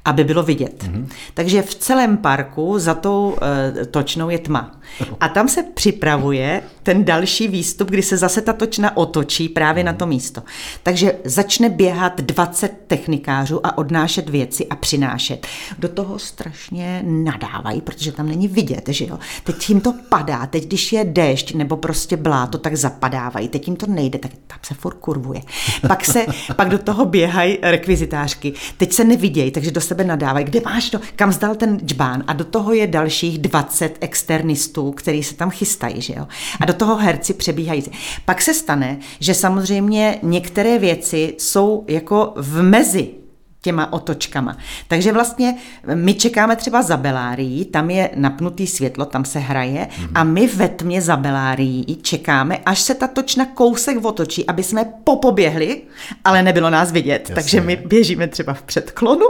aby 0.06 0.24
bylo 0.24 0.44
vidět. 0.44 0.84
Mm-hmm. 0.84 1.08
Takže 1.34 1.62
v 1.62 1.76
celém 1.76 2.18
parku 2.18 2.80
za 2.80 2.94
tou 2.94 3.38
e, 3.82 3.86
točnou 3.86 4.30
je 4.30 4.40
tma. 4.40 4.80
A 5.20 5.28
tam 5.28 5.48
se 5.48 5.64
připravuje 5.64 6.62
ten 6.84 7.06
další 7.06 7.48
výstup, 7.48 7.90
kdy 7.90 8.02
se 8.02 8.18
zase 8.18 8.42
ta 8.42 8.54
točna 8.54 8.98
otočí 8.98 9.50
právě 9.50 9.84
na 9.84 9.94
to 9.94 10.06
místo. 10.06 10.42
Takže 10.84 11.14
začne 11.24 11.70
běhat 11.70 12.22
20 12.22 12.74
technikářů 12.88 13.66
a 13.66 13.78
odnášet 13.78 14.30
věci 14.30 14.68
a 14.68 14.76
přinášet. 14.76 15.48
Do 15.80 15.90
toho 15.90 16.20
strašně 16.20 17.04
nadávají, 17.06 17.82
protože 17.82 18.12
tam 18.12 18.28
není 18.28 18.48
vidět, 18.48 18.84
že 18.88 19.06
jo. 19.06 19.20
Teď 19.44 19.70
jim 19.70 19.82
to 19.82 19.94
padá, 20.10 20.46
teď 20.46 20.66
když 20.66 20.94
je 20.94 21.06
déšť 21.06 21.54
nebo 21.54 21.78
prostě 21.78 22.18
bláto, 22.18 22.58
tak 22.58 22.76
zapadávají, 22.76 23.48
teď 23.48 23.68
jim 23.68 23.76
to 23.76 23.86
nejde, 23.88 24.20
tak 24.20 24.32
tam 24.48 24.60
se 24.62 24.74
furt 24.74 24.98
kurvuje. 24.98 25.42
Pak 25.88 26.06
se, 26.06 26.26
pak 26.56 26.70
do 26.70 26.78
toho 26.78 27.06
běhají 27.06 27.58
rekvizitářky. 27.62 28.54
Teď 28.78 28.94
se 28.94 29.04
nevidějí, 29.04 29.52
takže 29.52 29.72
do 29.72 29.82
sebe 29.82 30.04
nadávají, 30.04 30.46
kde 30.46 30.62
máš 30.66 30.90
to, 30.90 31.00
kam 31.16 31.32
zdal 31.32 31.56
ten 31.56 31.80
džbán 31.80 32.24
a 32.28 32.34
do 32.34 32.46
toho 32.46 32.74
je 32.74 32.88
dalších 32.88 33.38
20 33.38 33.98
externistů, 34.02 34.92
který 34.92 35.24
se 35.24 35.36
tam 35.36 35.50
chystají, 35.50 36.02
že 36.02 36.14
jo. 36.18 36.28
A 36.60 36.66
do 36.66 36.73
toho 36.74 36.96
herci 36.96 37.34
přebíhají. 37.34 37.84
Pak 38.26 38.42
se 38.42 38.54
stane, 38.54 39.00
že 39.20 39.34
samozřejmě 39.34 40.20
některé 40.24 40.80
věci 40.80 41.36
jsou 41.38 41.86
jako 41.88 42.34
v 42.36 42.62
mezi 42.62 43.23
těma 43.64 43.94
otočkama. 43.94 44.58
Takže 44.88 45.12
vlastně 45.12 45.56
my 45.94 46.14
čekáme 46.14 46.56
třeba 46.56 46.82
za 46.82 46.98
Belárií, 46.98 47.66
tam 47.66 47.90
je 47.90 48.10
napnutý 48.16 48.68
světlo, 48.68 49.06
tam 49.06 49.26
se 49.26 49.40
hraje 49.40 49.88
mm-hmm. 49.92 50.10
a 50.16 50.24
my 50.24 50.48
ve 50.48 50.70
tmě 50.70 51.02
za 51.02 51.16
Belárií 51.16 51.98
čekáme, 52.02 52.58
až 52.66 52.82
se 52.82 52.96
ta 52.96 53.08
točna 53.08 53.46
kousek 53.46 54.06
otočí, 54.06 54.46
aby 54.46 54.64
jsme 54.64 54.86
popoběhli, 55.04 55.82
ale 56.24 56.44
nebylo 56.44 56.70
nás 56.70 56.92
vidět. 56.92 57.22
Jasně. 57.22 57.36
Takže 57.36 57.62
my 57.62 57.76
běžíme 57.76 58.28
třeba 58.28 58.54
v 58.54 58.62
předklonu 58.62 59.26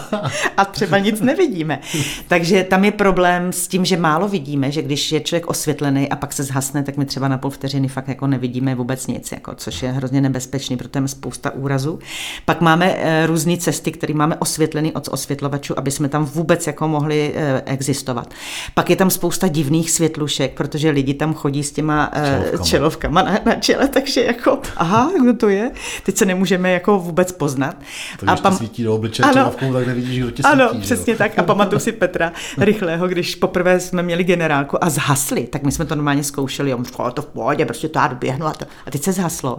a 0.56 0.64
třeba 0.64 0.98
nic 0.98 1.20
nevidíme. 1.20 1.80
Takže 2.28 2.64
tam 2.64 2.84
je 2.84 2.92
problém 2.92 3.52
s 3.52 3.68
tím, 3.68 3.84
že 3.84 3.96
málo 3.96 4.28
vidíme, 4.28 4.70
že 4.70 4.82
když 4.82 5.12
je 5.12 5.20
člověk 5.20 5.46
osvětlený 5.46 6.08
a 6.08 6.16
pak 6.16 6.32
se 6.32 6.42
zhasne, 6.42 6.82
tak 6.82 6.96
my 6.96 7.04
třeba 7.04 7.28
na 7.28 7.38
půl 7.38 7.50
vteřiny 7.50 7.88
fakt 7.88 8.08
jako 8.08 8.26
nevidíme 8.26 8.74
vůbec 8.74 9.06
nic, 9.06 9.32
jako, 9.32 9.54
což 9.54 9.82
je 9.82 9.92
hrozně 9.92 10.20
nebezpečný, 10.20 10.76
protože 10.76 10.90
máme 10.94 11.08
spousta 11.08 11.50
úrazů. 11.50 11.98
Pak 12.44 12.60
máme 12.60 12.94
e, 12.96 13.26
různý 13.26 13.58
cesty, 13.70 13.92
které 13.92 14.14
máme 14.14 14.36
osvětlený 14.36 14.92
od 14.92 15.08
osvětlovačů, 15.08 15.78
aby 15.78 15.90
jsme 15.90 16.08
tam 16.08 16.24
vůbec 16.24 16.66
jako 16.66 16.88
mohli 16.88 17.32
e, 17.34 17.62
existovat. 17.66 18.34
Pak 18.74 18.90
je 18.90 18.96
tam 18.96 19.10
spousta 19.10 19.48
divných 19.48 19.90
světlušek, 19.90 20.54
protože 20.54 20.90
lidi 20.90 21.14
tam 21.14 21.34
chodí 21.34 21.62
s 21.62 21.72
těma 21.72 22.10
e, 22.12 22.22
čelovkama, 22.22 22.64
čelovkama 22.64 23.22
na, 23.22 23.38
na 23.44 23.54
čele, 23.54 23.88
takže 23.88 24.24
jako, 24.24 24.58
aha, 24.76 25.12
kdo 25.22 25.34
to 25.34 25.48
je? 25.48 25.70
Teď 26.02 26.16
se 26.16 26.24
nemůžeme 26.24 26.72
jako 26.72 26.98
vůbec 26.98 27.32
poznat. 27.32 27.76
To, 28.20 28.30
a 28.30 28.36
pam... 28.36 28.56
svítí 28.56 28.84
do 28.84 28.94
obličeje 28.94 29.24
ano, 29.24 29.34
čelovkou, 29.34 29.72
tak 29.72 29.86
nevidíš, 29.86 30.18
kdo 30.18 30.30
tě 30.30 30.42
Ano, 30.42 30.68
svítí, 30.68 30.82
přesně 30.82 31.16
tak. 31.16 31.38
A 31.38 31.42
pamatuju 31.42 31.80
si 31.80 31.92
Petra 31.92 32.32
Rychlého, 32.58 33.08
když 33.08 33.34
poprvé 33.34 33.80
jsme 33.80 34.02
měli 34.02 34.24
generálku 34.24 34.84
a 34.84 34.90
zhasli, 34.90 35.46
tak 35.46 35.62
my 35.62 35.72
jsme 35.72 35.84
to 35.84 35.94
normálně 35.94 36.24
zkoušeli. 36.24 36.74
On 36.74 36.84
říkal, 36.84 37.10
to 37.10 37.22
v 37.22 37.26
pohodě, 37.26 37.64
prostě 37.64 37.88
to 37.88 37.98
já 37.98 38.06
doběhnu. 38.06 38.46
A, 38.46 38.52
to. 38.52 38.64
a 38.86 38.90
teď 38.90 39.02
se 39.02 39.12
zhaslo. 39.12 39.58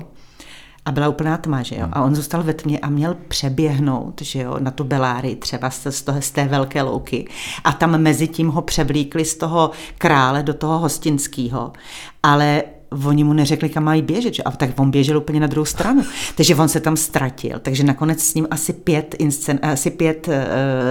A 0.85 0.91
byla 0.91 1.09
úplná 1.09 1.37
tma, 1.37 1.63
že 1.63 1.75
jo? 1.75 1.87
A 1.91 2.03
on 2.03 2.15
zůstal 2.15 2.43
ve 2.43 2.53
tmě 2.53 2.79
a 2.79 2.89
měl 2.89 3.17
přeběhnout, 3.27 4.21
že 4.21 4.39
jo, 4.39 4.55
na 4.59 4.71
tu 4.71 4.83
Beláry, 4.83 5.35
třeba 5.35 5.69
z, 5.69 6.01
toho, 6.01 6.21
z 6.21 6.31
té 6.31 6.45
velké 6.45 6.81
louky. 6.81 7.27
A 7.63 7.71
tam 7.71 8.01
mezi 8.01 8.27
tím 8.27 8.47
ho 8.47 8.61
převlíkli 8.61 9.25
z 9.25 9.35
toho 9.35 9.71
krále 9.97 10.43
do 10.43 10.53
toho 10.53 10.79
hostinského. 10.79 11.73
Ale 12.23 12.63
oni 13.05 13.23
mu 13.23 13.33
neřekli, 13.33 13.69
kam 13.69 13.83
mají 13.83 14.01
běžet, 14.01 14.33
že? 14.33 14.43
a 14.43 14.51
tak 14.51 14.79
on 14.79 14.91
běžel 14.91 15.17
úplně 15.17 15.39
na 15.39 15.47
druhou 15.47 15.65
stranu. 15.65 16.03
Takže 16.35 16.55
on 16.55 16.69
se 16.69 16.79
tam 16.79 16.97
ztratil. 16.97 17.59
Takže 17.59 17.83
nakonec 17.83 18.23
s 18.23 18.33
ním 18.33 18.47
asi 18.51 18.73
pět, 18.73 19.15
inscen, 19.19 19.59
asi 19.61 19.89
pět 19.89 20.27
uh, 20.27 20.33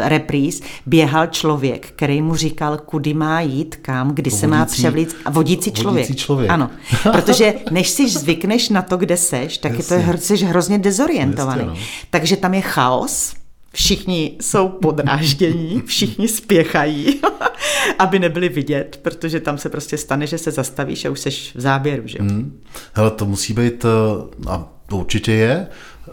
repríz 0.08 0.62
běhal 0.86 1.26
člověk, 1.26 1.86
který 1.86 2.22
mu 2.22 2.36
říkal, 2.36 2.78
kudy 2.78 3.14
má 3.14 3.40
jít, 3.40 3.76
kam, 3.82 4.14
kdy 4.14 4.30
vodící, 4.30 4.40
se 4.40 4.46
má 4.46 4.64
převlít. 4.64 5.16
A 5.24 5.30
vodící 5.30 5.72
člověk. 5.72 6.06
Vodící 6.06 6.24
člověk. 6.24 6.50
Ano. 6.50 6.70
Protože 7.12 7.54
než 7.70 7.88
si 7.90 8.08
zvykneš 8.08 8.68
na 8.68 8.82
to, 8.82 8.96
kde 8.96 9.16
seš, 9.16 9.58
tak 9.58 9.72
Jasně. 9.72 9.96
je 9.96 10.04
to 10.12 10.18
jsi 10.18 10.36
hrozně 10.36 10.78
dezorientovaný. 10.78 11.60
Jasně, 11.60 11.80
no. 11.80 11.86
Takže 12.10 12.36
tam 12.36 12.54
je 12.54 12.60
chaos, 12.60 13.34
všichni 13.72 14.36
jsou 14.40 14.68
podráždění, 14.68 15.82
všichni 15.86 16.28
spěchají, 16.28 17.20
aby 17.98 18.18
nebyli 18.18 18.48
vidět, 18.48 18.98
protože 19.02 19.40
tam 19.40 19.58
se 19.58 19.68
prostě 19.68 19.96
stane, 19.98 20.26
že 20.26 20.38
se 20.38 20.50
zastavíš 20.50 21.04
a 21.04 21.10
už 21.10 21.20
seš 21.20 21.54
v 21.54 21.60
záběru. 21.60 22.02
Že? 22.06 22.18
Hmm. 22.20 22.60
Hele, 22.92 23.10
to 23.10 23.26
musí 23.26 23.52
být, 23.52 23.84
eh, 23.84 24.48
a 24.50 24.68
to 24.86 24.96
určitě 24.96 25.32
je, 25.32 25.66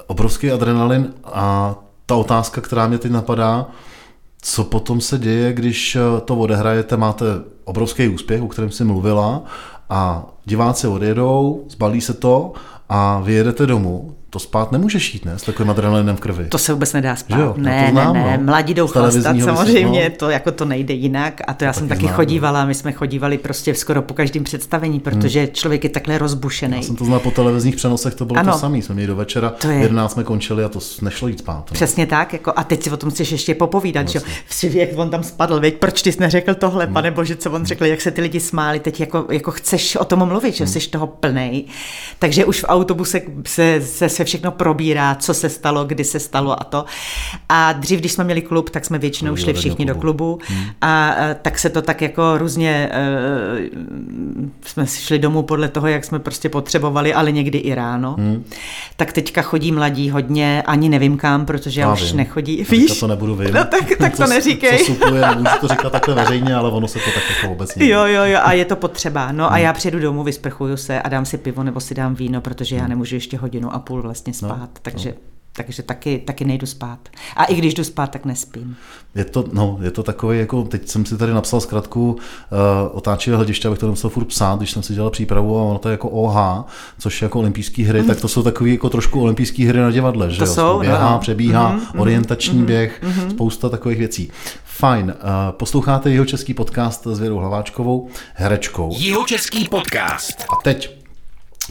obrovský 0.08 0.52
adrenalin 0.52 1.14
a 1.24 1.76
ta 2.06 2.16
otázka, 2.16 2.62
která 2.62 2.88
mě 2.88 2.98
teď 2.98 3.12
napadá, 3.12 3.70
co 4.42 4.64
potom 4.64 5.02
se 5.02 5.18
děje, 5.18 5.54
když 5.54 5.96
eh, 5.96 6.22
to 6.26 6.36
odehrajete, 6.36 6.98
máte 6.98 7.26
obrovský 7.64 8.08
úspěch, 8.08 8.42
o 8.42 8.48
kterém 8.48 8.72
jsi 8.72 8.84
mluvila, 8.84 9.44
a 9.90 10.26
diváci 10.46 10.88
odjedou, 10.88 11.66
zbalí 11.70 12.02
se 12.02 12.14
to 12.14 12.54
a 12.90 13.20
vyjedete 13.20 13.66
domů, 13.66 14.17
to 14.30 14.40
spát 14.40 14.72
nemůžeš 14.72 15.14
jít, 15.14 15.26
ne? 15.26 15.40
S 15.40 15.44
takovým 15.44 15.70
adrenalinem 15.70 16.16
v 16.16 16.20
krvi. 16.20 16.46
To 16.46 16.58
se 16.58 16.74
vůbec 16.74 16.94
nedá 16.94 17.16
spát. 17.16 17.40
Jo? 17.40 17.54
Ne, 17.58 17.86
to 17.86 17.92
znám, 17.92 18.14
ne, 18.14 18.24
ne. 18.24 18.38
No. 18.38 18.44
Mladí 18.44 18.74
jdou 18.74 18.88
chlastat, 18.88 19.36
samozřejmě, 19.40 20.10
to 20.10 20.30
jako 20.30 20.52
to 20.52 20.66
nejde 20.66 20.94
jinak. 20.94 21.42
A 21.48 21.54
to 21.54 21.66
já 21.66 21.74
to 21.74 21.80
jsem 21.80 21.88
taky 21.88 22.02
znám, 22.02 22.14
chodívala, 22.14 22.66
my 22.66 22.76
jsme 22.76 22.92
chodívali 22.92 23.38
prostě 23.38 23.76
skoro 23.76 24.02
po 24.02 24.14
každém 24.14 24.44
představení, 24.44 25.00
protože 25.00 25.40
hmm. 25.40 25.50
člověk 25.54 25.84
je 25.84 25.90
takhle 25.90 26.18
rozbušený. 26.18 26.78
Já 26.78 26.84
jsem 26.84 26.96
to 26.96 27.06
znal 27.06 27.20
po 27.20 27.32
televizních 27.32 27.76
přenosech, 27.76 28.16
to 28.16 28.26
bylo 28.26 28.40
ano, 28.40 28.54
to 28.54 28.60
samé. 28.60 28.78
Jsme 28.78 28.96
měli 28.96 29.08
do 29.08 29.16
večera, 29.16 29.50
to 29.50 29.70
je... 29.70 29.80
11 29.80 30.14
jsme 30.14 30.24
končili 30.24 30.64
a 30.64 30.70
to 30.70 30.80
nešlo 31.02 31.28
jít 31.28 31.40
spát. 31.40 31.72
Ne? 31.72 31.76
Přesně 31.76 32.06
tak, 32.06 32.34
jako, 32.34 32.54
a 32.56 32.64
teď 32.64 32.84
si 32.84 32.92
o 32.92 32.98
tom 32.98 33.10
chceš 33.10 33.32
ještě 33.32 33.56
popovídat, 33.56 34.10
že 34.10 34.20
vlastně. 34.20 34.70
jak 34.70 34.90
on 34.96 35.10
tam 35.10 35.24
spadl, 35.24 35.60
veď, 35.60 35.78
proč 35.78 36.02
ty 36.02 36.12
jsi 36.12 36.20
neřekl 36.20 36.54
tohle, 36.54 36.86
hmm. 36.86 36.94
pane 36.94 37.12
bože, 37.12 37.36
co 37.36 37.52
on 37.52 37.66
řekl, 37.66 37.86
jak 37.86 38.02
se 38.02 38.12
ty 38.12 38.22
lidi 38.22 38.40
smáli, 38.40 38.80
teď 38.80 39.00
jako, 39.00 39.26
jako 39.32 39.52
chceš 39.52 39.96
o 39.96 40.06
tom 40.06 40.26
mluvit, 40.26 40.56
že 40.56 40.64
hmm. 40.64 40.74
jsi 40.74 40.90
toho 40.90 41.08
plnej. 41.08 41.66
Takže 42.20 42.46
už 42.46 42.62
v 42.62 42.66
autobuse 42.68 43.22
se, 43.46 43.82
se, 43.82 44.10
se 44.18 44.26
všechno 44.26 44.52
probírá, 44.52 45.16
co 45.16 45.34
se 45.34 45.50
stalo, 45.50 45.86
kdy 45.86 46.04
se 46.04 46.20
stalo 46.20 46.62
a 46.62 46.64
to. 46.64 46.86
A 47.50 47.74
dřív, 47.74 48.00
když 48.00 48.12
jsme 48.12 48.24
měli 48.24 48.42
klub, 48.42 48.70
tak 48.70 48.86
jsme 48.86 48.98
většinou 49.00 49.36
šli 49.36 49.54
všichni 49.54 49.86
do 49.86 49.96
klubu 49.96 50.40
hmm. 50.48 50.66
a, 50.82 51.10
a 51.10 51.34
tak 51.42 51.60
se 51.60 51.70
to 51.70 51.82
tak 51.82 52.02
jako 52.02 52.38
různě 52.38 52.90
uh, 52.92 53.88
jsme 54.66 54.88
šli 54.88 55.20
domů 55.20 55.44
podle 55.44 55.68
toho, 55.68 55.88
jak 55.88 56.06
jsme 56.06 56.20
prostě 56.20 56.50
potřebovali, 56.50 57.14
ale 57.14 57.32
někdy 57.32 57.58
i 57.58 57.76
ráno. 57.76 58.16
Hmm. 58.20 58.44
Tak 58.96 59.14
teďka 59.14 59.42
chodí 59.42 59.72
mladí 59.72 60.10
hodně, 60.10 60.64
ani 60.66 60.90
nevím 60.90 61.18
kam, 61.18 61.46
protože 61.46 61.82
já, 61.82 61.88
já 61.88 61.94
už 61.94 62.04
vím. 62.04 62.18
nechodí. 62.18 62.66
Víš? 62.70 63.00
to 63.00 63.08
nebudu 63.08 63.36
vím. 63.36 63.54
No 63.54 63.66
tak, 63.66 63.98
tak 64.00 64.18
to, 64.18 64.24
to 64.24 64.30
neříkej. 64.30 64.78
Co 64.78 64.86
supluje, 64.86 65.22
nemůžu 65.22 65.58
to 65.62 65.68
říkat 65.68 65.90
takhle 65.90 66.16
veřejně, 66.16 66.56
ale 66.56 66.72
ono 66.72 66.88
se 66.88 67.00
to 67.00 67.12
tak 67.16 67.24
jako 67.36 67.54
obecně. 67.54 67.88
Jo, 67.88 68.06
jo, 68.06 68.24
jo, 68.24 68.40
a 68.44 68.54
je 68.54 68.66
to 68.66 68.76
potřeba. 68.76 69.32
No 69.32 69.46
hmm. 69.46 69.54
a 69.54 69.58
já 69.58 69.74
přijedu 69.74 70.00
domů, 70.00 70.24
vysprchuju 70.24 70.78
se 70.78 71.02
a 71.02 71.10
dám 71.10 71.26
si 71.26 71.38
pivo 71.38 71.64
nebo 71.64 71.80
si 71.80 71.96
dám 71.96 72.16
víno, 72.16 72.42
protože 72.42 72.76
já 72.76 72.82
hmm. 72.82 72.90
nemůžu 72.90 73.16
ještě 73.16 73.38
hodinu 73.38 73.74
a 73.74 73.80
půl 73.80 74.02
vlastně 74.08 74.34
spát. 74.34 74.48
No 74.48 74.56
spát, 74.56 74.70
no, 74.74 74.80
takže, 74.82 75.10
no. 75.10 75.16
takže 75.54 75.84
taky, 75.84 76.20
taky 76.20 76.46
nejdu 76.46 76.66
spát. 76.68 77.00
A 77.36 77.44
i 77.44 77.56
když 77.56 77.74
jdu 77.74 77.84
spát, 77.84 78.08
tak 78.08 78.26
nespím. 78.26 78.76
Je 79.16 79.26
to, 79.26 79.46
no, 79.54 79.78
je 79.82 79.92
to 79.92 80.04
takový, 80.04 80.40
jako 80.40 80.64
teď 80.64 80.88
jsem 80.88 81.06
si 81.06 81.18
tady 81.18 81.34
napsal 81.34 81.62
zkratku 81.62 82.12
uh, 82.12 82.18
otáčivé 82.92 83.36
hlediště, 83.38 83.68
abych 83.68 83.80
to 83.80 83.88
musel 83.88 84.10
furt 84.10 84.26
psát, 84.26 84.58
když 84.58 84.72
jsem 84.72 84.84
si 84.84 84.94
dělal 84.94 85.10
přípravu 85.10 85.60
a 85.60 85.64
ono 85.64 85.80
to 85.80 85.90
je 85.90 85.92
jako 85.92 86.10
OH, 86.10 86.66
což 87.00 87.22
je 87.22 87.26
jako 87.26 87.40
olympijské 87.40 87.84
hry, 87.84 88.02
mm. 88.02 88.08
tak 88.08 88.22
to 88.22 88.28
jsou 88.28 88.44
takové 88.44 88.70
jako 88.70 88.90
trošku 88.90 89.22
olympijské 89.22 89.68
hry 89.68 89.80
na 89.80 89.92
divadle, 89.92 90.32
že 90.32 90.38
to 90.38 90.46
jo? 90.46 90.54
Jsou, 90.54 90.80
Běhá, 90.80 91.12
no. 91.12 91.20
přebíhá, 91.20 91.72
mm, 91.72 91.82
orientační 91.98 92.60
mm, 92.60 92.66
běh, 92.66 93.02
mm, 93.04 93.30
spousta 93.30 93.70
takových 93.70 93.98
věcí. 93.98 94.32
Fajn. 94.66 95.06
Uh, 95.06 95.52
posloucháte 95.52 96.10
jeho 96.10 96.26
český 96.26 96.54
podcast 96.54 97.08
s 97.08 97.20
Věrou 97.20 97.38
Hlaváčkovou, 97.38 98.08
herečkou. 98.34 98.96
Jeho 98.98 99.26
český 99.26 99.68
podcast. 99.68 100.46
A 100.50 100.56
teď 100.64 100.98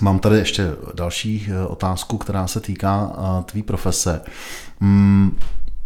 Mám 0.00 0.18
tady 0.18 0.36
ještě 0.36 0.70
další 0.94 1.48
eh, 1.50 1.66
otázku, 1.66 2.18
která 2.18 2.46
se 2.46 2.60
týká 2.60 3.12
eh, 3.12 3.42
tvý 3.42 3.62
profese. 3.62 4.20
Mm, 4.80 5.38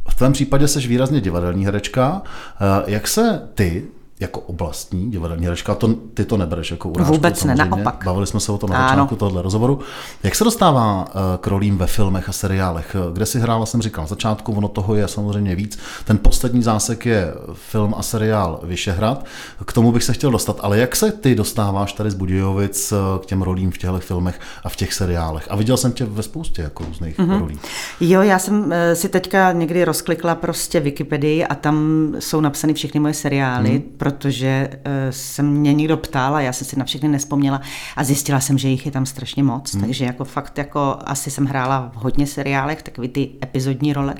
v 0.08 0.14
tvém 0.14 0.32
případě 0.32 0.68
jsi 0.68 0.88
výrazně 0.88 1.20
divadelní 1.20 1.64
herečka. 1.66 2.22
Eh, 2.24 2.90
jak 2.90 3.08
se 3.08 3.48
ty 3.54 3.86
jako 4.20 4.40
oblastní 4.40 5.10
divadelní 5.10 5.44
herečka, 5.44 5.74
to, 5.74 5.88
ty 6.14 6.24
to 6.24 6.36
nebereš 6.36 6.70
jako 6.70 6.88
urážku. 6.88 7.12
Vůbec 7.12 7.44
ne, 7.44 7.54
naopak. 7.54 8.02
Bavili 8.04 8.26
jsme 8.26 8.40
se 8.40 8.52
o 8.52 8.58
tom 8.58 8.70
na 8.70 8.88
začátku 8.88 9.16
tohoto 9.16 9.42
rozhovoru. 9.42 9.78
Jak 10.22 10.34
se 10.34 10.44
dostává 10.44 11.04
uh, 11.04 11.20
k 11.40 11.46
rolím 11.46 11.78
ve 11.78 11.86
filmech 11.86 12.28
a 12.28 12.32
seriálech? 12.32 12.96
Kde 13.12 13.26
si 13.26 13.40
hrála, 13.40 13.66
jsem 13.66 13.82
říkal, 13.82 14.04
na 14.04 14.08
začátku, 14.08 14.52
ono 14.52 14.68
toho 14.68 14.94
je 14.94 15.08
samozřejmě 15.08 15.54
víc. 15.54 15.78
Ten 16.04 16.18
poslední 16.18 16.62
zásek 16.62 17.06
je 17.06 17.34
film 17.52 17.94
a 17.96 18.02
seriál 18.02 18.60
Vyšehrad. 18.62 19.24
K 19.64 19.72
tomu 19.72 19.92
bych 19.92 20.04
se 20.04 20.12
chtěl 20.12 20.30
dostat, 20.30 20.56
ale 20.60 20.78
jak 20.78 20.96
se 20.96 21.12
ty 21.12 21.34
dostáváš 21.34 21.92
tady 21.92 22.10
z 22.10 22.14
Budějovic 22.14 22.92
eh, 22.92 22.96
k 23.22 23.26
těm 23.26 23.42
rolím 23.42 23.70
v 23.70 23.78
těchto 23.78 24.00
filmech 24.00 24.40
a 24.64 24.68
v 24.68 24.76
těch 24.76 24.94
seriálech? 24.94 25.46
A 25.50 25.56
viděl 25.56 25.76
jsem 25.76 25.92
tě 25.92 26.04
ve 26.04 26.22
spoustě 26.22 26.62
jako 26.62 26.84
různých 26.84 27.18
mm-hmm. 27.18 27.40
rolí. 27.40 27.58
Jo, 28.00 28.22
já 28.22 28.38
jsem 28.38 28.72
eh, 28.72 28.96
si 28.96 29.08
teďka 29.08 29.52
někdy 29.52 29.84
rozklikla 29.84 30.34
prostě 30.34 30.80
Wikipedii 30.80 31.44
a 31.44 31.54
tam 31.54 32.08
jsou 32.18 32.40
napsány 32.40 32.74
všechny 32.74 33.00
moje 33.00 33.14
seriály, 33.14 33.70
mm 33.70 34.09
protože 34.12 34.68
uh, 34.72 34.80
se 35.10 35.42
mě 35.42 35.74
někdo 35.74 35.96
ptal 35.96 36.36
a 36.36 36.40
já 36.40 36.52
jsem 36.52 36.66
si 36.66 36.78
na 36.78 36.84
všechny 36.84 37.08
nespomněla 37.08 37.60
a 37.96 38.04
zjistila 38.04 38.40
jsem, 38.40 38.58
že 38.58 38.68
jich 38.68 38.86
je 38.86 38.92
tam 38.92 39.06
strašně 39.06 39.42
moc, 39.42 39.74
hmm. 39.74 39.82
takže 39.82 40.04
jako 40.04 40.24
fakt 40.24 40.58
jako 40.58 40.96
asi 41.04 41.30
jsem 41.30 41.46
hrála 41.46 41.90
v 41.94 41.96
hodně 41.96 42.26
seriálech, 42.26 42.82
takový 42.82 43.08
ty 43.08 43.30
epizodní 43.42 43.92
role, 43.92 44.14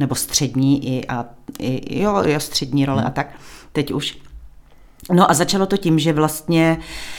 nebo 0.00 0.14
střední 0.14 0.98
i, 0.98 1.06
a, 1.06 1.24
i 1.58 2.00
jo, 2.02 2.22
jo, 2.26 2.40
střední 2.40 2.86
role 2.86 3.00
hmm. 3.00 3.08
a 3.08 3.10
tak, 3.10 3.30
teď 3.72 3.92
už. 3.92 4.18
No 5.12 5.30
a 5.30 5.34
začalo 5.34 5.66
to 5.66 5.76
tím, 5.76 5.98
že 5.98 6.12
vlastně 6.12 6.76
uh, 6.78 6.84
Eh, 6.86 7.15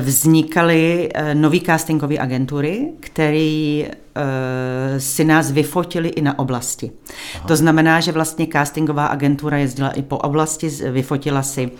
vznikaly 0.00 1.08
eh, 1.14 1.34
nové 1.34 1.60
castingové 1.60 2.18
agentury, 2.18 2.88
které 3.00 3.82
eh, 3.82 5.00
si 5.00 5.24
nás 5.24 5.52
vyfotili 5.52 6.08
i 6.08 6.22
na 6.22 6.38
oblasti. 6.38 6.90
Aha. 7.34 7.48
To 7.48 7.56
znamená, 7.56 8.00
že 8.00 8.12
vlastně 8.12 8.46
castingová 8.52 9.06
agentura 9.06 9.58
jezdila 9.58 9.90
i 9.90 10.02
po 10.02 10.18
oblasti, 10.18 10.68
vyfotila 10.68 11.42
si, 11.42 11.70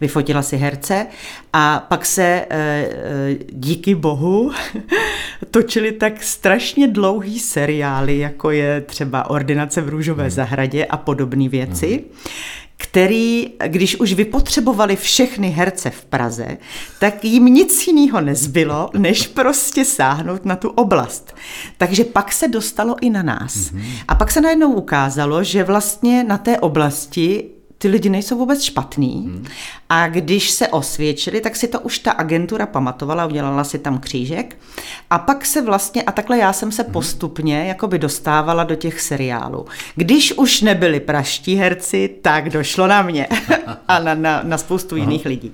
vyfotila 0.00 0.42
si 0.42 0.56
herce 0.56 1.06
a 1.52 1.86
pak 1.88 2.06
se 2.06 2.46
díky 3.52 3.94
bohu 3.94 4.52
točili 5.50 5.92
tak 5.92 6.22
strašně 6.22 6.88
dlouhý 6.88 7.38
seriály, 7.38 8.18
jako 8.18 8.50
je 8.50 8.80
třeba 8.80 9.30
Ordinace 9.30 9.80
v 9.80 9.88
růžové 9.88 10.24
hmm. 10.24 10.30
zahradě 10.30 10.84
a 10.84 10.96
podobné 10.96 11.48
věci. 11.48 11.88
Hmm 11.88 12.63
který, 12.84 13.50
když 13.66 13.96
už 13.96 14.12
vypotřebovali 14.12 14.96
všechny 14.96 15.50
herce 15.50 15.90
v 15.90 16.04
Praze, 16.04 16.56
tak 17.00 17.24
jim 17.24 17.44
nic 17.44 17.86
jiného 17.86 18.20
nezbylo, 18.20 18.90
než 18.98 19.26
prostě 19.26 19.84
sáhnout 19.84 20.44
na 20.44 20.56
tu 20.56 20.68
oblast. 20.68 21.34
Takže 21.78 22.04
pak 22.04 22.32
se 22.32 22.48
dostalo 22.48 22.96
i 23.00 23.10
na 23.10 23.22
nás. 23.22 23.54
Mm-hmm. 23.56 23.84
A 24.08 24.14
pak 24.14 24.30
se 24.30 24.40
najednou 24.40 24.72
ukázalo, 24.72 25.44
že 25.44 25.64
vlastně 25.64 26.24
na 26.24 26.38
té 26.38 26.58
oblasti 26.58 27.44
ty 27.84 27.88
lidi 27.88 28.08
nejsou 28.08 28.38
vůbec 28.38 28.62
špatný. 28.62 29.22
Hmm. 29.26 29.46
A 29.88 30.08
když 30.08 30.50
se 30.50 30.68
osvědčili, 30.68 31.40
tak 31.40 31.56
si 31.56 31.68
to 31.68 31.80
už 31.80 31.98
ta 31.98 32.12
agentura 32.12 32.66
pamatovala, 32.66 33.26
udělala 33.26 33.64
si 33.64 33.78
tam 33.78 33.98
křížek. 33.98 34.56
A 35.10 35.18
pak 35.18 35.46
se 35.46 35.62
vlastně, 35.62 36.02
a 36.02 36.12
takhle 36.12 36.38
já 36.38 36.52
jsem 36.52 36.72
se 36.72 36.82
hmm. 36.82 36.92
postupně 36.92 37.64
jakoby 37.68 37.98
dostávala 37.98 38.64
do 38.64 38.74
těch 38.74 39.00
seriálů. 39.00 39.66
Když 39.94 40.32
už 40.32 40.60
nebyli 40.60 41.00
praští 41.00 41.54
herci, 41.54 42.10
tak 42.22 42.50
došlo 42.50 42.86
na 42.86 43.02
mě 43.02 43.26
a 43.88 43.98
na, 43.98 44.14
na, 44.14 44.40
na 44.42 44.58
spoustu 44.58 44.94
Aha. 44.94 45.04
jiných 45.04 45.26
lidí. 45.26 45.52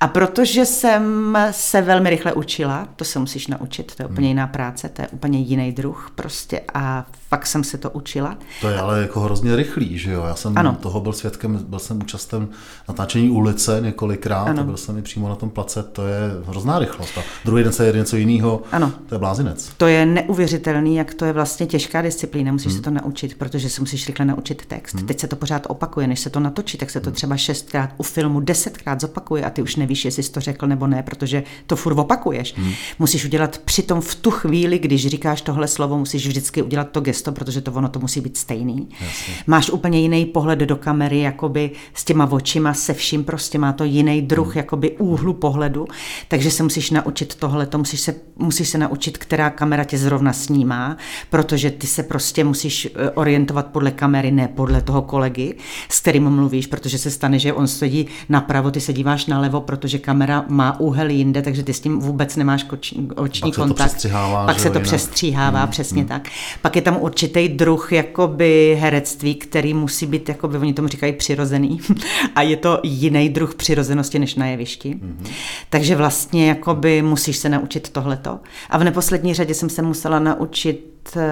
A 0.00 0.08
protože 0.08 0.66
jsem 0.66 1.38
se 1.50 1.82
velmi 1.82 2.10
rychle 2.10 2.32
učila, 2.32 2.88
to 2.96 3.04
se 3.04 3.18
musíš 3.18 3.46
naučit, 3.46 3.94
to 3.94 4.02
je 4.02 4.06
úplně 4.06 4.26
hmm. 4.26 4.36
jiná 4.36 4.46
práce, 4.46 4.88
to 4.88 5.02
je 5.02 5.08
úplně 5.08 5.38
jiný 5.38 5.72
druh 5.72 6.12
prostě 6.14 6.60
a 6.74 7.06
pak 7.28 7.46
jsem 7.46 7.64
se 7.64 7.78
to 7.78 7.90
učila. 7.90 8.38
To 8.60 8.68
je 8.68 8.78
ale 8.78 9.02
jako 9.02 9.20
hrozně 9.20 9.56
rychlý, 9.56 9.98
že 9.98 10.12
jo? 10.12 10.24
Já 10.26 10.34
jsem 10.34 10.58
ano. 10.58 10.76
toho 10.80 11.00
byl 11.00 11.12
svědkem, 11.12 11.64
byl 11.68 11.78
jsem 11.78 12.02
účastem 12.02 12.48
natáčení 12.88 13.30
ulice 13.30 13.80
několikrát, 13.80 14.44
ano. 14.44 14.64
byl 14.64 14.76
jsem 14.76 14.98
i 14.98 15.02
přímo 15.02 15.28
na 15.28 15.34
tom 15.34 15.50
place, 15.50 15.82
to 15.82 16.06
je 16.06 16.18
hrozná 16.46 16.78
rychlost. 16.78 17.18
A 17.18 17.22
druhý 17.44 17.62
den 17.64 17.72
se 17.72 17.86
jede 17.86 17.98
něco 17.98 18.16
jiného, 18.16 18.62
ano. 18.72 18.92
to 19.08 19.14
je 19.14 19.18
blázinec. 19.18 19.72
To 19.76 19.86
je 19.86 20.06
neuvěřitelný, 20.06 20.96
jak 20.96 21.14
to 21.14 21.24
je 21.24 21.32
vlastně 21.32 21.66
těžká 21.66 22.02
disciplína, 22.02 22.52
musíš 22.52 22.72
hmm. 22.72 22.76
se 22.76 22.82
to 22.82 22.90
naučit, 22.90 23.38
protože 23.38 23.70
se 23.70 23.80
musíš 23.80 24.06
rychle 24.06 24.24
naučit 24.24 24.66
text. 24.66 24.94
Hmm. 24.94 25.06
Teď 25.06 25.20
se 25.20 25.28
to 25.28 25.36
pořád 25.36 25.66
opakuje, 25.68 26.06
než 26.06 26.20
se 26.20 26.30
to 26.30 26.40
natočí, 26.40 26.78
tak 26.78 26.90
se 26.90 27.00
to 27.00 27.10
hmm. 27.10 27.14
třeba 27.14 27.36
šestkrát, 27.36 27.90
u 27.96 28.02
filmu 28.02 28.40
desetkrát 28.40 29.00
zopakuje 29.00 29.44
a 29.44 29.50
ty 29.50 29.62
už 29.62 29.76
nevíš, 29.84 30.04
jestli 30.04 30.22
jsi 30.22 30.32
to 30.32 30.40
řekl 30.40 30.66
nebo 30.66 30.86
ne, 30.86 31.02
protože 31.02 31.42
to 31.66 31.76
furt 31.76 31.98
opakuješ. 31.98 32.54
Hmm. 32.56 32.72
Musíš 32.98 33.24
udělat 33.24 33.58
přitom 33.64 34.00
v 34.00 34.14
tu 34.14 34.30
chvíli, 34.30 34.78
když 34.78 35.06
říkáš 35.06 35.42
tohle 35.42 35.68
slovo, 35.68 35.98
musíš 35.98 36.26
vždycky 36.26 36.62
udělat 36.62 36.90
to 36.90 37.00
gesto, 37.00 37.32
protože 37.32 37.60
to 37.60 37.72
ono 37.72 37.88
to 37.88 37.98
musí 37.98 38.20
být 38.20 38.36
stejný. 38.36 38.88
Jasně. 39.00 39.34
Máš 39.46 39.70
úplně 39.70 40.00
jiný 40.00 40.26
pohled 40.26 40.58
do 40.58 40.76
kamery, 40.76 41.20
jakoby 41.20 41.70
s 41.94 42.04
těma 42.04 42.32
očima, 42.32 42.74
se 42.74 42.94
vším 42.94 43.24
prostě 43.24 43.58
má 43.58 43.72
to 43.72 43.84
jiný 43.84 44.22
druh 44.22 44.46
hmm. 44.46 44.56
jakoby 44.56 44.90
úhlu 44.90 45.32
pohledu, 45.32 45.86
takže 46.28 46.50
se 46.50 46.62
musíš 46.62 46.90
naučit 46.90 47.34
tohle, 47.34 47.66
to 47.66 47.78
musíš 47.78 48.00
se, 48.00 48.14
musíš 48.36 48.68
se 48.68 48.78
naučit, 48.78 49.18
která 49.18 49.50
kamera 49.50 49.84
tě 49.84 49.98
zrovna 49.98 50.32
snímá, 50.32 50.96
protože 51.30 51.70
ty 51.70 51.86
se 51.86 52.02
prostě 52.02 52.44
musíš 52.44 52.86
eh, 52.86 53.10
orientovat 53.10 53.66
podle 53.66 53.90
kamery, 53.90 54.30
ne 54.30 54.48
podle 54.48 54.80
toho 54.82 55.02
kolegy, 55.02 55.56
s 55.88 56.00
kterým 56.00 56.30
mluvíš, 56.30 56.66
protože 56.66 56.98
se 56.98 57.10
stane, 57.10 57.38
že 57.38 57.52
on 57.52 57.68
sedí 57.68 58.06
napravo, 58.28 58.70
ty 58.70 58.80
se 58.80 58.92
díváš 58.92 59.26
nalevo, 59.26 59.60
protože 59.76 59.98
kamera 59.98 60.44
má 60.48 60.80
úhel 60.80 61.10
jinde, 61.10 61.42
takže 61.42 61.62
ty 61.62 61.74
s 61.74 61.80
tím 61.80 61.98
vůbec 61.98 62.36
nemáš 62.36 62.62
koční, 62.62 63.08
oční 63.16 63.50
pak 63.50 63.56
kontakt. 63.56 64.00
Se 64.00 64.08
to 64.08 64.14
pak 64.46 64.58
se 64.60 64.70
to 64.70 64.78
jinak. 64.78 64.82
přestříhává, 64.82 65.60
hmm, 65.60 65.68
přesně 65.68 66.00
hmm. 66.00 66.08
tak. 66.08 66.28
Pak 66.62 66.76
je 66.76 66.82
tam 66.82 66.96
určitý 67.00 67.48
druh 67.48 67.92
jakoby 67.92 68.78
herectví, 68.80 69.34
který 69.34 69.74
musí 69.74 70.06
být, 70.06 70.28
jakoby, 70.28 70.58
oni 70.58 70.74
tomu 70.74 70.88
říkají 70.88 71.12
přirozený. 71.12 71.80
a 72.34 72.42
je 72.42 72.56
to 72.56 72.80
jiný 72.82 73.28
druh 73.28 73.54
přirozenosti 73.54 74.18
než 74.18 74.34
na 74.34 74.46
jevišti. 74.46 74.90
Hmm. 74.90 75.24
Takže 75.70 75.96
vlastně 75.96 76.48
jakoby 76.48 77.02
musíš 77.02 77.36
se 77.36 77.48
naučit 77.48 77.90
tohleto. 77.90 78.40
A 78.70 78.78
v 78.78 78.84
neposlední 78.84 79.34
řadě 79.34 79.54
jsem 79.54 79.68
se 79.68 79.82
musela 79.82 80.18
naučit 80.18 81.10
uh, 81.16 81.22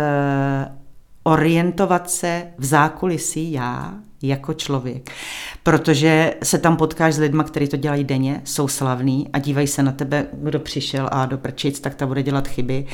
orientovat 1.24 2.10
se 2.10 2.46
v 2.58 2.64
zákulisí 2.64 3.52
já, 3.52 3.94
jako 4.22 4.54
člověk. 4.54 5.10
Protože 5.62 6.34
se 6.42 6.58
tam 6.58 6.76
potkáš 6.76 7.14
s 7.14 7.18
lidmi, 7.18 7.42
kteří 7.46 7.68
to 7.68 7.76
dělají 7.76 8.04
denně, 8.04 8.40
jsou 8.44 8.68
slavní 8.68 9.28
a 9.32 9.38
dívají 9.38 9.66
se 9.66 9.82
na 9.82 9.92
tebe, 9.92 10.26
kdo 10.32 10.60
přišel 10.60 11.08
a 11.12 11.26
do 11.26 11.38
prčic, 11.38 11.80
tak 11.80 11.94
ta 11.94 12.06
bude 12.06 12.22
dělat 12.22 12.48
chyby, 12.48 12.86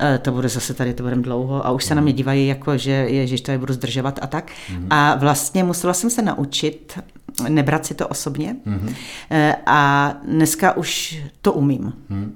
eh, 0.00 0.18
to 0.18 0.32
bude 0.32 0.48
zase 0.48 0.74
tady, 0.74 0.94
to 0.94 1.02
budeme 1.02 1.22
dlouho 1.22 1.66
a 1.66 1.70
už 1.70 1.84
se 1.84 1.94
na 1.94 2.02
mě 2.02 2.12
dívají 2.12 2.46
jako, 2.46 2.76
že 2.76 2.90
ježiš, 2.90 3.40
to 3.40 3.50
je 3.50 3.58
budu 3.58 3.74
zdržovat 3.74 4.18
a 4.22 4.26
tak. 4.26 4.50
Mm-hmm. 4.50 4.86
A 4.90 5.14
vlastně 5.14 5.64
musela 5.64 5.94
jsem 5.94 6.10
se 6.10 6.22
naučit 6.22 6.98
nebrat 7.48 7.86
si 7.86 7.94
to 7.94 8.08
osobně 8.08 8.56
mm-hmm. 8.66 8.94
a 9.66 10.12
dneska 10.24 10.76
už 10.76 11.18
to 11.42 11.52
umím. 11.52 11.92
Mm. 12.08 12.34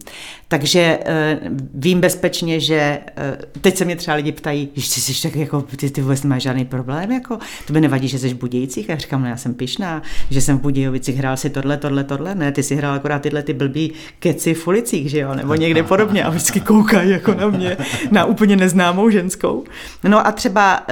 Takže 0.48 0.98
eh, 1.04 1.40
vím 1.74 2.00
bezpečně, 2.00 2.60
že 2.60 3.00
eh, 3.16 3.38
teď 3.60 3.76
se 3.76 3.84
mě 3.84 3.96
třeba 3.96 4.14
lidi 4.14 4.32
ptají, 4.32 4.68
že 4.74 4.94
ty 4.94 5.00
jsi 5.00 5.22
tak 5.22 5.36
jako, 5.36 5.62
ty, 5.62 5.90
ty 5.90 6.00
vůbec 6.00 6.22
nemáš 6.22 6.42
žádný 6.42 6.64
problém, 6.64 7.12
jako, 7.12 7.38
to 7.66 7.72
by 7.72 7.80
nevadí, 7.80 8.08
že 8.08 8.18
jsi 8.18 8.28
v 8.28 8.38
Budějcích? 8.38 8.90
A 8.90 8.92
já 8.92 8.98
říkám, 8.98 9.22
no 9.22 9.28
já 9.28 9.36
jsem 9.36 9.54
pišná, 9.54 10.02
že 10.30 10.40
jsem 10.40 10.58
v 10.58 10.60
Budějovicích 10.60 11.16
hrál 11.16 11.36
si 11.36 11.50
tohle, 11.50 11.76
tohle, 11.76 12.04
tohle, 12.04 12.34
ne, 12.34 12.52
ty 12.52 12.62
si 12.62 12.76
hrál 12.76 12.94
akorát 12.94 13.22
tyhle 13.22 13.42
ty 13.42 13.52
blbý 13.52 13.92
keci 14.18 14.54
v 14.54 14.66
ulicích, 14.66 15.10
že 15.10 15.18
jo, 15.18 15.34
nebo 15.34 15.54
někde 15.54 15.82
podobně 15.82 16.24
a 16.24 16.30
vždycky 16.30 16.60
koukají 16.60 17.10
jako 17.10 17.34
na 17.34 17.48
mě, 17.48 17.76
na 18.10 18.24
úplně 18.24 18.56
neznámou 18.56 19.10
ženskou. 19.10 19.64
No 20.04 20.26
a 20.26 20.32
třeba, 20.32 20.86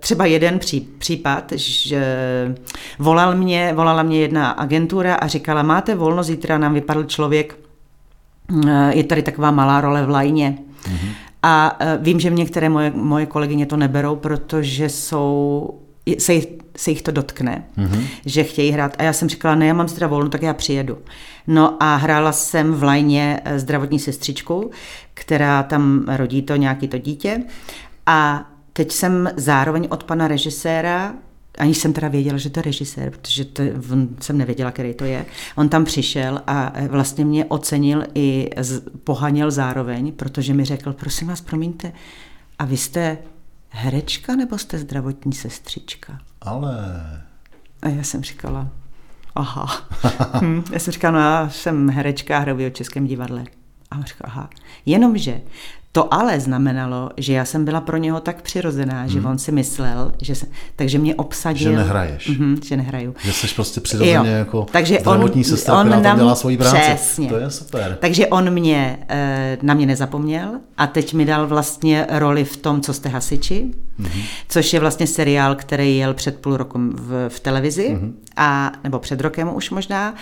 třeba 0.00 0.26
jeden 0.26 0.58
pří, 0.58 0.88
případ, 0.98 1.52
že 1.56 2.04
volal 2.98 3.36
mě, 3.36 3.49
volala 3.74 4.02
mě 4.02 4.20
jedna 4.20 4.50
agentura 4.50 5.14
a 5.14 5.26
říkala, 5.26 5.62
máte 5.62 5.94
volno, 5.94 6.22
zítra 6.22 6.58
nám 6.58 6.74
vypadl 6.74 7.04
člověk, 7.04 7.56
Eh, 8.68 8.96
je 8.96 9.04
tady 9.04 9.22
taková 9.22 9.50
malá 9.50 9.80
role 9.80 10.06
v 10.06 10.10
lajně. 10.10 10.58
Mm-hmm. 10.82 11.10
A 11.42 11.76
eh, 11.80 11.98
vím, 12.00 12.20
že 12.20 12.30
některé 12.30 12.68
moje, 12.68 12.92
moje 12.94 13.26
kolegyně 13.26 13.66
to 13.66 13.76
neberou, 13.76 14.16
protože 14.16 14.88
jsou, 14.88 15.70
se, 16.18 16.34
jich, 16.34 16.46
se 16.76 16.90
jich 16.90 17.02
to 17.02 17.10
dotkne, 17.10 17.64
mm-hmm. 17.78 18.02
že 18.26 18.44
chtějí 18.44 18.70
hrát. 18.70 18.96
A 18.98 19.02
já 19.02 19.12
jsem 19.12 19.28
říkala, 19.28 19.54
ne, 19.54 19.66
já 19.66 19.74
mám 19.74 19.88
zítra 19.88 20.06
volno, 20.06 20.28
tak 20.28 20.42
já 20.42 20.54
přijedu. 20.54 20.98
No 21.46 21.82
a 21.82 21.96
hrála 21.96 22.32
jsem 22.32 22.72
v 22.74 22.82
lajně 22.82 23.40
eh, 23.44 23.58
zdravotní 23.58 23.98
sestřičku, 23.98 24.70
která 25.14 25.62
tam 25.62 26.04
rodí 26.08 26.42
to 26.42 26.56
nějaký 26.56 26.88
to 26.88 26.98
dítě. 26.98 27.42
A 28.06 28.48
teď 28.72 28.92
jsem 28.92 29.30
zároveň 29.36 29.86
od 29.90 30.04
pana 30.04 30.28
režiséra 30.28 31.14
Aniž 31.60 31.78
jsem 31.78 31.92
teda 31.92 32.08
věděla, 32.08 32.38
že 32.38 32.50
to 32.50 32.58
je 32.58 32.62
režisér, 32.62 33.10
protože 33.10 33.44
to, 33.44 33.62
jsem 34.20 34.38
nevěděla, 34.38 34.70
který 34.70 34.94
to 34.94 35.04
je. 35.04 35.26
On 35.56 35.68
tam 35.68 35.84
přišel 35.84 36.42
a 36.46 36.72
e, 36.74 36.88
vlastně 36.88 37.24
mě 37.24 37.44
ocenil 37.44 38.04
i 38.14 38.50
pohanil 39.04 39.50
zároveň, 39.50 40.12
protože 40.12 40.54
mi 40.54 40.64
řekl, 40.64 40.92
prosím 40.92 41.28
vás, 41.28 41.40
promiňte, 41.40 41.92
a 42.58 42.64
vy 42.64 42.76
jste 42.76 43.18
herečka 43.68 44.36
nebo 44.36 44.58
jste 44.58 44.78
zdravotní 44.78 45.32
sestřička? 45.32 46.18
Ale... 46.40 46.76
A 47.82 47.88
já 47.88 48.02
jsem 48.02 48.22
říkala, 48.22 48.68
aha. 49.34 49.66
hm. 50.42 50.62
Já 50.72 50.78
jsem 50.78 50.92
říkala, 50.92 51.12
no 51.12 51.18
já 51.18 51.50
jsem 51.50 51.88
herečka 51.88 52.36
a 52.36 52.40
hraju 52.40 52.70
v 52.70 52.72
Českém 52.72 53.06
divadle. 53.06 53.44
A 53.90 53.96
on 53.96 54.04
říkal, 54.04 54.30
aha. 54.30 54.50
Jenomže 54.86 55.40
to 55.92 56.14
ale 56.14 56.40
znamenalo, 56.40 57.10
že 57.16 57.32
já 57.32 57.44
jsem 57.44 57.64
byla 57.64 57.80
pro 57.80 57.96
něho 57.96 58.20
tak 58.20 58.42
přirozená, 58.42 59.06
že 59.06 59.18
hmm. 59.18 59.30
on 59.30 59.38
si 59.38 59.52
myslel, 59.52 60.12
že 60.22 60.34
se, 60.34 60.46
takže 60.76 60.98
mě 60.98 61.14
obsadil. 61.14 61.70
Že 61.70 61.76
nehraješ. 61.76 62.28
Mm, 62.28 62.56
že 62.64 62.76
nehraju. 62.76 63.14
Že 63.24 63.32
jsi 63.32 63.54
prostě 63.54 63.80
přirozeně 63.80 64.16
jo. 64.16 64.24
jako 64.24 64.66
takže 64.72 64.98
zdravotní 65.00 65.40
on, 65.40 65.44
sestra, 65.44 65.80
on 65.80 65.86
která 65.86 66.02
nám, 66.02 66.18
dělá 66.18 66.34
svoji 66.34 66.56
práci. 66.56 66.76
Přesně. 66.76 67.28
To 67.28 67.36
je 67.36 67.50
super. 67.50 67.98
Takže 68.00 68.26
on 68.26 68.50
mě, 68.50 68.98
eh, 69.08 69.58
na 69.62 69.74
mě 69.74 69.86
nezapomněl 69.86 70.50
a 70.76 70.86
teď 70.86 71.14
mi 71.14 71.24
dal 71.24 71.46
vlastně 71.46 72.06
roli 72.10 72.44
v 72.44 72.56
tom, 72.56 72.80
co 72.80 72.92
jste 72.92 73.08
hasiči, 73.08 73.70
mm-hmm. 74.02 74.22
což 74.48 74.72
je 74.72 74.80
vlastně 74.80 75.06
seriál, 75.06 75.54
který 75.54 75.96
jel 75.96 76.14
před 76.14 76.36
půl 76.40 76.56
rokem 76.56 76.92
v, 76.96 77.28
v 77.28 77.40
televizi, 77.40 77.88
mm-hmm. 77.88 78.12
a, 78.36 78.72
nebo 78.84 78.98
před 78.98 79.20
rokem 79.20 79.54
už 79.54 79.70
možná, 79.70 80.14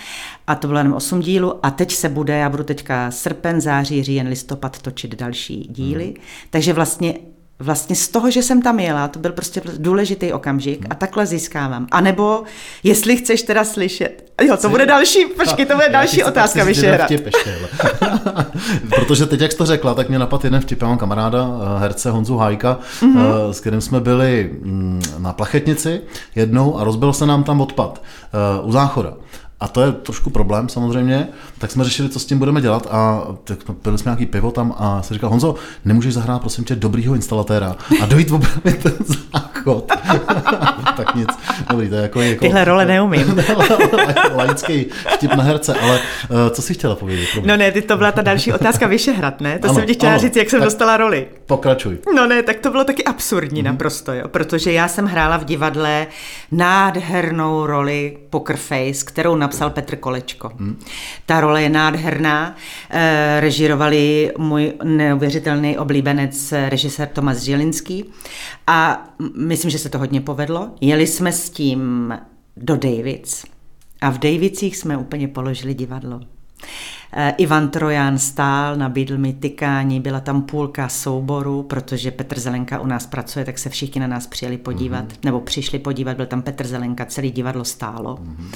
a 0.47 0.55
to 0.55 0.67
bylo 0.67 0.79
jenom 0.79 0.93
8 0.93 1.19
dílů 1.19 1.65
a 1.65 1.71
teď 1.71 1.91
se 1.91 2.09
bude, 2.09 2.37
já 2.37 2.49
budu 2.49 2.63
teďka 2.63 3.11
srpen, 3.11 3.61
září, 3.61 4.03
říjen, 4.03 4.27
listopad 4.27 4.81
točit 4.81 5.15
další 5.15 5.67
díly. 5.71 6.05
Hmm. 6.05 6.15
Takže 6.49 6.73
vlastně 6.73 7.13
vlastně 7.59 7.95
z 7.95 8.07
toho, 8.07 8.31
že 8.31 8.43
jsem 8.43 8.61
tam 8.61 8.79
jela, 8.79 9.07
to 9.07 9.19
byl 9.19 9.31
prostě 9.31 9.61
důležitý 9.77 10.33
okamžik 10.33 10.85
a 10.89 10.95
takhle 10.95 11.25
získávám. 11.25 11.87
A 11.91 12.01
nebo, 12.01 12.43
jestli 12.83 13.17
chceš 13.17 13.41
teda 13.41 13.63
slyšet, 13.63 14.31
jo, 14.41 14.57
to 14.57 14.69
bude 14.69 14.85
další, 14.85 15.25
počkej, 15.37 15.65
to 15.65 15.75
bude 15.75 15.89
další 15.89 16.23
otázka, 16.23 16.63
Vyšehra. 16.63 17.07
Protože 18.89 19.25
teď, 19.25 19.41
jak 19.41 19.51
jsi 19.51 19.57
to 19.57 19.65
řekla, 19.65 19.93
tak 19.93 20.09
mě 20.09 20.19
napadl 20.19 20.45
jeden 20.45 20.61
vtip, 20.61 20.81
já 20.81 20.87
mám 20.87 20.97
kamaráda, 20.97 21.47
eh, 21.47 21.79
herce 21.79 22.11
Honzu 22.11 22.37
Hajka, 22.37 22.79
mm-hmm. 23.01 23.49
s 23.49 23.59
kterým 23.59 23.81
jsme 23.81 23.99
byli 23.99 24.49
mm, 24.61 25.01
na 25.17 25.33
plachetnici 25.33 26.01
jednou 26.35 26.79
a 26.79 26.83
rozbil 26.83 27.13
se 27.13 27.25
nám 27.25 27.43
tam 27.43 27.61
odpad 27.61 28.01
eh, 28.01 28.61
u 28.61 28.71
záchoda. 28.71 29.13
A 29.59 29.67
to 29.67 29.81
je 29.81 29.91
trošku 29.91 30.29
problém 30.29 30.69
samozřejmě, 30.69 31.27
tak 31.57 31.71
jsme 31.71 31.83
řešili, 31.83 32.09
co 32.09 32.19
s 32.19 32.25
tím 32.25 32.39
budeme 32.39 32.61
dělat 32.61 32.87
a 32.91 33.27
tak 33.43 33.59
pili 33.81 33.97
jsme 33.97 34.09
nějaký 34.09 34.25
pivo 34.25 34.51
tam 34.51 34.75
a 34.77 35.01
se 35.01 35.13
říkal, 35.13 35.29
Honzo, 35.29 35.55
nemůžeš 35.85 36.13
zahrát 36.13 36.41
prosím 36.41 36.63
tě 36.63 36.75
dobrýho 36.75 37.15
instalatéra 37.15 37.75
a 38.01 38.05
dojít 38.05 38.31
opravit 38.31 38.83
ten 38.83 38.93
záchod. 39.05 39.91
tak 40.97 41.15
nic, 41.15 41.29
dobrý, 41.69 41.89
to 41.89 41.95
je 41.95 42.01
jako... 42.01 42.21
jako 42.21 42.45
Tyhle 42.45 42.65
role 42.65 42.85
neumím. 42.85 43.43
laický 44.35 44.85
vtip 45.13 45.33
na 45.33 45.43
herce, 45.43 45.73
ale 45.73 45.99
uh, 45.99 46.37
co 46.51 46.61
jsi 46.61 46.73
chtěla 46.73 46.95
povědět? 46.95 47.27
No 47.45 47.57
ne, 47.57 47.71
ty 47.71 47.81
to 47.81 47.97
byla 47.97 48.11
ta 48.11 48.21
další 48.21 48.53
otázka 48.53 48.87
Vyšehrad, 48.87 49.41
ne? 49.41 49.59
To 49.59 49.65
ano, 49.65 49.73
jsem 49.73 49.85
ti 49.85 49.93
chtěla 49.93 50.11
ano, 50.11 50.21
říct, 50.21 50.35
jak 50.35 50.49
jsem 50.49 50.61
dostala 50.61 50.97
roli. 50.97 51.27
Pokračuj. 51.45 51.97
No 52.15 52.27
ne, 52.27 52.43
tak 52.43 52.59
to 52.59 52.71
bylo 52.71 52.83
taky 52.83 53.03
absurdní 53.03 53.61
mm-hmm. 53.61 53.65
naprosto, 53.65 54.13
jo, 54.13 54.27
protože 54.27 54.71
já 54.71 54.87
jsem 54.87 55.05
hrála 55.05 55.37
v 55.37 55.45
divadle 55.45 56.07
nádhernou 56.51 57.65
roli 57.65 58.17
Poker 58.29 58.57
Face, 58.57 59.05
kterou 59.05 59.35
napsal 59.49 59.69
Petr 59.69 59.95
Kolečko. 59.95 60.51
Hmm. 60.57 60.79
Ta 61.25 61.41
role 61.41 61.61
je 61.61 61.69
nádherná. 61.69 62.55
E, 62.89 63.39
režírovali 63.39 64.31
můj 64.37 64.73
neuvěřitelný 64.83 65.77
oblíbenec 65.77 66.53
režisér 66.69 67.07
Tomas 67.07 67.41
Žilinský 67.41 68.05
a 68.67 69.09
myslím, 69.35 69.71
že 69.71 69.79
se 69.79 69.89
to 69.89 69.97
hodně 69.97 70.21
povedlo. 70.21 70.69
Jeli 70.81 71.07
jsme 71.07 71.31
s 71.31 71.49
tím 71.49 72.13
do 72.57 72.77
Davids 72.77 73.45
a 74.01 74.09
v 74.09 74.17
Davicích 74.17 74.77
jsme 74.77 74.97
úplně 74.97 75.27
položili 75.27 75.73
divadlo. 75.73 76.19
Eh, 77.13 77.33
Ivan 77.37 77.69
Trojan 77.69 78.17
stál, 78.17 78.75
nabídl 78.75 79.17
mi 79.17 79.33
tykání, 79.33 79.99
byla 79.99 80.19
tam 80.19 80.41
půlka 80.41 80.89
souboru, 80.89 81.63
protože 81.63 82.11
Petr 82.11 82.39
Zelenka 82.39 82.79
u 82.79 82.85
nás 82.85 83.07
pracuje, 83.07 83.45
tak 83.45 83.57
se 83.57 83.69
všichni 83.69 84.01
na 84.01 84.07
nás 84.07 84.27
přijeli 84.27 84.57
podívat, 84.57 85.05
mm-hmm. 85.05 85.17
nebo 85.23 85.41
přišli 85.41 85.79
podívat, 85.79 86.17
byl 86.17 86.25
tam 86.25 86.41
Petr 86.41 86.67
Zelenka, 86.67 87.05
celý 87.05 87.31
divadlo 87.31 87.65
stálo. 87.65 88.15
Mm-hmm. 88.15 88.55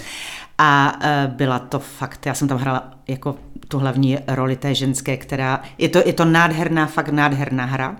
A 0.58 1.00
eh, 1.02 1.32
byla 1.36 1.60
to 1.60 1.80
fakt, 1.80 2.26
já 2.26 2.34
jsem 2.34 2.48
tam 2.48 2.58
hrála 2.58 2.92
jako 3.08 3.36
tu 3.68 3.80
hlavní 3.80 4.18
roli 4.28 4.56
té 4.56 4.76
ženské, 4.76 5.18
která, 5.18 5.62
je 5.78 5.90
to, 5.90 6.00
je 6.06 6.14
to 6.14 6.26
nádherná, 6.26 6.86
fakt 6.86 7.10
nádherná 7.10 7.66
hra. 7.66 7.96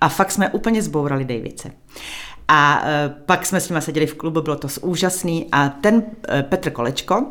A 0.00 0.08
fakt 0.08 0.30
jsme 0.30 0.50
úplně 0.50 0.82
zbourali 0.82 1.24
Davice. 1.24 1.70
A 2.48 2.82
e, 2.84 3.08
pak 3.08 3.46
jsme 3.46 3.60
s 3.60 3.68
nimi 3.68 3.82
seděli 3.82 4.06
v 4.06 4.14
klubu, 4.14 4.40
bylo 4.40 4.56
to 4.56 4.68
úžasný 4.80 5.46
a 5.52 5.68
ten 5.68 6.02
Petr 6.42 6.70
Kolečko 6.70 7.26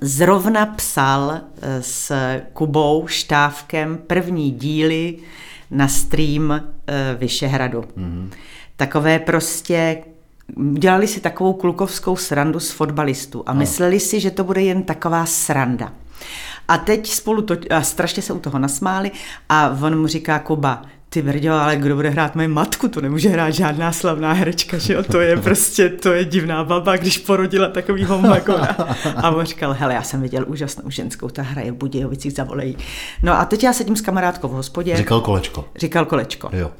zrovna 0.00 0.66
psal 0.66 1.30
e, 1.30 1.82
s 1.82 2.12
Kubou 2.52 3.06
Štávkem 3.06 3.98
první 4.06 4.50
díly 4.50 5.18
na 5.70 5.88
stream 5.88 6.62
Vyšehradu. 7.18 7.80
Mm-hmm. 7.80 8.30
Takové 8.76 9.18
prostě 9.18 10.04
dělali 10.72 11.08
si 11.08 11.20
takovou 11.20 11.52
klukovskou 11.52 12.16
srandu 12.16 12.60
z 12.60 12.70
fotbalistů 12.70 13.42
a 13.46 13.52
mysleli 13.52 14.00
si, 14.00 14.20
že 14.20 14.30
to 14.30 14.44
bude 14.44 14.62
jen 14.62 14.82
taková 14.82 15.26
sranda. 15.26 15.92
A 16.68 16.78
teď 16.78 17.10
spolu 17.10 17.42
to, 17.42 17.56
a 17.70 17.82
strašně 17.82 18.22
se 18.22 18.32
u 18.32 18.38
toho 18.38 18.58
nasmáli 18.58 19.10
a 19.48 19.78
on 19.82 20.00
mu 20.00 20.06
říká 20.06 20.38
Kuba, 20.38 20.82
ty 21.14 21.22
brďo, 21.22 21.52
ale 21.52 21.76
kdo 21.76 21.94
bude 21.94 22.08
hrát 22.10 22.34
moji 22.34 22.48
matku, 22.48 22.88
to 22.88 23.00
nemůže 23.00 23.28
hrát 23.28 23.50
žádná 23.50 23.92
slavná 23.92 24.32
herečka, 24.32 24.78
že 24.78 24.92
jo, 24.92 25.02
to 25.02 25.20
je 25.20 25.36
prostě, 25.36 25.88
to 25.88 26.12
je 26.12 26.24
divná 26.24 26.64
baba, 26.64 26.96
když 26.96 27.18
porodila 27.18 27.68
takovýho 27.68 28.20
magora. 28.20 28.76
A 29.16 29.30
on 29.30 29.44
říkal, 29.44 29.72
hele, 29.78 29.94
já 29.94 30.02
jsem 30.02 30.22
viděl 30.22 30.44
úžasnou 30.46 30.90
ženskou, 30.90 31.28
ta 31.28 31.42
hraje 31.42 31.72
v 31.72 31.74
Budějovicích, 31.74 32.32
zavolejí. 32.32 32.76
No 33.22 33.32
a 33.32 33.44
teď 33.44 33.62
já 33.62 33.72
sedím 33.72 33.96
s 33.96 34.00
kamarádkou 34.00 34.48
v 34.48 34.52
hospodě. 34.52 34.96
Říkal 34.96 35.20
kolečko. 35.20 35.64
Říkal 35.76 36.04
kolečko. 36.04 36.50
Jo. 36.52 36.70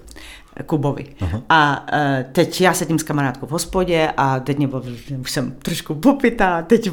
Kubovi. 0.66 1.06
Aha. 1.20 1.40
A 1.48 1.86
uh, 1.92 1.98
teď 2.32 2.60
já 2.60 2.74
sedím 2.74 2.98
s 2.98 3.02
kamarádkou 3.02 3.46
v 3.46 3.50
hospodě 3.50 4.12
a 4.16 4.40
teď 4.40 4.58
mě, 4.58 4.68
už 5.20 5.30
jsem 5.30 5.52
trošku 5.52 5.94
popitá, 5.94 6.62
teď 6.62 6.90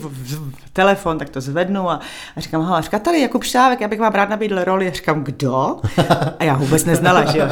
telefon, 0.74 1.18
tak 1.18 1.30
to 1.30 1.42
zvednu 1.42 1.90
a, 1.90 2.00
a 2.36 2.42
říkám, 2.42 2.66
hele, 2.66 2.82
říká 2.82 3.00
tady 3.00 3.22
Jakub 3.22 3.44
Štávek, 3.44 3.82
já 3.82 3.88
bych 3.88 4.00
vám 4.00 4.14
rád 4.14 4.30
nabídl 4.30 4.64
roli. 4.64 4.88
A 4.88 4.92
říkám, 4.92 5.24
kdo? 5.24 5.78
A 6.40 6.44
já 6.44 6.56
vůbec 6.58 6.86
neznala, 6.86 7.32
že 7.32 7.38
jo. 7.38 7.46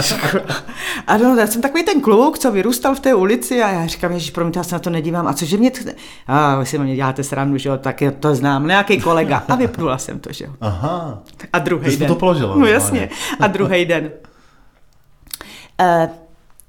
A 1.07 1.17
no, 1.17 1.35
já 1.35 1.47
jsem 1.47 1.61
takový 1.61 1.83
ten 1.83 2.01
kluk, 2.01 2.39
co 2.39 2.51
vyrůstal 2.51 2.95
v 2.95 2.99
té 2.99 3.15
ulici 3.15 3.63
a 3.63 3.71
já 3.71 3.87
říkám, 3.87 4.11
ježiš, 4.11 4.31
promiňte, 4.31 4.59
já 4.59 4.63
se 4.63 4.75
na 4.75 4.79
to 4.79 4.89
nedívám. 4.89 5.27
A 5.27 5.33
cože 5.33 5.57
mě... 5.57 5.71
A 6.27 6.59
vy 6.59 6.65
si 6.65 6.79
mě 6.79 6.95
děláte 6.95 7.23
srandu, 7.23 7.57
že 7.57 7.69
jo, 7.69 7.77
tak 7.77 8.03
to 8.19 8.35
znám, 8.35 8.67
nějaký 8.67 9.01
kolega. 9.01 9.43
A 9.47 9.55
vypnula 9.55 9.97
jsem 9.97 10.19
to, 10.19 10.33
že 10.33 10.45
jo. 10.45 10.51
Aha. 10.61 11.23
A 11.53 11.59
druhý 11.59 11.97
den. 11.97 12.07
to 12.07 12.15
položila. 12.15 12.55
No 12.55 12.65
jasně. 12.65 13.09
A 13.39 13.47
druhý 13.47 13.85
den. 13.85 14.11
Uh, 15.79 16.07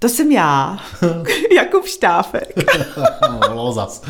to 0.02 0.08
jsem 0.08 0.32
já, 0.32 0.78
Jakub 1.56 1.86
Štáfek. 1.86 2.52
no, 3.54 3.72
zas. 3.72 4.02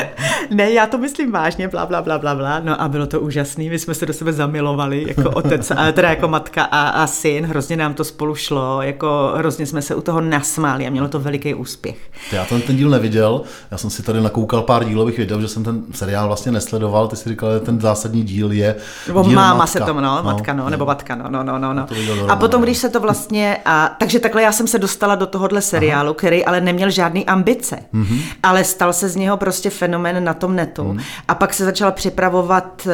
ne, 0.50 0.70
já 0.70 0.86
to 0.86 0.98
myslím 0.98 1.32
vážně, 1.32 1.68
bla, 1.68 1.86
bla, 1.86 2.02
bla, 2.02 2.18
bla, 2.18 2.34
bla. 2.34 2.60
No 2.60 2.82
a 2.82 2.88
bylo 2.88 3.06
to 3.06 3.20
úžasný, 3.20 3.70
my 3.70 3.78
jsme 3.78 3.94
se 3.94 4.06
do 4.06 4.12
sebe 4.12 4.32
zamilovali, 4.32 5.04
jako 5.08 5.30
otec, 5.30 5.70
a 5.70 5.92
teda 5.92 6.10
jako 6.10 6.28
matka 6.28 6.62
a, 6.62 6.88
a 6.88 7.06
syn, 7.06 7.46
hrozně 7.46 7.76
nám 7.76 7.94
to 7.94 8.04
spolu 8.04 8.34
šlo, 8.34 8.82
jako 8.82 9.32
hrozně 9.36 9.66
jsme 9.66 9.82
se 9.82 9.94
u 9.94 10.00
toho 10.00 10.20
nasmáli 10.20 10.86
a 10.86 10.90
mělo 10.90 11.08
to 11.08 11.20
veliký 11.20 11.54
úspěch. 11.54 11.96
Já 12.32 12.44
ten, 12.44 12.60
ten 12.60 12.76
díl 12.76 12.90
neviděl, 12.90 13.42
já 13.70 13.78
jsem 13.78 13.90
si 13.90 14.02
tady 14.02 14.20
nakoukal 14.20 14.62
pár 14.62 14.84
dílových 14.84 15.18
videí, 15.18 15.40
že 15.40 15.48
jsem 15.48 15.64
ten 15.64 15.82
seriál 15.94 16.26
vlastně 16.26 16.52
nesledoval, 16.52 17.08
ty 17.08 17.16
si 17.16 17.28
říkal, 17.28 17.54
že 17.54 17.60
ten 17.60 17.80
zásadní 17.80 18.22
díl 18.22 18.52
je 18.52 18.76
Nebo 19.06 19.22
díl 19.22 19.32
máma 19.32 19.54
matka. 19.54 19.66
se 19.66 19.80
tomu, 19.80 20.00
no, 20.00 20.16
no, 20.16 20.22
matka, 20.22 20.52
no, 20.52 20.70
nebo 20.70 20.86
matka, 20.86 21.14
no, 21.14 21.24
no, 21.28 21.42
no, 21.42 21.58
no. 21.58 21.74
no. 21.74 21.86
A 22.28 22.36
potom, 22.36 22.62
když 22.62 22.78
se 22.78 22.88
to 22.88 23.00
vlastně, 23.00 23.60
a, 23.64 23.96
takže 23.98 24.18
takhle 24.18 24.42
já 24.42 24.52
jsem 24.52 24.66
se 24.66 24.78
dostala 24.78 25.14
do 25.14 25.26
tohohle 25.38 25.62
seriálu, 25.62 26.08
Aha. 26.08 26.14
který 26.14 26.44
ale 26.44 26.60
neměl 26.60 26.90
žádný 26.90 27.26
ambice, 27.26 27.78
mm-hmm. 27.94 28.22
ale 28.42 28.64
stal 28.64 28.92
se 28.92 29.08
z 29.08 29.16
něho 29.16 29.36
prostě 29.36 29.70
fenomén 29.70 30.24
na 30.24 30.34
tom 30.34 30.56
netu. 30.56 30.84
Mm. 30.84 31.00
A 31.28 31.34
pak 31.34 31.54
se 31.54 31.64
začal 31.64 31.92
připravovat 31.92 32.82
uh, 32.86 32.92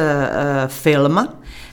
film, 0.67 1.27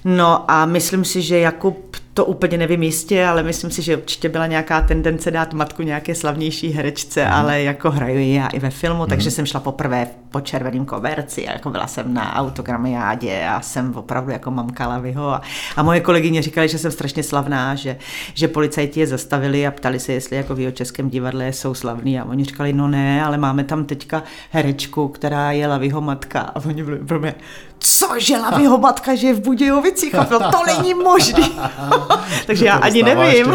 no 0.04 0.50
a 0.50 0.66
myslím 0.66 1.04
si, 1.04 1.22
že 1.22 1.38
Jakub 1.38 1.96
to 2.14 2.24
úplně 2.24 2.58
nevím 2.58 2.82
jistě, 2.82 3.26
ale 3.26 3.42
myslím 3.42 3.70
si, 3.70 3.82
že 3.82 3.96
určitě 3.96 4.28
byla 4.28 4.46
nějaká 4.46 4.80
tendence 4.80 5.30
dát 5.30 5.52
matku 5.52 5.82
nějaké 5.82 6.14
slavnější 6.14 6.70
herečce, 6.70 7.24
mm. 7.24 7.32
ale 7.32 7.62
jako 7.62 7.90
hraju 7.90 8.18
já 8.18 8.46
i 8.46 8.58
ve 8.58 8.70
filmu, 8.70 9.02
mm. 9.02 9.08
takže 9.08 9.30
jsem 9.30 9.46
šla 9.46 9.60
poprvé 9.60 10.06
po 10.30 10.40
červeném 10.40 10.84
koverci 10.84 11.42
jako 11.42 11.70
byla 11.70 11.86
jsem 11.86 12.14
na 12.14 12.36
autogramiádě 12.36 13.46
a 13.46 13.60
jsem 13.60 13.94
opravdu 13.94 14.30
jako 14.30 14.50
mamka 14.50 14.88
Lavyho 14.88 15.28
a, 15.28 15.42
a 15.76 15.82
moje 15.82 16.00
kolegyně 16.00 16.42
říkali, 16.42 16.68
že 16.68 16.78
jsem 16.78 16.90
strašně 16.90 17.22
slavná, 17.22 17.74
že, 17.74 17.96
že 18.34 18.48
policajti 18.48 19.00
je 19.00 19.06
zastavili 19.06 19.66
a 19.66 19.70
ptali 19.70 20.00
se, 20.00 20.12
jestli 20.12 20.36
jako 20.36 20.54
v 20.54 20.60
jeho 20.60 20.72
českém 20.72 21.10
divadle 21.10 21.52
jsou 21.52 21.74
slavní 21.74 22.20
a 22.20 22.24
oni 22.24 22.44
říkali, 22.44 22.72
no 22.72 22.88
ne, 22.88 23.24
ale 23.24 23.38
máme 23.38 23.64
tam 23.64 23.84
teďka 23.84 24.22
herečku, 24.50 25.08
která 25.08 25.52
je 25.52 25.66
Lavyho 25.66 26.00
matka 26.00 26.40
a 26.40 26.64
oni 26.64 26.82
byli 26.84 26.98
pro 26.98 27.20
mě, 27.20 27.34
cože 27.82 28.36
Lavyho 28.38 28.78
matka, 28.78 29.14
že 29.14 29.26
je 29.26 29.34
v 29.34 29.40
Budějovicích 29.40 30.14
a 30.14 30.24
to, 30.24 30.38
to 30.38 30.58
není 30.66 30.94
možný. 30.94 31.58
Takže 32.46 32.64
já 32.66 32.78
To 32.78 32.84
ani 32.84 33.02
nevím. 33.02 33.46
No 33.46 33.54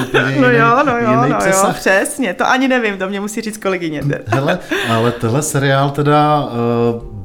jiný- 0.50 0.58
jo, 0.58 0.84
no 0.86 0.98
jo, 0.98 1.16
no 1.16 1.28
jo, 1.28 1.36
přesah. 1.40 1.76
přesně, 1.80 2.34
to 2.34 2.48
ani 2.48 2.68
nevím, 2.68 2.98
to 2.98 3.08
mě 3.10 3.20
musí 3.20 3.42
říct 3.42 3.58
kolegyně. 3.58 4.02
Hele, 4.28 4.60
ale 4.90 5.12
tenhle 5.12 5.42
seriál 5.42 5.90
teda, 5.90 6.48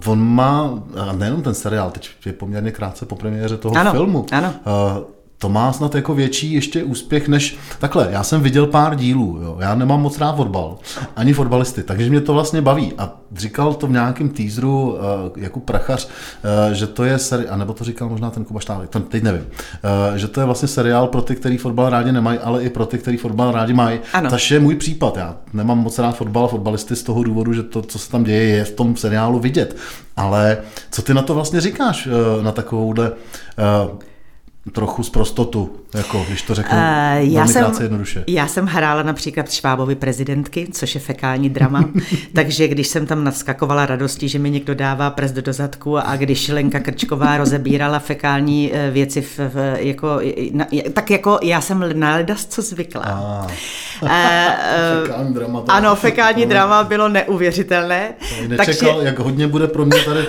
uh, 0.04 0.12
on 0.12 0.20
má, 0.34 0.70
a 1.08 1.12
nejenom 1.12 1.42
ten 1.42 1.54
seriál, 1.54 1.90
teď 1.90 2.10
je 2.26 2.32
poměrně 2.32 2.70
krátce 2.70 3.06
po 3.06 3.16
premiéře 3.16 3.56
toho 3.56 3.76
Ano, 3.76 3.90
filmu. 3.90 4.26
ano. 4.32 4.54
Uh, 4.66 5.04
to 5.42 5.48
má 5.48 5.72
snad 5.72 5.94
jako 5.94 6.14
větší 6.14 6.52
ještě 6.52 6.84
úspěch 6.84 7.28
než... 7.28 7.56
Takhle, 7.78 8.08
já 8.10 8.22
jsem 8.22 8.42
viděl 8.42 8.66
pár 8.66 8.96
dílů, 8.96 9.38
jo. 9.42 9.56
já 9.60 9.74
nemám 9.74 10.02
moc 10.02 10.18
rád 10.18 10.36
fotbal, 10.36 10.78
ani 11.16 11.32
fotbalisty, 11.32 11.82
takže 11.82 12.10
mě 12.10 12.20
to 12.20 12.32
vlastně 12.32 12.60
baví. 12.60 12.92
A 12.98 13.12
říkal 13.36 13.74
to 13.74 13.86
v 13.86 13.90
nějakém 13.90 14.28
teaseru 14.28 14.92
uh, 14.92 14.98
jako 15.36 15.60
prachař, 15.60 16.08
uh, 16.08 16.72
že 16.72 16.86
to 16.86 17.04
je 17.04 17.18
seriál, 17.18 17.58
nebo 17.58 17.72
to 17.72 17.84
říkal 17.84 18.08
možná 18.08 18.30
ten 18.30 18.44
Kuba 18.44 18.60
Štávek, 18.60 18.90
to 18.90 19.00
teď 19.00 19.22
nevím, 19.22 19.42
uh, 19.42 20.16
že 20.16 20.28
to 20.28 20.40
je 20.40 20.46
vlastně 20.46 20.68
seriál 20.68 21.06
pro 21.06 21.22
ty, 21.22 21.36
který 21.36 21.56
fotbal 21.56 21.90
rádi 21.90 22.12
nemají, 22.12 22.38
ale 22.38 22.62
i 22.62 22.70
pro 22.70 22.86
ty, 22.86 22.98
který 22.98 23.16
fotbal 23.16 23.52
rádi 23.52 23.72
mají. 23.72 24.00
Ano. 24.12 24.30
Taž 24.30 24.50
je 24.50 24.60
můj 24.60 24.74
případ, 24.74 25.16
já 25.16 25.36
nemám 25.52 25.78
moc 25.78 25.98
rád 25.98 26.16
fotbal 26.16 26.44
a 26.44 26.48
fotbalisty 26.48 26.96
z 26.96 27.02
toho 27.02 27.22
důvodu, 27.22 27.52
že 27.52 27.62
to, 27.62 27.82
co 27.82 27.98
se 27.98 28.10
tam 28.10 28.24
děje, 28.24 28.56
je 28.56 28.64
v 28.64 28.70
tom 28.70 28.96
seriálu 28.96 29.38
vidět. 29.38 29.76
Ale 30.16 30.58
co 30.90 31.02
ty 31.02 31.14
na 31.14 31.22
to 31.22 31.34
vlastně 31.34 31.60
říkáš, 31.60 32.06
uh, 32.06 32.44
na 32.44 32.52
takovouhle 32.52 33.10
uh, 33.10 33.98
trochu 34.70 35.02
z 35.02 35.10
prostotu, 35.10 35.70
jako 35.94 36.24
když 36.28 36.42
to 36.42 36.54
řeknu 36.54 36.72
Uh, 36.78 36.78
já, 37.34 37.46
jsem, 37.46 37.66
jednoduše. 37.80 38.24
já 38.26 38.46
jsem 38.46 38.66
hrála 38.66 39.02
například 39.02 39.50
Švábovi 39.52 39.94
prezidentky, 39.94 40.68
což 40.72 40.94
je 40.94 41.00
fekální 41.00 41.50
drama, 41.50 41.84
takže 42.34 42.68
když 42.68 42.88
jsem 42.88 43.06
tam 43.06 43.24
naskakovala 43.24 43.86
radostí, 43.86 44.28
že 44.28 44.38
mi 44.38 44.50
někdo 44.50 44.74
dává 44.74 45.10
prst 45.10 45.34
do 45.34 45.52
zadku 45.52 45.98
a 45.98 46.16
když 46.16 46.48
Lenka 46.48 46.80
Krčková 46.80 47.36
rozebírala 47.38 47.98
fekální 47.98 48.70
eh, 48.74 48.90
věci, 48.90 49.20
v, 49.22 49.38
v, 49.38 49.76
jako, 49.78 50.20
na, 50.52 50.66
tak 50.92 51.10
jako 51.10 51.38
já 51.42 51.60
jsem 51.60 52.00
na 52.00 52.14
ledas 52.14 52.46
co 52.46 52.62
zvykla. 52.62 53.02
A, 53.02 53.46
Uh, 54.02 54.08
fekální 55.02 55.34
drama. 55.34 55.60
to- 55.60 55.72
ano, 55.72 55.96
fekální 55.96 56.46
drama 56.46 56.84
bylo 56.84 57.08
neuvěřitelné. 57.08 58.14
Nečekal, 58.48 59.02
jak 59.02 59.18
hodně 59.18 59.46
bude 59.48 59.66
pro 59.66 59.84
mě 59.84 59.98
tady 60.04 60.20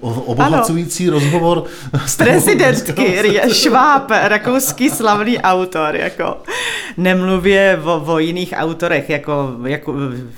uh, 0.00 0.30
obohacující 0.30 1.08
rozhovor 1.10 1.64
s 2.06 2.16
prezidentky. 2.16 3.18
Šváb, 3.52 4.10
rakouský 4.22 4.81
slavný 4.90 5.38
autor, 5.38 5.96
jako 5.96 6.36
nemluvě 6.96 7.80
o, 7.84 8.04
o 8.06 8.18
jiných 8.18 8.54
autorech, 8.56 9.10
jako, 9.10 9.56
jako 9.64 9.92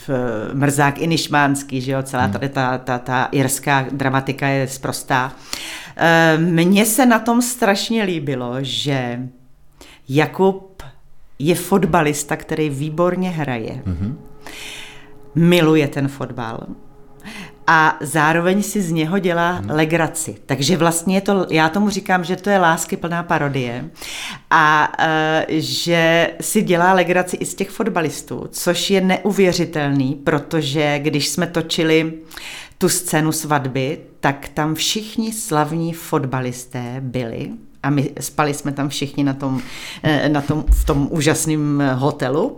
v, 0.06 0.10
Mrzák 0.54 0.98
Inišmánský, 0.98 1.80
že 1.80 1.92
jo, 1.92 2.02
celá 2.02 2.28
tady 2.28 2.48
ta, 2.48 2.78
ta, 2.78 2.98
ta 2.98 3.28
irská 3.32 3.86
dramatika 3.92 4.46
je 4.48 4.68
sprostá. 4.68 5.32
Eh, 5.96 6.38
Mně 6.38 6.86
se 6.86 7.06
na 7.06 7.18
tom 7.18 7.42
strašně 7.42 8.02
líbilo, 8.02 8.54
že 8.60 9.20
Jakub 10.08 10.82
je 11.38 11.54
fotbalista, 11.54 12.36
který 12.36 12.70
výborně 12.70 13.30
hraje. 13.30 13.82
Mm-hmm. 13.86 14.14
Miluje 15.34 15.88
ten 15.88 16.08
fotbal 16.08 16.58
a 17.66 17.96
zároveň 18.00 18.62
si 18.62 18.82
z 18.82 18.90
něho 18.90 19.18
dělá 19.18 19.52
hmm. 19.52 19.70
legraci. 19.70 20.36
Takže 20.46 20.76
vlastně 20.76 21.16
je 21.16 21.20
to, 21.20 21.46
já 21.50 21.68
tomu 21.68 21.90
říkám, 21.90 22.24
že 22.24 22.36
to 22.36 22.50
je 22.50 22.58
lásky 22.58 22.96
plná 22.96 23.22
parodie 23.22 23.90
a 24.50 24.92
uh, 24.98 25.04
že 25.48 26.30
si 26.40 26.62
dělá 26.62 26.92
legraci 26.92 27.36
i 27.36 27.46
z 27.46 27.54
těch 27.54 27.70
fotbalistů, 27.70 28.48
což 28.50 28.90
je 28.90 29.00
neuvěřitelný, 29.00 30.14
protože 30.24 30.98
když 30.98 31.28
jsme 31.28 31.46
točili 31.46 32.12
tu 32.78 32.88
scénu 32.88 33.32
svatby, 33.32 33.98
tak 34.20 34.48
tam 34.48 34.74
všichni 34.74 35.32
slavní 35.32 35.92
fotbalisté 35.92 36.96
byli 37.00 37.50
a 37.84 37.90
my 37.90 38.10
spali 38.20 38.54
jsme 38.54 38.72
tam 38.72 38.88
všichni 38.88 39.24
na 39.24 39.32
tom, 39.32 39.60
eh, 40.02 40.28
na 40.28 40.40
tom, 40.40 40.64
v 40.70 40.84
tom 40.84 41.08
úžasném 41.10 41.82
hotelu 41.94 42.56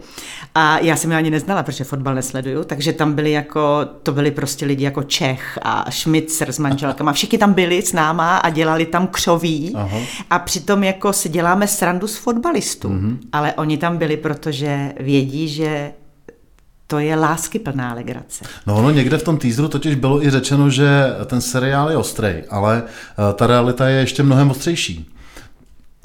a 0.55 0.79
já 0.79 0.97
jsem 0.97 1.11
je 1.11 1.17
ani 1.17 1.31
neznala, 1.31 1.63
protože 1.63 1.85
fotbal 1.85 2.15
nesleduju, 2.15 2.65
takže 2.65 2.93
tam 2.93 3.13
byli 3.13 3.33
jako, 3.33 3.81
to 4.03 4.13
byli 4.13 4.31
prostě 4.31 4.67
lidi 4.67 4.85
jako 4.85 5.03
Čech 5.03 5.59
a 5.63 5.91
Schmitzer 5.91 6.53
s 6.53 6.59
manželkama, 6.59 7.13
všichni 7.13 7.39
tam 7.39 7.53
byli 7.53 7.83
s 7.83 7.93
náma 7.93 8.37
a 8.37 8.51
dělali 8.51 8.87
tam 8.87 9.07
křoví 9.07 9.73
Aha. 9.75 9.99
a 10.31 10.39
přitom 10.39 10.85
jako 10.85 11.13
si 11.13 11.29
děláme 11.29 11.69
srandu 11.69 12.07
z 12.07 12.17
fotbalistů, 12.17 12.89
mm-hmm. 12.89 13.19
ale 13.33 13.55
oni 13.55 13.79
tam 13.79 13.97
byli, 13.97 14.17
protože 14.17 14.93
vědí, 15.01 15.49
že 15.49 15.93
to 16.87 16.99
je 16.99 17.17
láskyplná 17.17 17.95
legrace. 17.95 18.45
No 18.67 18.77
ono 18.77 18.91
někde 18.91 19.19
v 19.19 19.23
tom 19.23 19.39
teaseru 19.39 19.69
totiž 19.69 19.95
bylo 19.95 20.25
i 20.25 20.31
řečeno, 20.31 20.71
že 20.71 20.89
ten 21.27 21.41
seriál 21.41 21.91
je 21.91 21.97
ostrý, 21.97 22.35
ale 22.51 22.83
eh, 22.83 23.35
ta 23.35 23.47
realita 23.47 23.89
je 23.89 24.01
ještě 24.01 24.23
mnohem 24.23 24.51
ostřejší, 24.51 25.16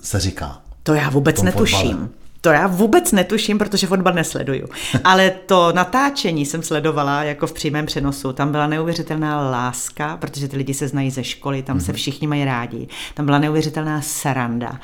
se 0.02 0.20
říká. 0.20 0.62
To 0.84 0.94
já 0.94 1.10
vůbec 1.10 1.42
netuším. 1.42 1.92
Fotbale. 1.92 2.10
To 2.42 2.50
já 2.50 2.68
vůbec 2.68 3.12
netuším, 3.12 3.58
protože 3.58 3.88
fotbal 3.88 4.14
nesleduju. 4.14 4.68
Ale 5.04 5.30
to 5.30 5.72
natáčení 5.76 6.46
jsem 6.46 6.64
sledovala 6.64 7.24
jako 7.24 7.48
v 7.48 7.54
přímém 7.54 7.86
přenosu. 7.86 8.34
Tam 8.34 8.52
byla 8.52 8.68
neuvěřitelná 8.68 9.50
láska, 9.50 10.18
protože 10.18 10.48
ty 10.48 10.58
lidi 10.58 10.74
se 10.74 10.88
znají 10.88 11.12
ze 11.12 11.24
školy, 11.24 11.64
tam 11.64 11.78
mm-hmm. 11.78 11.86
se 11.86 11.92
mhm. 11.92 11.98
všichni 11.98 12.28
mají 12.28 12.46
rádi. 12.46 12.88
Tam 13.14 13.26
byla 13.26 13.40
neuvěřitelná 13.40 14.02
sranda. 14.02 14.80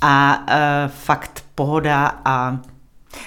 A 0.00 0.44
uh, 0.48 0.54
fakt 0.94 1.44
pohoda 1.54 2.20
a 2.24 2.58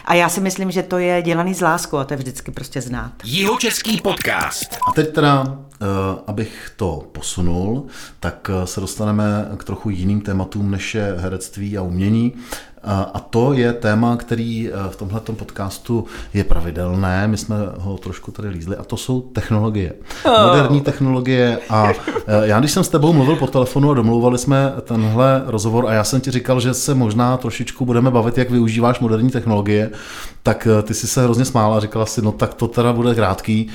a 0.05 0.13
já 0.13 0.29
si 0.29 0.41
myslím, 0.41 0.71
že 0.71 0.83
to 0.83 0.97
je 0.97 1.21
dělaný 1.21 1.53
z 1.53 1.61
láskou 1.61 1.97
a 1.97 2.03
to 2.05 2.13
je 2.13 2.17
vždycky 2.17 2.51
prostě 2.51 2.81
znát. 2.81 3.11
Jihočeský 3.23 4.01
podcast. 4.01 4.77
A 4.89 4.91
teď 4.91 5.13
teda, 5.13 5.57
eh, 5.81 5.85
abych 6.27 6.71
to 6.75 7.07
posunul, 7.11 7.87
tak 8.19 8.51
eh, 8.53 8.67
se 8.67 8.81
dostaneme 8.81 9.47
k 9.57 9.63
trochu 9.63 9.89
jiným 9.89 10.21
tématům, 10.21 10.71
než 10.71 10.95
je 10.95 11.15
herectví 11.17 11.77
a 11.77 11.81
umění. 11.81 12.33
A 12.85 13.19
to 13.19 13.53
je 13.53 13.73
téma, 13.73 14.17
který 14.17 14.69
eh, 14.69 14.71
v 14.89 14.95
tomhle 14.95 15.19
podcastu 15.19 16.05
je 16.33 16.43
pravidelné. 16.43 17.27
My 17.27 17.37
jsme 17.37 17.55
ho 17.77 17.97
trošku 17.97 18.31
tady 18.31 18.47
lízli 18.49 18.75
a 18.75 18.83
to 18.83 18.97
jsou 18.97 19.21
technologie. 19.21 19.93
Oh. 20.25 20.47
Moderní 20.47 20.81
technologie 20.81 21.59
a 21.69 21.89
eh, 21.89 22.47
já 22.47 22.59
když 22.59 22.71
jsem 22.71 22.83
s 22.83 22.89
tebou 22.89 23.13
mluvil 23.13 23.35
po 23.35 23.47
telefonu 23.47 23.91
a 23.91 23.93
domlouvali 23.93 24.37
jsme 24.37 24.73
tenhle 24.81 25.43
rozhovor 25.45 25.87
a 25.87 25.93
já 25.93 26.03
jsem 26.03 26.21
ti 26.21 26.31
říkal, 26.31 26.59
že 26.59 26.73
se 26.73 26.95
možná 26.95 27.37
trošičku 27.37 27.85
budeme 27.85 28.11
bavit, 28.11 28.37
jak 28.37 28.49
využíváš 28.49 28.99
moderní 28.99 29.29
technologie, 29.29 29.91
tak 30.43 30.67
eh, 30.67 30.81
ty 30.81 30.93
si 30.93 31.07
se 31.07 31.23
hrozně 31.23 31.45
smála 31.45 31.77
a 31.77 31.79
říkala 31.79 32.05
si, 32.05 32.21
no 32.21 32.31
tak 32.31 32.53
to 32.53 32.67
teda 32.67 32.93
bude 32.93 33.15
krátký, 33.15 33.67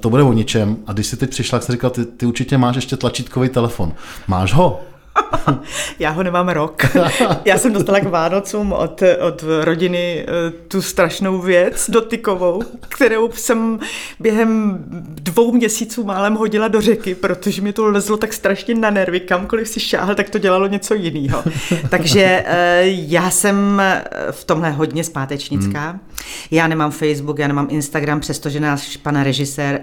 to 0.00 0.10
bude 0.10 0.22
o 0.22 0.32
ničem. 0.32 0.76
A 0.86 0.92
když 0.92 1.06
si 1.06 1.16
teď 1.16 1.30
přišla, 1.30 1.58
tak 1.58 1.66
si 1.66 1.72
říkal, 1.72 1.90
ty, 1.90 2.04
ty 2.04 2.26
určitě 2.26 2.58
máš 2.58 2.76
ještě 2.76 2.96
tlačítkový 2.96 3.48
telefon. 3.48 3.92
Máš 4.28 4.52
ho? 4.52 4.80
Já 5.98 6.10
ho 6.10 6.22
nemám 6.22 6.48
rok. 6.48 6.82
Já 7.44 7.58
jsem 7.58 7.72
dostala 7.72 8.00
k 8.00 8.04
Vánocům 8.04 8.72
od, 8.72 9.02
od 9.28 9.44
rodiny 9.60 10.26
eh, 10.28 10.50
tu 10.50 10.82
strašnou 10.82 11.38
věc 11.38 11.90
dotykovou, 11.90 12.62
kterou 12.88 13.32
jsem 13.32 13.78
během 14.20 14.78
dvou 15.14 15.52
měsíců 15.52 16.04
málem 16.04 16.34
hodila 16.34 16.68
do 16.68 16.80
řeky, 16.80 17.14
protože 17.14 17.62
mi 17.62 17.72
to 17.72 17.86
lezlo 17.86 18.16
tak 18.16 18.32
strašně 18.32 18.74
na 18.74 18.90
nervy. 18.90 19.20
Kamkoliv 19.20 19.68
si 19.68 19.80
šáhl, 19.80 20.14
tak 20.14 20.30
to 20.30 20.38
dělalo 20.38 20.66
něco 20.66 20.94
jiného. 20.94 21.44
Takže 21.88 22.44
eh, 22.46 22.82
já 22.86 23.30
jsem 23.30 23.80
eh, 23.80 24.04
v 24.30 24.44
tomhle 24.44 24.70
hodně 24.70 25.04
zpátečnická. 25.04 25.90
Hmm. 25.90 26.00
Já 26.50 26.66
nemám 26.66 26.90
Facebook, 26.90 27.38
já 27.38 27.48
nemám 27.48 27.66
Instagram, 27.70 28.20
přestože 28.20 28.60
náš 28.60 28.96
pan 28.96 29.22
režisér, 29.22 29.80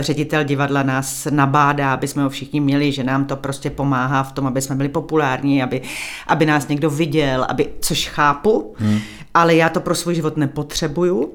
ředitel 0.00 0.44
divadla 0.44 0.82
nás 0.82 1.28
nabádá, 1.30 1.92
aby 1.92 2.08
jsme 2.08 2.22
ho 2.22 2.30
všichni 2.30 2.60
měli, 2.60 2.92
že 2.92 3.04
nám 3.04 3.24
to 3.24 3.36
prostě 3.36 3.70
pomáhá 3.70 4.22
v 4.22 4.32
tom, 4.32 4.46
aby 4.46 4.62
jsme 4.62 4.73
jsme 4.74 4.78
byli 4.78 4.88
populární, 4.88 5.62
aby, 5.62 5.80
aby 6.26 6.46
nás 6.46 6.68
někdo 6.68 6.90
viděl, 6.90 7.46
aby, 7.48 7.68
což 7.80 8.08
chápu, 8.08 8.74
hmm. 8.78 8.98
ale 9.34 9.54
já 9.54 9.68
to 9.68 9.80
pro 9.80 9.94
svůj 9.94 10.14
život 10.14 10.36
nepotřebuju 10.36 11.32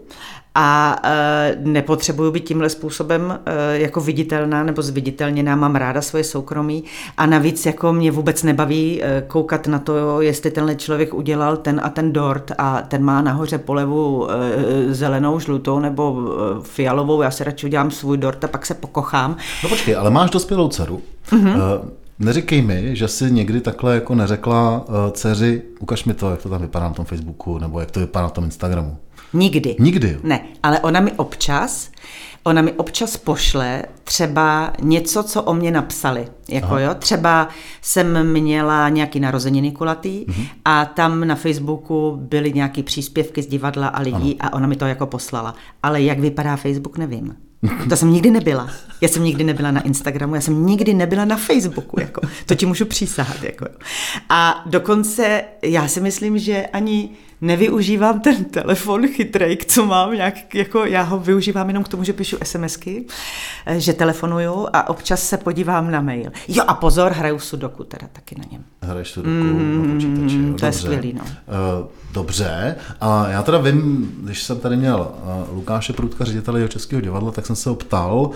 a 0.56 1.00
e, 1.04 1.58
nepotřebuju 1.64 2.32
být 2.32 2.44
tímhle 2.44 2.70
způsobem 2.70 3.40
e, 3.46 3.80
jako 3.80 4.02
viditelná 4.02 4.64
nebo 4.64 4.82
zviditelněná, 4.82 5.56
mám 5.56 5.76
ráda 5.76 6.02
svoje 6.02 6.24
soukromí 6.24 6.84
a 7.18 7.26
navíc 7.26 7.66
jako 7.66 7.94
mě 7.94 8.12
vůbec 8.12 8.44
nebaví 8.44 9.04
e, 9.04 9.24
koukat 9.28 9.68
na 9.68 9.80
to, 9.80 10.22
jestli 10.22 10.52
tenhle 10.52 10.76
člověk 10.76 11.14
udělal 11.14 11.58
ten 11.58 11.82
a 11.84 11.90
ten 11.90 12.14
dort 12.14 12.52
a 12.58 12.82
ten 12.82 13.04
má 13.04 13.22
nahoře 13.22 13.58
polevu 13.58 14.28
e, 14.32 14.94
zelenou, 14.94 15.40
žlutou 15.40 15.80
nebo 15.80 16.18
e, 16.18 16.64
fialovou, 16.64 17.22
já 17.22 17.32
si 17.32 17.44
radši 17.44 17.66
udělám 17.66 17.92
svůj 17.92 18.18
dort 18.18 18.44
a 18.44 18.48
pak 18.48 18.66
se 18.66 18.74
pokochám. 18.74 19.38
No 19.64 19.70
počkej, 19.70 19.96
ale 19.96 20.10
máš 20.10 20.30
dospělou 20.30 20.68
dceru. 20.68 21.02
Mm-hmm. 21.32 21.56
E, 21.58 22.09
Neříkej 22.20 22.62
mi, 22.62 22.96
že 22.96 23.08
jsi 23.08 23.32
někdy 23.32 23.62
takhle 23.62 23.96
jako 23.96 24.16
neřekla 24.16 24.86
uh, 24.88 24.96
dceři, 25.12 25.62
ukaž 25.80 26.06
mi 26.06 26.14
to, 26.14 26.32
jak 26.32 26.42
to 26.42 26.50
tam 26.50 26.62
vypadá 26.62 26.88
na 26.88 26.94
tom 26.94 27.06
Facebooku, 27.06 27.58
nebo 27.58 27.80
jak 27.80 27.92
to 27.92 28.00
vypadá 28.00 28.24
na 28.24 28.30
tom 28.30 28.44
Instagramu. 28.44 28.98
Nikdy. 29.34 29.76
Nikdy? 29.80 30.20
Ne, 30.24 30.42
ale 30.64 30.80
ona 30.80 31.00
mi 31.00 31.12
občas, 31.12 31.92
ona 32.44 32.62
mi 32.62 32.72
občas 32.72 33.18
pošle 33.18 33.84
třeba 34.04 34.74
něco, 34.82 35.24
co 35.24 35.44
o 35.44 35.54
mě 35.54 35.72
napsali. 35.72 36.28
Jako 36.48 36.78
jo, 36.78 36.96
třeba 37.00 37.48
jsem 37.82 38.32
měla 38.32 38.90
nějaký 38.90 39.20
narozeniny 39.20 39.72
kulatý 39.72 40.26
mm-hmm. 40.26 40.48
a 40.66 40.86
tam 40.86 41.28
na 41.28 41.36
Facebooku 41.36 42.18
byly 42.22 42.54
nějaký 42.54 42.84
příspěvky 42.84 43.42
z 43.42 43.48
divadla 43.48 43.88
a 43.88 44.02
lidí 44.02 44.38
ano. 44.40 44.50
a 44.52 44.54
ona 44.54 44.68
mi 44.68 44.76
to 44.76 44.86
jako 44.86 45.06
poslala. 45.06 45.56
Ale 45.84 46.02
jak 46.02 46.20
vypadá 46.20 46.56
Facebook, 46.56 46.98
nevím. 46.98 47.36
To 47.90 47.96
jsem 47.96 48.12
nikdy 48.12 48.32
nebyla. 48.32 48.70
Já 49.02 49.08
jsem 49.08 49.24
nikdy 49.24 49.44
nebyla 49.44 49.72
na 49.72 49.82
Instagramu, 49.82 50.36
já 50.36 50.42
jsem 50.42 50.66
nikdy 50.66 50.94
nebyla 50.94 51.26
na 51.26 51.38
Facebooku. 51.38 52.00
Jako. 52.00 52.22
To 52.46 52.56
ti 52.56 52.66
můžu 52.66 52.86
přísahat. 52.86 53.44
Jako. 53.44 53.66
A 54.30 54.64
dokonce 54.66 55.44
já 55.62 55.88
si 55.88 56.02
myslím, 56.02 56.40
že 56.40 56.68
ani 56.68 57.10
nevyužívám 57.42 58.20
ten 58.20 58.46
telefon 58.46 59.08
chytrý, 59.08 59.58
co 59.58 59.86
mám, 59.86 60.14
nějak, 60.14 60.56
jako 60.56 60.86
já 60.86 61.02
ho 61.02 61.20
využívám 61.20 61.68
jenom 61.68 61.84
k 61.84 61.88
tomu, 61.88 62.04
že 62.04 62.14
píšu 62.14 62.38
SMSky, 62.44 63.06
eh, 63.66 63.80
že 63.80 63.94
telefonuju 63.94 64.68
a 64.74 64.90
občas 64.90 65.24
se 65.24 65.38
podívám 65.38 65.92
na 65.92 66.02
mail. 66.02 66.32
Jo 66.48 66.64
a 66.68 66.74
pozor, 66.74 67.12
hraju 67.12 67.40
sudoku 67.40 67.84
teda 67.84 68.08
taky 68.14 68.36
na 68.38 68.44
něm. 68.52 68.64
Hraješ 68.82 69.12
sudoku 69.12 69.30
mm, 69.30 69.88
na 69.88 69.94
počítači. 69.94 70.36
Jo, 70.36 70.42
to 70.44 70.50
dobře. 70.50 70.66
je 70.66 70.74
skvělý, 70.74 71.14
no. 71.14 71.24
Uh, 71.24 71.88
dobře, 72.14 72.76
a 73.02 73.30
já 73.30 73.44
teda 73.44 73.58
vím, 73.58 74.12
když 74.24 74.44
jsem 74.44 74.60
tady 74.60 74.78
měl 74.78 75.12
uh, 75.24 75.56
Lukáše 75.56 75.94
Prudka, 75.94 76.26
ředitele 76.26 76.68
Českého 76.68 77.02
divadla, 77.02 77.32
tak 77.32 77.46
jsem 77.46 77.56
se 77.56 77.70
ho 77.70 77.76
ptal, 77.76 78.16
uh, 78.16 78.32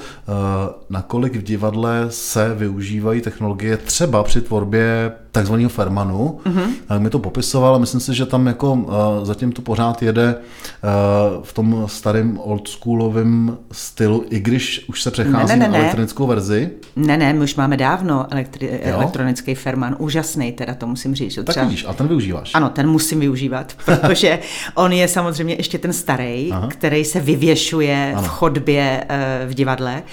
nakolik 0.89 1.35
v 1.35 1.43
divadle 1.43 2.05
se 2.09 2.55
využívají 2.55 3.21
technologie 3.21 3.77
třeba 3.77 4.23
při 4.23 4.41
tvorbě 4.41 5.11
takzvaného 5.33 5.69
Fermanu. 5.69 6.39
Mm-hmm. 6.45 6.99
Mi 6.99 7.09
to 7.09 7.19
popisoval 7.19 7.75
a 7.75 7.77
myslím 7.77 8.01
si, 8.01 8.13
že 8.13 8.25
tam 8.25 8.47
jako 8.47 8.73
uh, 8.73 8.93
zatím 9.23 9.51
to 9.51 9.61
pořád 9.61 10.01
jede 10.01 10.35
uh, 10.35 11.43
v 11.43 11.53
tom 11.53 11.83
starém 11.87 12.39
oldschoolovém 12.43 13.57
stylu, 13.71 14.25
i 14.29 14.39
když 14.39 14.85
už 14.89 15.01
se 15.01 15.11
přechází 15.11 15.47
ne, 15.47 15.55
ne, 15.55 15.67
ne, 15.67 15.69
na 15.69 15.77
elektronickou 15.77 16.27
verzi. 16.27 16.69
Ne, 16.95 17.17
ne, 17.17 17.33
my 17.33 17.43
už 17.43 17.55
máme 17.55 17.77
dávno 17.77 18.27
elektri- 18.29 18.79
elektronický 18.81 19.55
Ferman, 19.55 19.95
úžasný 19.99 20.51
teda, 20.51 20.73
to 20.73 20.87
musím 20.87 21.15
říct. 21.15 21.35
Tak 21.35 21.45
třeba... 21.49 21.65
vidíš, 21.65 21.85
a 21.87 21.93
ten 21.93 22.07
využíváš. 22.07 22.51
Ano, 22.53 22.69
ten 22.69 22.89
musím 22.89 23.19
využívat, 23.19 23.73
protože 23.85 24.39
on 24.75 24.93
je 24.93 25.07
samozřejmě 25.07 25.55
ještě 25.55 25.77
ten 25.77 25.93
starý, 25.93 26.51
který 26.67 27.05
se 27.05 27.19
vyvěšuje 27.19 28.13
ano. 28.15 28.27
v 28.27 28.27
chodbě 28.27 29.03
uh, 29.09 29.49
v 29.51 29.53
divadle, 29.53 30.03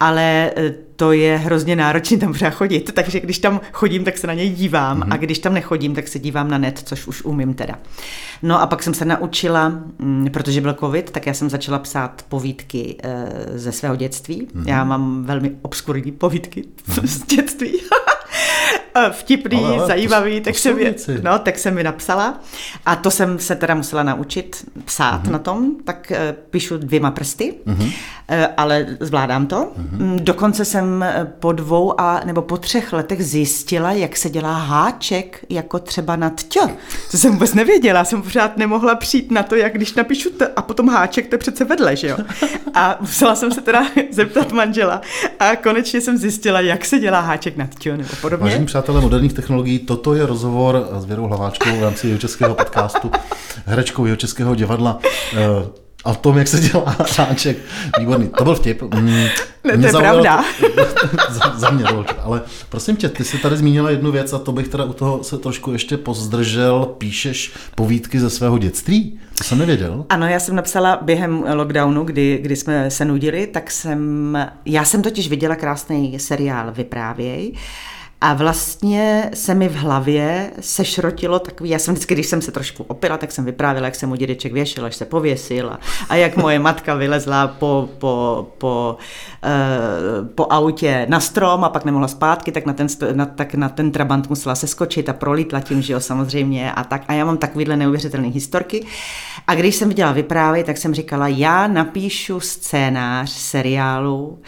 ale 0.00 0.50
to 0.96 1.12
je 1.12 1.36
hrozně 1.36 1.76
náročné 1.76 2.16
tam 2.16 2.32
pořád 2.32 2.50
chodit, 2.50 2.92
takže 2.94 3.20
když 3.20 3.38
tam 3.38 3.60
chodím, 3.72 4.04
tak 4.04 4.18
se 4.18 4.26
na 4.26 4.34
něj 4.34 4.50
dívám 4.50 5.00
mm-hmm. 5.00 5.12
a 5.12 5.16
když 5.16 5.38
tam 5.38 5.54
nechodím, 5.54 5.94
tak 5.94 6.08
se 6.08 6.18
dívám 6.18 6.50
na 6.50 6.58
net, 6.58 6.82
což 6.84 7.06
už 7.06 7.22
umím 7.22 7.54
teda. 7.54 7.78
No 8.42 8.60
a 8.60 8.66
pak 8.66 8.82
jsem 8.82 8.94
se 8.94 9.04
naučila, 9.04 9.68
mm, 9.98 10.28
protože 10.32 10.60
byl 10.60 10.74
covid, 10.74 11.10
tak 11.10 11.26
já 11.26 11.34
jsem 11.34 11.50
začala 11.50 11.78
psát 11.78 12.24
povídky 12.28 12.96
eh, 13.02 13.28
ze 13.54 13.72
svého 13.72 13.96
dětství. 13.96 14.46
Mm-hmm. 14.46 14.68
Já 14.68 14.84
mám 14.84 15.24
velmi 15.24 15.52
obskurní 15.62 16.12
povídky 16.12 16.64
mm-hmm. 16.88 17.06
z 17.06 17.26
dětství. 17.26 17.72
vtipný, 19.10 19.58
ale, 19.58 19.78
ale, 19.78 19.86
zajímavý, 19.86 20.40
to, 20.40 20.44
tak, 20.44 20.54
to 20.54 20.60
jsem 20.60 20.78
je, 20.78 20.94
no, 21.22 21.38
tak 21.38 21.58
jsem 21.58 21.74
mi 21.74 21.82
napsala. 21.82 22.40
A 22.86 22.96
to 22.96 23.10
jsem 23.10 23.38
se 23.38 23.56
teda 23.56 23.74
musela 23.74 24.02
naučit 24.02 24.64
psát 24.84 25.22
uh-huh. 25.24 25.30
na 25.30 25.38
tom, 25.38 25.76
tak 25.84 26.12
uh, 26.12 26.16
píšu 26.50 26.78
dvěma 26.78 27.10
prsty, 27.10 27.54
uh-huh. 27.66 27.84
uh, 27.84 27.92
ale 28.56 28.86
zvládám 29.00 29.46
to. 29.46 29.56
Uh-huh. 29.56 30.20
Dokonce 30.20 30.64
jsem 30.64 31.02
eh, 31.02 31.32
po 31.38 31.52
dvou 31.52 32.00
a 32.00 32.20
nebo 32.24 32.42
po 32.42 32.56
třech 32.56 32.92
letech 32.92 33.24
zjistila, 33.24 33.92
jak 33.92 34.16
se 34.16 34.30
dělá 34.30 34.58
háček, 34.58 35.44
jako 35.50 35.78
třeba 35.78 36.16
nad 36.16 36.42
tě. 36.42 36.60
To 37.10 37.18
jsem 37.18 37.32
vůbec 37.32 37.54
nevěděla, 37.54 38.04
jsem 38.04 38.22
pořád 38.22 38.56
nemohla 38.56 38.94
přijít 38.94 39.30
na 39.30 39.42
to, 39.42 39.54
jak 39.54 39.74
když 39.74 39.94
napíšu 39.94 40.30
t 40.30 40.52
a 40.56 40.62
potom 40.62 40.88
háček, 40.88 41.28
to 41.28 41.34
je 41.34 41.38
přece 41.38 41.64
vedle, 41.64 41.96
že 41.96 42.08
jo. 42.08 42.16
A 42.74 42.96
musela 43.00 43.34
jsem 43.34 43.52
se 43.52 43.60
teda 43.60 43.86
zeptat 44.10 44.52
manžela 44.52 45.00
a 45.38 45.56
konečně 45.56 46.00
jsem 46.00 46.16
zjistila, 46.18 46.60
jak 46.60 46.84
se 46.84 46.98
dělá 46.98 47.20
háček 47.20 47.56
nad 47.56 47.74
tě 47.74 47.96
nebo 47.96 48.10
podobně. 48.20 48.44
Vážení 48.44 48.66
přátelé 48.84 49.00
moderních 49.00 49.32
technologií, 49.32 49.78
toto 49.78 50.14
je 50.14 50.26
rozhovor 50.26 50.88
s 50.98 51.04
Věrou 51.04 51.26
Hlaváčkou 51.26 51.76
v 51.76 51.82
rámci 51.82 52.06
jeho 52.06 52.18
českého 52.18 52.54
podcastu, 52.54 53.10
herečkou 53.66 54.04
jeho 54.06 54.16
českého 54.16 54.54
divadla. 54.54 54.98
Eh, 55.36 55.84
A 56.04 56.12
v 56.12 56.16
tom, 56.16 56.38
jak 56.38 56.48
se 56.48 56.60
dělá 56.60 56.96
háček, 57.18 57.56
výborný. 57.98 58.28
To 58.28 58.44
byl 58.44 58.54
vtip. 58.54 58.82
Mm, 58.82 59.06
ne, 59.06 59.30
to 59.62 59.76
mě 59.76 59.86
je 59.86 59.92
zaujalo 59.92 60.22
pravda. 60.22 60.44
za, 61.30 61.52
za 61.56 61.70
mě 61.70 61.84
to. 61.84 62.04
Ale 62.22 62.42
prosím 62.68 62.96
tě, 62.96 63.08
ty 63.08 63.24
jsi 63.24 63.38
tady 63.38 63.56
zmínila 63.56 63.90
jednu 63.90 64.12
věc 64.12 64.32
a 64.32 64.38
to 64.38 64.52
bych 64.52 64.68
teda 64.68 64.84
u 64.84 64.92
toho 64.92 65.24
se 65.24 65.38
trošku 65.38 65.72
ještě 65.72 65.96
pozdržel. 65.96 66.86
Píšeš 66.98 67.52
povídky 67.74 68.20
ze 68.20 68.30
svého 68.30 68.58
dětství? 68.58 69.18
To 69.38 69.44
jsem 69.44 69.58
nevěděl. 69.58 70.04
Ano, 70.08 70.26
já 70.26 70.40
jsem 70.40 70.56
napsala 70.56 70.98
během 71.02 71.44
lockdownu, 71.54 72.04
kdy, 72.04 72.38
kdy 72.42 72.56
jsme 72.56 72.90
se 72.90 73.04
nudili, 73.04 73.46
tak 73.46 73.70
jsem, 73.70 74.38
já 74.66 74.84
jsem 74.84 75.02
totiž 75.02 75.28
viděla 75.28 75.56
krásný 75.56 76.18
seriál 76.18 76.72
Vyprávěj 76.72 77.52
a 78.20 78.34
vlastně 78.34 79.30
se 79.34 79.54
mi 79.54 79.68
v 79.68 79.74
hlavě 79.74 80.50
sešrotilo 80.60 81.38
takový, 81.38 81.70
já 81.70 81.78
jsem 81.78 81.94
vždycky, 81.94 82.14
když 82.14 82.26
jsem 82.26 82.42
se 82.42 82.52
trošku 82.52 82.82
opila, 82.82 83.18
tak 83.18 83.32
jsem 83.32 83.44
vyprávěla, 83.44 83.86
jak 83.86 83.94
jsem 83.94 84.08
mu 84.08 84.14
dědeček 84.14 84.52
věšil, 84.52 84.84
až 84.84 84.96
se 84.96 85.04
pověsil 85.04 85.70
a, 85.70 85.78
a 86.08 86.14
jak 86.14 86.36
moje 86.36 86.58
matka 86.58 86.94
vylezla 86.94 87.48
po, 87.48 87.88
po, 87.98 88.46
po, 88.58 88.96
uh, 89.44 90.28
po 90.28 90.46
autě 90.50 91.06
na 91.08 91.20
strom 91.20 91.64
a 91.64 91.68
pak 91.68 91.84
nemohla 91.84 92.08
zpátky, 92.08 92.52
tak 92.52 92.66
na 92.66 92.72
ten, 92.72 92.86
na, 93.12 93.26
tak 93.26 93.54
na 93.54 93.68
ten 93.68 93.90
trabant 93.90 94.28
musela 94.28 94.54
seskočit 94.54 95.08
a 95.08 95.12
prolítla 95.12 95.60
tím, 95.60 95.82
že 95.82 95.92
jo, 95.92 96.00
samozřejmě 96.00 96.72
a 96.72 96.84
tak. 96.84 97.02
A 97.08 97.12
já 97.12 97.24
mám 97.24 97.38
takovýhle 97.38 97.76
neuvěřitelné 97.76 98.28
historky. 98.28 98.86
A 99.46 99.54
když 99.54 99.76
jsem 99.76 99.88
viděla 99.88 100.12
vyprávět, 100.12 100.66
tak 100.66 100.78
jsem 100.78 100.94
říkala, 100.94 101.28
já 101.28 101.66
napíšu 101.66 102.40
scénář 102.40 103.30
seriálu, 103.30 104.38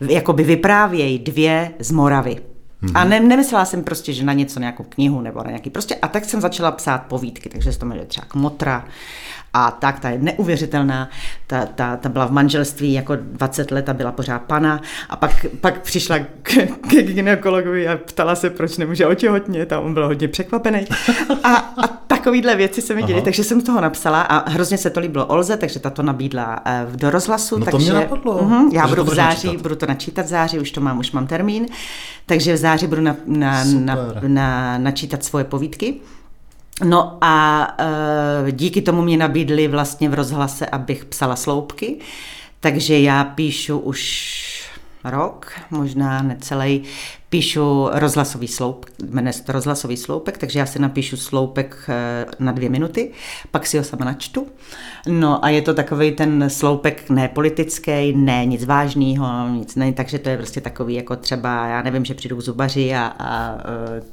jakoby 0.00 0.42
vyprávěj 0.42 1.18
dvě 1.18 1.70
z 1.78 1.90
Moravy. 1.90 2.57
Mm-hmm. 2.82 2.92
A 2.94 3.04
ne, 3.04 3.20
nemyslela 3.20 3.64
jsem 3.64 3.84
prostě, 3.84 4.12
že 4.12 4.24
na 4.24 4.32
něco, 4.32 4.60
nějakou 4.60 4.84
knihu 4.84 5.20
nebo 5.20 5.42
na 5.42 5.50
nějaký 5.50 5.70
prostě. 5.70 5.94
A 5.94 6.08
tak 6.08 6.24
jsem 6.24 6.40
začala 6.40 6.70
psát 6.70 6.98
povídky, 6.98 7.48
takže 7.48 7.72
se 7.72 7.78
to 7.78 7.86
jmenuje 7.86 8.06
třeba 8.06 8.26
Kmotra 8.26 8.88
a 9.54 9.70
tak, 9.70 10.00
ta 10.00 10.10
je 10.10 10.18
neuvěřitelná, 10.18 11.08
ta, 11.46 11.66
ta, 11.66 11.96
ta 11.96 12.08
byla 12.08 12.26
v 12.26 12.30
manželství 12.30 12.92
jako 12.92 13.16
20 13.16 13.70
let 13.70 13.88
a 13.88 13.94
byla 13.94 14.12
pořád 14.12 14.42
pana 14.42 14.80
a 15.10 15.16
pak, 15.16 15.46
pak 15.60 15.80
přišla 15.80 16.18
k, 16.18 16.50
k 16.80 16.88
gynekologovi 16.88 17.88
a 17.88 17.96
ptala 17.96 18.34
se, 18.34 18.50
proč 18.50 18.76
nemůže 18.76 19.06
otěhotnět 19.06 19.72
a 19.72 19.80
on 19.80 19.94
byl 19.94 20.06
hodně 20.06 20.28
překvapený. 20.28 20.86
A, 21.44 21.54
a 21.54 21.86
takovýhle 21.86 22.56
věci 22.56 22.82
se 22.82 22.94
mi 22.94 23.02
děly, 23.02 23.22
takže 23.22 23.44
jsem 23.44 23.62
toho 23.62 23.80
napsala 23.80 24.22
a 24.22 24.50
hrozně 24.50 24.78
se 24.78 24.90
to 24.90 25.00
líbilo 25.00 25.26
Olze, 25.26 25.56
takže 25.56 25.80
ta 25.80 25.90
to 25.90 26.02
nabídla 26.02 26.60
eh, 26.64 26.86
do 26.96 27.10
rozhlasu. 27.10 27.58
No 27.58 27.64
to 27.64 27.70
takže, 27.70 27.92
mě 27.92 28.00
napadlo. 28.00 28.42
Uh-huh, 28.42 28.72
já 28.72 28.88
budu 28.88 29.04
v 29.04 29.14
září, 29.14 29.46
načítat. 29.46 29.62
budu 29.62 29.76
to 29.76 29.86
načítat 29.86 30.26
v 30.26 30.28
září, 30.28 30.58
už 30.58 30.70
to 30.70 30.80
mám, 30.80 30.98
už 30.98 31.12
mám 31.12 31.26
termín, 31.26 31.66
takže 32.26 32.54
v 32.54 32.56
září 32.56 32.86
budu 32.86 33.02
na, 33.02 33.16
na, 33.26 33.64
na, 33.64 33.96
na, 34.26 34.78
načítat 34.78 35.24
svoje 35.24 35.44
povídky. 35.44 35.94
No 36.84 37.18
a 37.20 37.66
e, 38.48 38.52
díky 38.52 38.82
tomu 38.82 39.02
mě 39.02 39.16
nabídli 39.16 39.68
vlastně 39.68 40.08
v 40.08 40.14
rozhlase, 40.14 40.66
abych 40.66 41.04
psala 41.04 41.36
sloupky, 41.36 41.96
takže 42.60 42.98
já 42.98 43.24
píšu 43.24 43.78
už 43.78 44.68
rok, 45.04 45.52
možná 45.70 46.22
necelý, 46.22 46.82
píšu 47.30 47.88
rozhlasový 47.92 48.48
sloup, 48.48 48.86
jmenuje 49.10 49.32
se 49.32 49.44
to 49.44 49.52
rozhlasový 49.52 49.96
sloupek, 49.96 50.38
takže 50.38 50.58
já 50.58 50.66
si 50.66 50.78
napíšu 50.78 51.16
sloupek 51.16 51.76
na 52.38 52.52
dvě 52.52 52.68
minuty, 52.68 53.10
pak 53.50 53.66
si 53.66 53.78
ho 53.78 53.84
sama 53.84 54.04
načtu. 54.04 54.46
No 55.08 55.44
a 55.44 55.48
je 55.48 55.62
to 55.62 55.74
takový 55.74 56.12
ten 56.12 56.50
sloupek 56.50 57.10
nepolitický, 57.10 58.12
ne 58.16 58.46
nic 58.46 58.64
vážného, 58.64 59.48
nic 59.48 59.74
ne, 59.76 59.92
takže 59.92 60.18
to 60.18 60.28
je 60.28 60.36
prostě 60.36 60.60
takový 60.60 60.94
jako 60.94 61.16
třeba, 61.16 61.66
já 61.66 61.82
nevím, 61.82 62.04
že 62.04 62.14
přijdou 62.14 62.40
zubaři 62.40 62.94
a, 62.94 63.12
a 63.18 63.58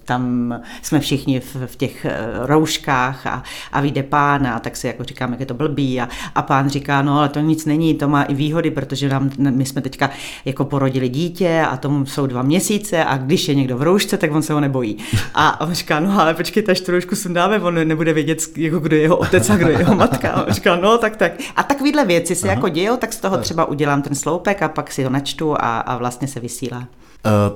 tam 0.06 0.56
jsme 0.82 1.00
všichni 1.00 1.40
v, 1.40 1.56
v 1.66 1.76
těch 1.76 2.06
rouškách 2.40 3.28
a, 3.28 3.44
a 3.72 3.82
vyjde 3.82 4.04
pán 4.04 4.48
a 4.48 4.60
tak 4.60 4.78
si 4.78 4.88
jako 4.88 5.04
říkáme, 5.04 5.34
jak 5.34 5.40
je 5.40 5.46
to 5.46 5.54
blbý 5.54 6.02
a, 6.02 6.10
a 6.36 6.42
pán 6.42 6.70
říká, 6.70 7.02
no 7.02 7.20
ale 7.20 7.30
to 7.30 7.40
nic 7.40 7.66
není, 7.66 7.94
to 7.94 8.08
má 8.08 8.24
i 8.24 8.34
výhody, 8.34 8.72
protože 8.72 9.10
nám, 9.10 9.30
my 9.38 9.66
jsme 9.66 9.82
teďka 9.82 10.10
jako 10.46 10.66
porodili 10.66 11.10
dítě 11.10 11.66
a 11.70 11.78
tomu 11.78 12.06
jsou 12.06 12.28
dva 12.28 12.42
měsíce 12.42 13.05
a 13.06 13.18
když 13.18 13.48
je 13.48 13.56
někdo 13.56 13.78
v 13.78 13.82
roušce, 13.82 14.18
tak 14.18 14.32
on 14.32 14.42
se 14.42 14.54
ho 14.54 14.60
nebojí. 14.60 14.98
A 15.34 15.62
on 15.62 15.74
říká, 15.74 16.00
no 16.00 16.20
ale 16.20 16.34
počkejte, 16.34 16.72
až 16.72 16.82
tu 16.82 16.92
roušku 16.92 17.16
sundáme, 17.16 17.60
on 17.60 17.88
nebude 17.88 18.14
vědět, 18.14 18.40
jako 18.58 18.80
kdo 18.80 18.96
je 18.96 19.02
jeho 19.02 19.18
otec 19.18 19.50
a 19.50 19.56
kdo 19.58 19.70
je 19.70 19.78
jeho 19.78 19.96
matka. 19.96 20.32
A 20.32 20.44
on 20.44 20.54
říká, 20.54 20.76
no 20.76 20.98
tak 20.98 21.16
tak. 21.16 21.32
A 21.56 21.64
takovýhle 21.64 22.06
věci 22.06 22.36
se 22.36 22.48
Aha. 22.48 22.56
jako 22.56 22.70
dějou, 22.70 22.98
tak 22.98 23.14
z 23.14 23.20
toho 23.20 23.38
třeba 23.38 23.66
udělám 23.66 24.02
ten 24.02 24.16
sloupek 24.16 24.62
a 24.62 24.70
pak 24.70 24.92
si 24.92 25.04
ho 25.04 25.10
načtu 25.10 25.54
a, 25.54 25.80
a 25.80 25.98
vlastně 25.98 26.28
se 26.28 26.40
vysílá. 26.40 26.88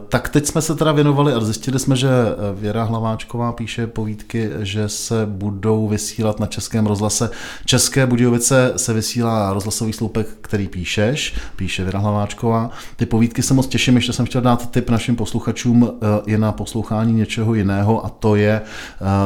Tak 0.09 0.29
teď 0.29 0.45
jsme 0.45 0.61
se 0.61 0.75
teda 0.75 0.91
věnovali 0.91 1.33
a 1.33 1.39
zjistili 1.39 1.79
jsme, 1.79 1.95
že 1.95 2.09
Věra 2.53 2.83
Hlaváčková 2.83 3.51
píše 3.51 3.87
povídky, 3.87 4.49
že 4.59 4.89
se 4.89 5.25
budou 5.25 5.87
vysílat 5.87 6.39
na 6.39 6.45
Českém 6.45 6.85
rozhlase. 6.85 7.29
České 7.65 8.05
Budějovice 8.05 8.73
se 8.75 8.93
vysílá 8.93 9.53
rozhlasový 9.53 9.93
sloupek, 9.93 10.27
který 10.41 10.67
píšeš, 10.67 11.35
píše 11.55 11.83
Věra 11.83 11.99
Hlaváčková. 11.99 12.69
Ty 12.95 13.05
povídky 13.05 13.43
se 13.43 13.53
moc 13.53 13.67
těším, 13.67 13.95
ještě 13.95 14.13
jsem 14.13 14.25
chtěl 14.25 14.41
dát 14.41 14.71
tip 14.71 14.89
našim 14.89 15.15
posluchačům 15.15 15.91
je 16.25 16.37
na 16.37 16.51
poslouchání 16.51 17.13
něčeho 17.13 17.53
jiného 17.53 18.05
a 18.05 18.09
to 18.09 18.35
je 18.35 18.61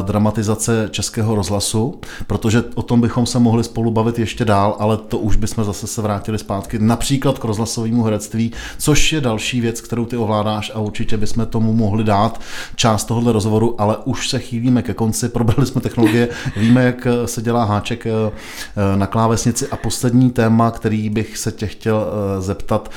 dramatizace 0.01 0.87
Českého 0.91 1.35
rozhlasu, 1.35 1.99
protože 2.27 2.63
o 2.75 2.81
tom 2.81 3.01
bychom 3.01 3.25
se 3.25 3.39
mohli 3.39 3.63
spolu 3.63 3.91
bavit 3.91 4.19
ještě 4.19 4.45
dál, 4.45 4.75
ale 4.79 4.97
to 4.97 5.17
už 5.17 5.35
bychom 5.35 5.63
zase 5.63 5.87
se 5.87 6.01
vrátili 6.01 6.39
zpátky 6.39 6.79
například 6.79 7.39
k 7.39 7.43
rozhlasovému 7.43 8.03
herectví, 8.03 8.51
což 8.77 9.13
je 9.13 9.21
další 9.21 9.61
věc, 9.61 9.81
kterou 9.81 10.05
ty 10.05 10.17
ovládáš 10.34 10.71
a 10.75 10.79
určitě 10.79 11.17
bychom 11.17 11.45
tomu 11.45 11.73
mohli 11.73 12.03
dát 12.03 12.41
část 12.75 13.05
tohohle 13.05 13.31
rozhovoru, 13.31 13.81
ale 13.81 13.97
už 13.97 14.29
se 14.29 14.39
chýlíme 14.39 14.81
ke 14.81 14.93
konci, 14.93 15.29
probrali 15.38 15.65
jsme 15.65 15.81
technologie, 15.81 16.29
víme, 16.55 16.84
jak 16.84 17.07
se 17.25 17.41
dělá 17.41 17.63
háček 17.63 18.05
na 18.95 19.07
klávesnici 19.07 19.67
a 19.67 19.77
poslední 19.77 20.31
téma, 20.31 20.71
který 20.71 21.09
bych 21.09 21.38
se 21.38 21.51
tě 21.51 21.67
chtěl 21.67 22.07
zeptat, 22.39 22.91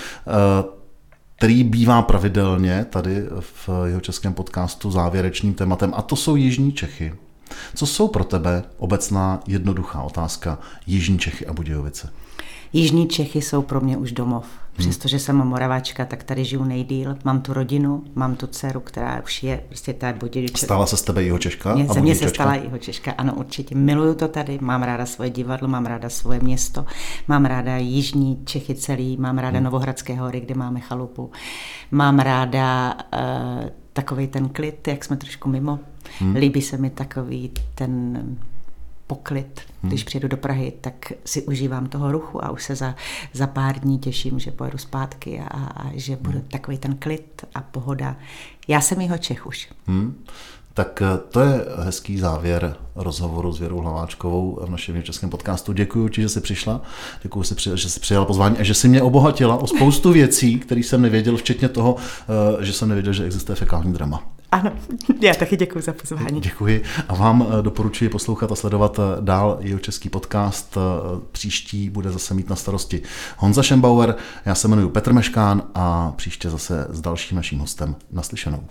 který 1.36 1.64
bývá 1.64 2.02
pravidelně 2.02 2.86
tady 2.90 3.24
v 3.40 3.68
jeho 3.86 4.00
českém 4.00 4.34
podcastu 4.34 4.90
závěrečným 4.90 5.54
tématem, 5.54 5.92
a 5.96 6.02
to 6.02 6.16
jsou 6.16 6.36
Jižní 6.36 6.72
Čechy. 6.72 7.14
Co 7.74 7.86
jsou 7.86 8.08
pro 8.08 8.24
tebe 8.24 8.62
obecná 8.78 9.40
jednoduchá 9.46 10.02
otázka 10.02 10.58
Jižní 10.86 11.18
Čechy 11.18 11.46
a 11.46 11.52
Budějovice? 11.52 12.12
Jižní 12.76 13.08
Čechy 13.08 13.42
jsou 13.42 13.62
pro 13.62 13.80
mě 13.80 13.96
už 13.96 14.12
domov. 14.12 14.46
Přestože 14.76 15.18
jsem 15.18 15.36
Moravačka, 15.36 16.04
tak 16.04 16.22
tady 16.22 16.44
žiju 16.44 16.64
nejdíl. 16.64 17.16
Mám 17.24 17.40
tu 17.40 17.52
rodinu, 17.52 18.04
mám 18.14 18.36
tu 18.36 18.46
dceru, 18.46 18.80
která 18.80 19.22
už 19.22 19.42
je 19.42 19.62
prostě 19.68 19.92
ta 19.92 20.12
Budějovice. 20.12 20.66
Stala 20.66 20.86
se 20.86 20.96
z 20.96 21.02
tebe 21.02 21.22
jeho 21.22 21.38
Češka? 21.38 21.74
Mě, 21.74 21.86
ze 21.86 22.00
mě 22.00 22.14
se 22.14 22.28
stala 22.28 22.54
jeho 22.54 22.78
Češka, 22.78 23.12
ano 23.12 23.34
určitě. 23.34 23.74
Miluju 23.74 24.14
to 24.14 24.28
tady, 24.28 24.58
mám 24.60 24.82
ráda 24.82 25.06
svoje 25.06 25.30
divadlo, 25.30 25.68
mám 25.68 25.86
ráda 25.86 26.08
svoje 26.08 26.40
město, 26.40 26.86
mám 27.28 27.44
ráda 27.44 27.76
Jižní 27.76 28.42
Čechy 28.44 28.74
celý, 28.74 29.16
mám 29.16 29.38
ráda 29.38 29.56
hmm. 29.56 29.64
Novohradské 29.64 30.14
hory, 30.14 30.40
kde 30.40 30.54
máme 30.54 30.80
chalupu. 30.80 31.30
Mám 31.90 32.18
ráda 32.18 32.94
uh, 32.94 33.68
takový 33.92 34.26
ten 34.26 34.48
klid, 34.48 34.88
jak 34.88 35.04
jsme 35.04 35.16
trošku 35.16 35.48
mimo. 35.48 35.78
Hmm. 36.18 36.36
Líbí 36.36 36.62
se 36.62 36.76
mi 36.76 36.90
takový 36.90 37.50
ten 37.74 38.22
poklid. 39.06 39.60
Když 39.86 40.00
hmm. 40.00 40.06
přijedu 40.06 40.28
do 40.28 40.36
Prahy, 40.36 40.72
tak 40.80 41.12
si 41.24 41.42
užívám 41.42 41.86
toho 41.86 42.12
ruchu 42.12 42.44
a 42.44 42.50
už 42.50 42.64
se 42.64 42.74
za, 42.74 42.94
za 43.32 43.46
pár 43.46 43.80
dní 43.80 43.98
těším, 43.98 44.38
že 44.38 44.50
pojedu 44.50 44.78
zpátky 44.78 45.40
a, 45.40 45.46
a 45.46 45.90
že 45.94 46.16
bude 46.16 46.38
hmm. 46.38 46.48
takový 46.48 46.78
ten 46.78 46.96
klid 46.96 47.44
a 47.54 47.60
pohoda. 47.60 48.16
Já 48.68 48.80
jsem 48.80 49.00
jeho 49.00 49.18
Čech 49.18 49.46
už. 49.46 49.68
Hmm. 49.86 50.24
Tak 50.76 51.02
eh, 51.02 51.18
to 51.30 51.40
je 51.40 51.64
hezký 51.84 52.18
závěr 52.18 52.76
rozhovoru 52.94 53.52
s 53.52 53.58
Věrou 53.58 53.80
Hlaváčkovou 53.80 54.58
v 54.66 54.70
našem 54.70 55.02
českém 55.02 55.30
podcastu. 55.30 55.72
Děkuji 55.72 56.08
ti, 56.08 56.22
že 56.22 56.28
jsi 56.28 56.40
přišla, 56.40 56.80
děkuji, 57.22 57.42
že 57.74 57.90
jsi 57.90 58.00
přijala 58.00 58.26
pozvání 58.26 58.58
a 58.58 58.62
že 58.62 58.74
jsi 58.74 58.88
mě 58.88 59.02
obohatila 59.02 59.56
o 59.56 59.66
spoustu 59.66 60.12
věcí, 60.12 60.58
které 60.58 60.80
jsem 60.80 61.02
nevěděl, 61.02 61.36
včetně 61.36 61.68
toho, 61.68 61.96
eh, 62.60 62.64
že 62.64 62.72
jsem 62.72 62.88
nevěděl, 62.88 63.12
že 63.12 63.24
existuje 63.24 63.56
fekální 63.56 63.92
drama. 63.92 64.22
Ano, 64.52 64.72
já 65.20 65.34
taky 65.34 65.56
děkuji 65.56 65.80
za 65.82 65.92
pozvání. 65.92 66.40
Děkuji 66.40 66.82
a 67.08 67.14
vám 67.14 67.46
eh, 67.48 67.62
doporučuji 67.62 68.08
poslouchat 68.10 68.52
a 68.52 68.54
sledovat 68.54 69.00
dál 69.20 69.58
jeho 69.60 69.78
český 69.80 70.08
podcast. 70.08 70.78
Příští 71.32 71.90
bude 71.90 72.10
zase 72.10 72.34
mít 72.34 72.50
na 72.50 72.56
starosti 72.56 73.02
Honza 73.38 73.62
Schembauer, 73.62 74.14
já 74.44 74.54
se 74.54 74.68
jmenuji 74.68 74.88
Petr 74.88 75.12
Meškán 75.12 75.62
a 75.74 76.12
příště 76.16 76.50
zase 76.50 76.86
s 76.90 77.00
dalším 77.00 77.36
naším 77.36 77.58
hostem 77.58 77.96
naslyšenou. 78.12 78.64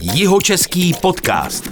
Jihočeský 0.00 0.94
podcast. 1.02 1.68